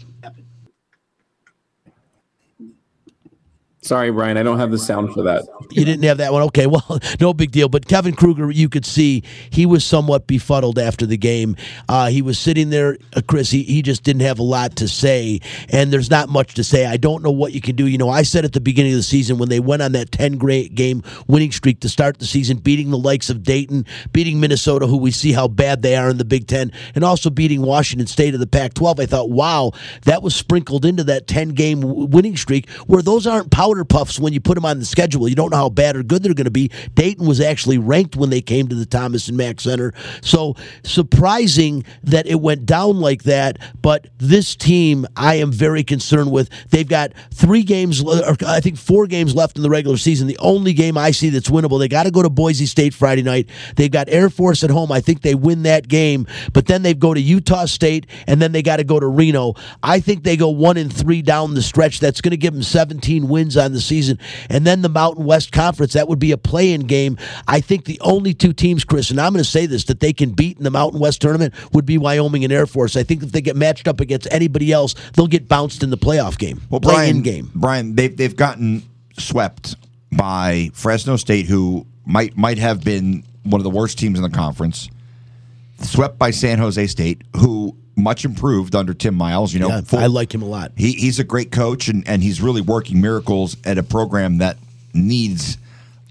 Sorry, 3.86 4.10
Brian, 4.10 4.36
I 4.36 4.42
don't 4.42 4.58
have 4.58 4.72
the 4.72 4.78
sound 4.78 5.14
for 5.14 5.22
that. 5.22 5.46
You 5.70 5.84
didn't 5.84 6.02
have 6.02 6.18
that 6.18 6.32
one. 6.32 6.42
Okay, 6.42 6.66
well, 6.66 6.98
no 7.20 7.32
big 7.32 7.52
deal. 7.52 7.68
But 7.68 7.86
Kevin 7.86 8.16
Kruger, 8.16 8.50
you 8.50 8.68
could 8.68 8.84
see 8.84 9.22
he 9.50 9.64
was 9.64 9.84
somewhat 9.84 10.26
befuddled 10.26 10.76
after 10.76 11.06
the 11.06 11.16
game. 11.16 11.54
Uh, 11.88 12.08
he 12.08 12.20
was 12.20 12.36
sitting 12.36 12.70
there, 12.70 12.98
uh, 13.14 13.20
Chris. 13.28 13.48
He, 13.52 13.62
he 13.62 13.82
just 13.82 14.02
didn't 14.02 14.22
have 14.22 14.40
a 14.40 14.42
lot 14.42 14.74
to 14.76 14.88
say, 14.88 15.40
and 15.68 15.92
there's 15.92 16.10
not 16.10 16.28
much 16.28 16.54
to 16.54 16.64
say. 16.64 16.84
I 16.84 16.96
don't 16.96 17.22
know 17.22 17.30
what 17.30 17.52
you 17.52 17.60
can 17.60 17.76
do. 17.76 17.86
You 17.86 17.96
know, 17.96 18.08
I 18.08 18.22
said 18.22 18.44
at 18.44 18.54
the 18.54 18.60
beginning 18.60 18.90
of 18.90 18.96
the 18.98 19.04
season 19.04 19.38
when 19.38 19.50
they 19.50 19.60
went 19.60 19.82
on 19.82 19.92
that 19.92 20.10
10 20.10 20.36
great 20.36 20.74
game 20.74 21.04
winning 21.28 21.52
streak 21.52 21.78
to 21.80 21.88
start 21.88 22.18
the 22.18 22.26
season, 22.26 22.56
beating 22.56 22.90
the 22.90 22.98
likes 22.98 23.30
of 23.30 23.44
Dayton, 23.44 23.86
beating 24.12 24.40
Minnesota, 24.40 24.88
who 24.88 24.96
we 24.96 25.12
see 25.12 25.30
how 25.30 25.46
bad 25.46 25.82
they 25.82 25.94
are 25.94 26.10
in 26.10 26.18
the 26.18 26.24
Big 26.24 26.48
Ten, 26.48 26.72
and 26.96 27.04
also 27.04 27.30
beating 27.30 27.62
Washington 27.62 28.08
State 28.08 28.34
of 28.34 28.40
the 28.40 28.48
Pac 28.48 28.74
12. 28.74 28.98
I 28.98 29.06
thought, 29.06 29.30
wow, 29.30 29.70
that 30.02 30.24
was 30.24 30.34
sprinkled 30.34 30.84
into 30.84 31.04
that 31.04 31.28
10 31.28 31.50
game 31.50 31.82
winning 32.10 32.36
streak 32.36 32.68
where 32.88 33.02
those 33.02 33.28
aren't 33.28 33.52
puffs 33.84 34.18
when 34.18 34.32
you 34.32 34.40
put 34.40 34.54
them 34.54 34.64
on 34.64 34.78
the 34.78 34.84
schedule. 34.84 35.28
You 35.28 35.34
don't 35.34 35.50
know 35.50 35.56
how 35.56 35.68
bad 35.68 35.96
or 35.96 36.02
good 36.02 36.22
they're 36.22 36.34
going 36.34 36.44
to 36.46 36.50
be. 36.50 36.70
Dayton 36.94 37.26
was 37.26 37.40
actually 37.40 37.78
ranked 37.78 38.16
when 38.16 38.30
they 38.30 38.40
came 38.40 38.68
to 38.68 38.74
the 38.74 38.86
Thomas 38.86 39.28
and 39.28 39.36
Mack 39.36 39.60
Center. 39.60 39.92
So 40.22 40.56
surprising 40.84 41.84
that 42.04 42.26
it 42.26 42.40
went 42.40 42.66
down 42.66 43.00
like 43.00 43.24
that. 43.24 43.58
But 43.82 44.08
this 44.18 44.56
team, 44.56 45.06
I 45.16 45.36
am 45.36 45.52
very 45.52 45.84
concerned 45.84 46.32
with. 46.32 46.50
They've 46.70 46.88
got 46.88 47.12
three 47.32 47.62
games, 47.62 48.02
or 48.02 48.36
I 48.46 48.60
think 48.60 48.78
four 48.78 49.06
games 49.06 49.34
left 49.34 49.56
in 49.56 49.62
the 49.62 49.70
regular 49.70 49.96
season. 49.96 50.26
The 50.26 50.38
only 50.38 50.72
game 50.72 50.98
I 50.98 51.10
see 51.10 51.30
that's 51.30 51.48
winnable, 51.48 51.78
they 51.78 51.88
got 51.88 52.04
to 52.04 52.10
go 52.10 52.22
to 52.22 52.30
Boise 52.30 52.66
State 52.66 52.94
Friday 52.94 53.22
night. 53.22 53.48
They've 53.76 53.90
got 53.90 54.08
Air 54.08 54.30
Force 54.30 54.64
at 54.64 54.70
home. 54.70 54.92
I 54.92 55.00
think 55.00 55.22
they 55.22 55.34
win 55.34 55.62
that 55.64 55.88
game. 55.88 56.26
But 56.52 56.66
then 56.66 56.82
they 56.82 56.94
go 56.94 57.14
to 57.14 57.20
Utah 57.20 57.66
State, 57.66 58.06
and 58.26 58.40
then 58.40 58.52
they 58.52 58.62
got 58.62 58.76
to 58.76 58.84
go 58.84 59.00
to 59.00 59.06
Reno. 59.06 59.54
I 59.82 60.00
think 60.00 60.22
they 60.22 60.36
go 60.36 60.48
one 60.48 60.76
and 60.76 60.92
three 60.92 61.22
down 61.22 61.54
the 61.54 61.62
stretch. 61.62 62.00
That's 62.00 62.20
going 62.20 62.30
to 62.30 62.36
give 62.36 62.54
them 62.54 62.62
17 62.62 63.28
wins 63.28 63.56
on 63.56 63.65
the 63.72 63.80
season. 63.80 64.18
And 64.48 64.66
then 64.66 64.82
the 64.82 64.88
Mountain 64.88 65.24
West 65.24 65.52
Conference, 65.52 65.94
that 65.94 66.08
would 66.08 66.18
be 66.18 66.32
a 66.32 66.38
play 66.38 66.72
in 66.72 66.82
game. 66.82 67.18
I 67.46 67.60
think 67.60 67.84
the 67.84 68.00
only 68.00 68.34
two 68.34 68.52
teams, 68.52 68.84
Chris, 68.84 69.10
and 69.10 69.20
I'm 69.20 69.32
going 69.32 69.44
to 69.44 69.50
say 69.50 69.66
this, 69.66 69.84
that 69.84 70.00
they 70.00 70.12
can 70.12 70.30
beat 70.30 70.58
in 70.58 70.64
the 70.64 70.70
Mountain 70.70 71.00
West 71.00 71.20
tournament 71.20 71.54
would 71.72 71.86
be 71.86 71.98
Wyoming 71.98 72.44
and 72.44 72.52
Air 72.52 72.66
Force. 72.66 72.96
I 72.96 73.02
think 73.02 73.22
if 73.22 73.32
they 73.32 73.40
get 73.40 73.56
matched 73.56 73.88
up 73.88 74.00
against 74.00 74.28
anybody 74.30 74.72
else, 74.72 74.94
they'll 75.14 75.26
get 75.26 75.48
bounced 75.48 75.82
in 75.82 75.90
the 75.90 75.98
playoff 75.98 76.38
game. 76.38 76.60
Well, 76.70 76.80
play 76.80 76.94
Brian, 76.94 77.16
in 77.16 77.22
game. 77.22 77.50
Brian, 77.54 77.94
they've 77.94 78.16
they've 78.16 78.36
gotten 78.36 78.82
swept 79.18 79.76
by 80.12 80.70
Fresno 80.72 81.16
State, 81.16 81.46
who 81.46 81.86
might 82.04 82.36
might 82.36 82.58
have 82.58 82.84
been 82.84 83.24
one 83.42 83.60
of 83.60 83.64
the 83.64 83.70
worst 83.70 83.98
teams 83.98 84.18
in 84.18 84.22
the 84.22 84.30
conference. 84.30 84.88
Swept 85.82 86.18
by 86.18 86.30
San 86.30 86.58
Jose 86.58 86.86
State, 86.86 87.22
who 87.36 87.76
much 87.96 88.24
improved 88.24 88.74
under 88.74 88.94
Tim 88.94 89.14
Miles. 89.14 89.52
You 89.54 89.60
know, 89.60 89.68
Yeah, 89.68 89.80
full- 89.80 89.98
I 89.98 90.06
like 90.06 90.34
him 90.34 90.42
a 90.42 90.46
lot. 90.46 90.72
he, 90.76 90.92
he's 90.92 91.18
a 91.18 91.24
great 91.24 91.50
coach, 91.50 91.88
and, 91.88 92.06
and 92.06 92.22
he's 92.22 92.40
really 92.40 92.60
working 92.60 93.00
miracles 93.00 93.56
at 93.64 93.78
a 93.78 93.82
program 93.82 94.38
that 94.38 94.58
needs 94.92 95.58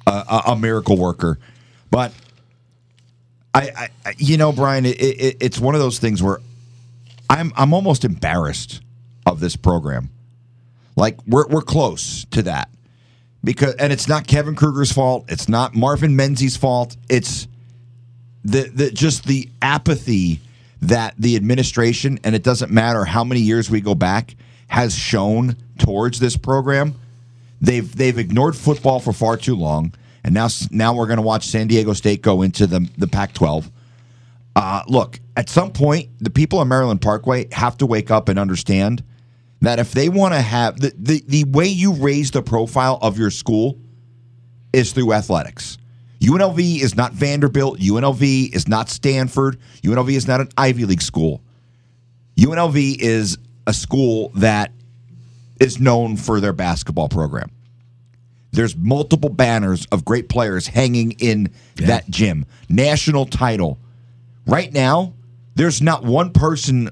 a, 0.07 0.41
a, 0.47 0.55
miracle 0.55 0.97
worker. 0.97 1.39
But 1.91 2.11
I, 3.53 3.61
I, 3.75 3.89
I- 4.05 4.13
you 4.17 4.37
know, 4.37 4.51
Brian, 4.51 4.85
it, 4.85 4.99
it, 4.99 5.37
it's 5.39 5.59
one 5.59 5.75
of 5.75 5.81
those 5.81 5.99
things 5.99 6.21
where 6.21 6.39
I'm 7.29 7.51
I'm 7.55 7.73
almost 7.73 8.03
embarrassed 8.05 8.81
of 9.25 9.39
this 9.39 9.55
program. 9.55 10.09
Like 10.95 11.17
we're 11.27 11.47
we're 11.47 11.61
close 11.61 12.25
to 12.31 12.43
that 12.43 12.69
because, 13.43 13.75
and 13.75 13.91
it's 13.91 14.07
not 14.07 14.27
Kevin 14.27 14.55
Kruger's 14.55 14.91
fault. 14.91 15.25
It's 15.27 15.49
not 15.49 15.73
Marvin 15.75 16.15
Menzies' 16.15 16.55
fault. 16.55 16.95
It's 17.09 17.47
the 18.43 18.69
the 18.73 18.91
just 18.91 19.25
the 19.25 19.49
apathy 19.61 20.39
that 20.81 21.15
the 21.17 21.35
administration 21.35 22.19
and 22.23 22.35
it 22.35 22.43
doesn't 22.43 22.71
matter 22.71 23.05
how 23.05 23.23
many 23.23 23.41
years 23.41 23.69
we 23.69 23.81
go 23.81 23.95
back 23.95 24.35
has 24.67 24.95
shown 24.95 25.55
towards 25.79 26.19
this 26.19 26.37
program. 26.37 26.95
They've 27.61 27.95
they've 27.95 28.17
ignored 28.17 28.55
football 28.55 28.99
for 28.99 29.13
far 29.13 29.37
too 29.37 29.55
long, 29.55 29.93
and 30.23 30.33
now 30.33 30.47
now 30.71 30.93
we're 30.93 31.07
going 31.07 31.17
to 31.17 31.23
watch 31.23 31.47
San 31.47 31.67
Diego 31.67 31.93
State 31.93 32.21
go 32.21 32.41
into 32.41 32.67
the 32.67 32.89
the 32.97 33.07
Pac-12. 33.07 33.71
Uh, 34.55 34.83
look, 34.87 35.19
at 35.35 35.49
some 35.49 35.71
point, 35.71 36.09
the 36.19 36.29
people 36.29 36.61
of 36.61 36.67
Maryland 36.67 37.01
Parkway 37.01 37.47
have 37.51 37.77
to 37.77 37.85
wake 37.85 38.09
up 38.09 38.29
and 38.29 38.39
understand 38.39 39.03
that 39.61 39.79
if 39.79 39.91
they 39.91 40.09
want 40.09 40.33
to 40.33 40.41
have 40.41 40.79
the, 40.79 40.93
the 40.97 41.23
the 41.27 41.43
way 41.45 41.67
you 41.67 41.93
raise 41.93 42.31
the 42.31 42.41
profile 42.41 42.99
of 43.01 43.17
your 43.17 43.31
school 43.31 43.77
is 44.73 44.91
through 44.91 45.13
athletics. 45.13 45.77
UNLV 46.19 46.81
is 46.81 46.95
not 46.95 47.13
Vanderbilt. 47.13 47.79
UNLV 47.79 48.55
is 48.55 48.67
not 48.67 48.89
Stanford. 48.89 49.59
UNLV 49.83 50.11
is 50.11 50.27
not 50.27 50.41
an 50.41 50.49
Ivy 50.57 50.85
League 50.85 51.01
school. 51.01 51.41
UNLV 52.37 52.97
is 52.99 53.37
a 53.67 53.73
school 53.73 54.29
that 54.35 54.71
is 55.59 55.79
known 55.79 56.17
for 56.17 56.39
their 56.39 56.53
basketball 56.53 57.09
program. 57.09 57.51
There's 58.51 58.75
multiple 58.75 59.29
banners 59.29 59.85
of 59.91 60.05
great 60.05 60.29
players 60.29 60.67
hanging 60.67 61.11
in 61.13 61.51
that 61.75 62.09
gym. 62.09 62.45
National 62.69 63.25
title. 63.25 63.77
Right 64.45 64.71
now, 64.71 65.13
there's 65.55 65.81
not 65.81 66.03
one 66.03 66.31
person 66.31 66.89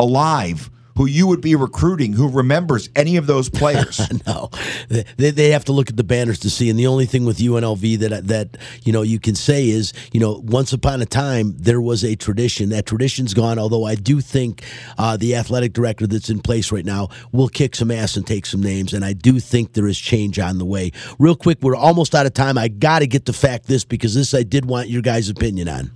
alive 0.00 0.70
who 0.96 1.06
you 1.06 1.26
would 1.26 1.40
be 1.40 1.54
recruiting 1.54 2.12
who 2.12 2.28
remembers 2.28 2.88
any 2.96 3.16
of 3.16 3.26
those 3.26 3.48
players. 3.48 4.00
no, 4.26 4.50
they, 4.88 5.30
they 5.30 5.50
have 5.50 5.64
to 5.66 5.72
look 5.72 5.88
at 5.88 5.96
the 5.96 6.04
banners 6.04 6.38
to 6.40 6.50
see. 6.50 6.70
And 6.70 6.78
the 6.78 6.86
only 6.86 7.06
thing 7.06 7.24
with 7.24 7.38
UNLV 7.38 7.98
that 7.98 8.26
that 8.26 8.56
you 8.82 8.92
know 8.92 9.02
you 9.02 9.18
can 9.18 9.34
say 9.34 9.68
is 9.68 9.92
you 10.12 10.20
know 10.20 10.40
once 10.44 10.72
upon 10.72 11.02
a 11.02 11.06
time 11.06 11.54
there 11.56 11.80
was 11.80 12.04
a 12.04 12.16
tradition. 12.16 12.70
That 12.70 12.86
tradition's 12.86 13.34
gone. 13.34 13.58
Although 13.58 13.84
I 13.84 13.94
do 13.94 14.20
think 14.20 14.64
uh, 14.98 15.16
the 15.16 15.36
athletic 15.36 15.72
director 15.72 16.06
that's 16.06 16.30
in 16.30 16.40
place 16.40 16.72
right 16.72 16.84
now 16.84 17.08
will 17.32 17.48
kick 17.48 17.76
some 17.76 17.90
ass 17.90 18.16
and 18.16 18.26
take 18.26 18.46
some 18.46 18.62
names. 18.62 18.92
And 18.92 19.04
I 19.04 19.12
do 19.12 19.40
think 19.40 19.72
there 19.72 19.86
is 19.86 19.98
change 19.98 20.38
on 20.38 20.58
the 20.58 20.64
way. 20.64 20.92
Real 21.18 21.36
quick, 21.36 21.58
we're 21.62 21.76
almost 21.76 22.14
out 22.14 22.26
of 22.26 22.34
time. 22.34 22.58
I 22.58 22.68
got 22.68 23.00
to 23.00 23.06
get 23.06 23.26
to 23.26 23.32
fact 23.32 23.66
this 23.66 23.84
because 23.84 24.14
this 24.14 24.34
I 24.34 24.42
did 24.42 24.64
want 24.64 24.88
your 24.88 25.02
guys' 25.02 25.28
opinion 25.28 25.68
on. 25.68 25.95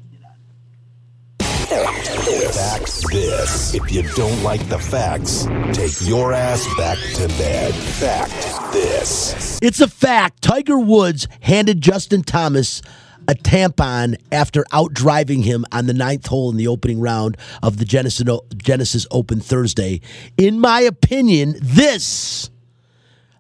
This. 3.11 3.75
If 3.75 3.93
you 3.93 4.03
don't 4.15 4.43
like 4.43 4.67
the 4.69 4.79
facts, 4.79 5.47
take 5.73 6.01
your 6.09 6.33
ass 6.33 6.67
back 6.77 6.99
to 7.15 7.29
bed. 7.39 7.75
Fact 7.75 8.73
this. 8.73 9.59
It's 9.63 9.81
a 9.81 9.89
fact. 9.89 10.43
Tiger 10.43 10.79
Woods 10.79 11.29
handed 11.41 11.81
Justin 11.81 12.23
Thomas 12.23 12.83
a 13.29 13.35
tampon 13.35 14.17
after 14.33 14.65
outdriving 14.73 15.45
him 15.45 15.65
on 15.71 15.87
the 15.87 15.95
ninth 15.95 16.27
hole 16.27 16.51
in 16.51 16.57
the 16.57 16.67
opening 16.67 17.01
round 17.01 17.37
of 17.63 17.79
the 17.79 17.85
Genesis, 17.85 18.27
Genesis 18.57 19.07
Open 19.11 19.41
Thursday. 19.41 20.01
In 20.37 20.59
my 20.59 20.81
opinion, 20.81 21.55
this 21.61 22.51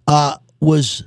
uh, 0.06 0.36
was 0.60 1.04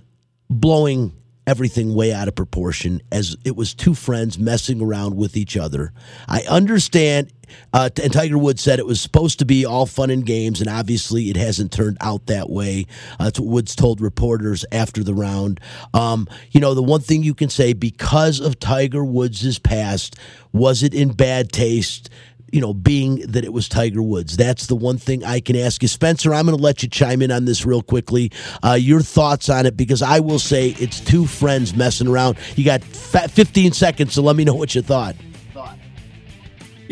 blowing 0.50 1.14
everything 1.46 1.94
way 1.94 2.14
out 2.14 2.28
of 2.28 2.36
proportion 2.36 3.02
as 3.12 3.36
it 3.44 3.56
was 3.56 3.74
two 3.74 3.94
friends 3.94 4.40
messing 4.40 4.82
around 4.82 5.16
with 5.16 5.36
each 5.36 5.58
other. 5.58 5.92
I 6.28 6.42
understand, 6.50 7.32
uh, 7.74 7.90
and 8.02 8.14
Tiger 8.14 8.38
Woods 8.38 8.62
said 8.62 8.80
it 8.80 8.86
was 8.86 9.02
supposed 9.02 9.40
to 9.40 9.46
be 9.46 9.66
all 9.66 9.86
fun 9.86 10.10
and 10.10 10.26
games, 10.26 10.62
and 10.62 10.70
obviously 10.70 11.30
it 11.30 11.36
hasn't 11.36 11.72
turned 11.72 11.98
out 12.00 12.28
that 12.28 12.50
way. 12.50 12.86
Uh, 13.20 13.26
that's 13.26 13.40
what 13.40 13.50
Woods 13.50 13.76
told 13.76 14.00
reporters 14.00 14.66
after 14.72 15.04
the 15.04 15.14
round. 15.14 15.60
Um, 15.94 16.28
you 16.52 16.60
know, 16.60 16.74
the 16.74 16.84
one 16.84 17.02
thing 17.02 17.24
you 17.24 17.34
can 17.34 17.50
say 17.50 17.74
because 17.74 18.40
of 18.40 18.60
Tiger 18.60 19.04
Woods' 19.04 19.60
past, 19.60 20.16
was 20.54 20.84
it 20.84 20.94
in 20.94 21.12
bad 21.12 21.52
taste? 21.52 22.10
You 22.54 22.62
know, 22.62 22.72
being 22.72 23.16
that 23.28 23.44
it 23.44 23.52
was 23.52 23.68
Tiger 23.68 24.04
Woods. 24.04 24.38
That's 24.38 24.68
the 24.68 24.76
one 24.76 25.00
thing 25.00 25.26
I 25.26 25.40
can 25.40 25.56
ask 25.56 25.82
you. 25.82 25.88
Spencer, 25.88 26.36
I'm 26.36 26.46
going 26.46 26.56
to 26.56 26.64
let 26.64 26.84
you 26.84 26.88
chime 26.88 27.24
in 27.24 27.32
on 27.32 27.46
this 27.46 27.66
real 27.66 27.82
quickly. 27.82 28.32
Uh, 28.64 28.74
your 28.74 29.02
thoughts 29.02 29.50
on 29.50 29.66
it, 29.66 29.76
because 29.76 30.04
I 30.04 30.20
will 30.20 30.38
say 30.38 30.70
it's 30.80 31.00
two 31.00 31.26
friends 31.26 31.76
messing 31.76 32.08
around. 32.08 32.38
You 32.56 32.64
got 32.64 32.84
15 32.84 33.72
seconds, 33.72 34.14
so 34.14 34.22
let 34.22 34.36
me 34.36 34.46
know 34.46 34.54
what 34.54 34.76
you 34.76 34.84
thought. 34.84 35.16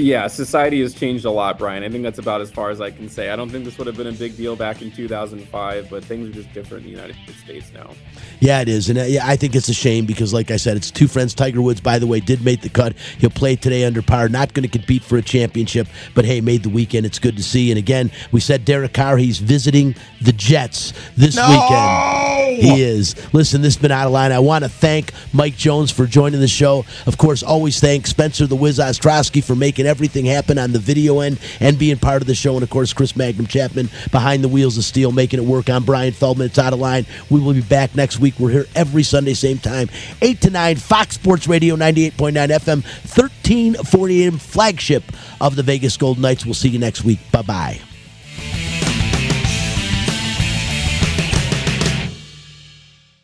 Yeah, 0.01 0.25
society 0.25 0.81
has 0.81 0.95
changed 0.95 1.25
a 1.25 1.31
lot, 1.31 1.59
Brian. 1.59 1.83
I 1.83 1.89
think 1.89 2.01
that's 2.01 2.17
about 2.17 2.41
as 2.41 2.49
far 2.49 2.71
as 2.71 2.81
I 2.81 2.89
can 2.89 3.07
say. 3.07 3.29
I 3.29 3.35
don't 3.35 3.49
think 3.51 3.65
this 3.65 3.77
would 3.77 3.85
have 3.85 3.95
been 3.95 4.07
a 4.07 4.11
big 4.11 4.35
deal 4.35 4.55
back 4.55 4.81
in 4.81 4.91
2005, 4.91 5.89
but 5.91 6.03
things 6.03 6.27
are 6.27 6.33
just 6.33 6.51
different 6.53 6.85
in 6.87 6.91
the 6.91 6.97
United 6.99 7.15
States 7.43 7.71
now. 7.71 7.91
Yeah, 8.39 8.61
it 8.61 8.67
is, 8.67 8.89
and 8.89 8.97
uh, 8.97 9.03
yeah, 9.03 9.27
I 9.27 9.35
think 9.35 9.55
it's 9.55 9.69
a 9.69 9.75
shame 9.75 10.07
because, 10.07 10.33
like 10.33 10.49
I 10.49 10.57
said, 10.57 10.75
it's 10.75 10.89
two 10.89 11.07
friends. 11.07 11.35
Tiger 11.35 11.61
Woods, 11.61 11.81
by 11.81 11.99
the 11.99 12.07
way, 12.07 12.19
did 12.19 12.43
make 12.43 12.61
the 12.61 12.69
cut. 12.69 12.97
He'll 13.19 13.29
play 13.29 13.55
today 13.55 13.85
under 13.85 14.01
par. 14.01 14.27
Not 14.27 14.55
going 14.55 14.67
to 14.67 14.69
compete 14.69 15.03
for 15.03 15.17
a 15.17 15.21
championship, 15.21 15.87
but 16.15 16.25
hey, 16.25 16.41
made 16.41 16.63
the 16.63 16.69
weekend. 16.69 17.05
It's 17.05 17.19
good 17.19 17.37
to 17.37 17.43
see. 17.43 17.69
And 17.69 17.77
again, 17.77 18.09
we 18.31 18.39
said 18.39 18.65
Derek 18.65 18.93
Carr. 18.93 19.17
He's 19.17 19.37
visiting 19.37 19.93
the 20.19 20.33
Jets 20.33 20.93
this 21.15 21.35
No! 21.35 21.47
weekend. 21.47 22.31
He 22.61 22.81
is. 22.81 23.15
Listen, 23.33 23.61
this 23.61 23.75
has 23.75 23.81
been 23.81 23.91
out 23.91 24.07
of 24.07 24.13
line. 24.13 24.31
I 24.31 24.39
want 24.39 24.63
to 24.63 24.69
thank 24.69 25.13
Mike 25.31 25.55
Jones 25.55 25.91
for 25.91 26.05
joining 26.05 26.39
the 26.39 26.47
show. 26.47 26.85
Of 27.05 27.17
course, 27.17 27.43
always 27.43 27.79
thank 27.79 28.07
Spencer 28.07 28.45
the 28.47 28.55
Wiz 28.55 28.79
Ostrowski 28.79 29.43
for 29.43 29.55
making 29.55 29.85
everything 29.91 30.25
happen 30.25 30.57
on 30.57 30.71
the 30.71 30.79
video 30.79 31.19
end 31.19 31.37
and 31.59 31.77
being 31.77 31.97
part 31.97 32.21
of 32.21 32.27
the 32.27 32.33
show. 32.33 32.55
And 32.55 32.63
of 32.63 32.69
course, 32.69 32.93
Chris 32.93 33.15
Magnum 33.15 33.45
Chapman 33.45 33.89
behind 34.11 34.43
the 34.43 34.47
wheels 34.47 34.77
of 34.77 34.83
steel, 34.85 35.11
making 35.11 35.39
it 35.39 35.45
work. 35.45 35.69
I'm 35.69 35.83
Brian 35.83 36.13
Feldman. 36.13 36.47
It's 36.47 36.57
out 36.57 36.73
of 36.73 36.79
line. 36.79 37.05
We 37.29 37.39
will 37.39 37.53
be 37.53 37.61
back 37.61 37.93
next 37.93 38.19
week. 38.19 38.39
We're 38.39 38.51
here 38.51 38.65
every 38.73 39.03
Sunday, 39.03 39.33
same 39.33 39.59
time, 39.59 39.89
8 40.21 40.41
to 40.41 40.49
9, 40.49 40.77
Fox 40.77 41.15
Sports 41.15 41.47
Radio 41.47 41.75
98.9 41.75 42.33
FM, 42.47 42.83
1340 42.83 44.23
AM, 44.25 44.37
flagship 44.37 45.03
of 45.39 45.55
the 45.55 45.63
Vegas 45.63 45.97
Golden 45.97 46.21
Knights. 46.21 46.45
We'll 46.45 46.53
see 46.53 46.69
you 46.69 46.79
next 46.79 47.03
week. 47.03 47.19
Bye 47.31 47.41
bye. 47.41 47.90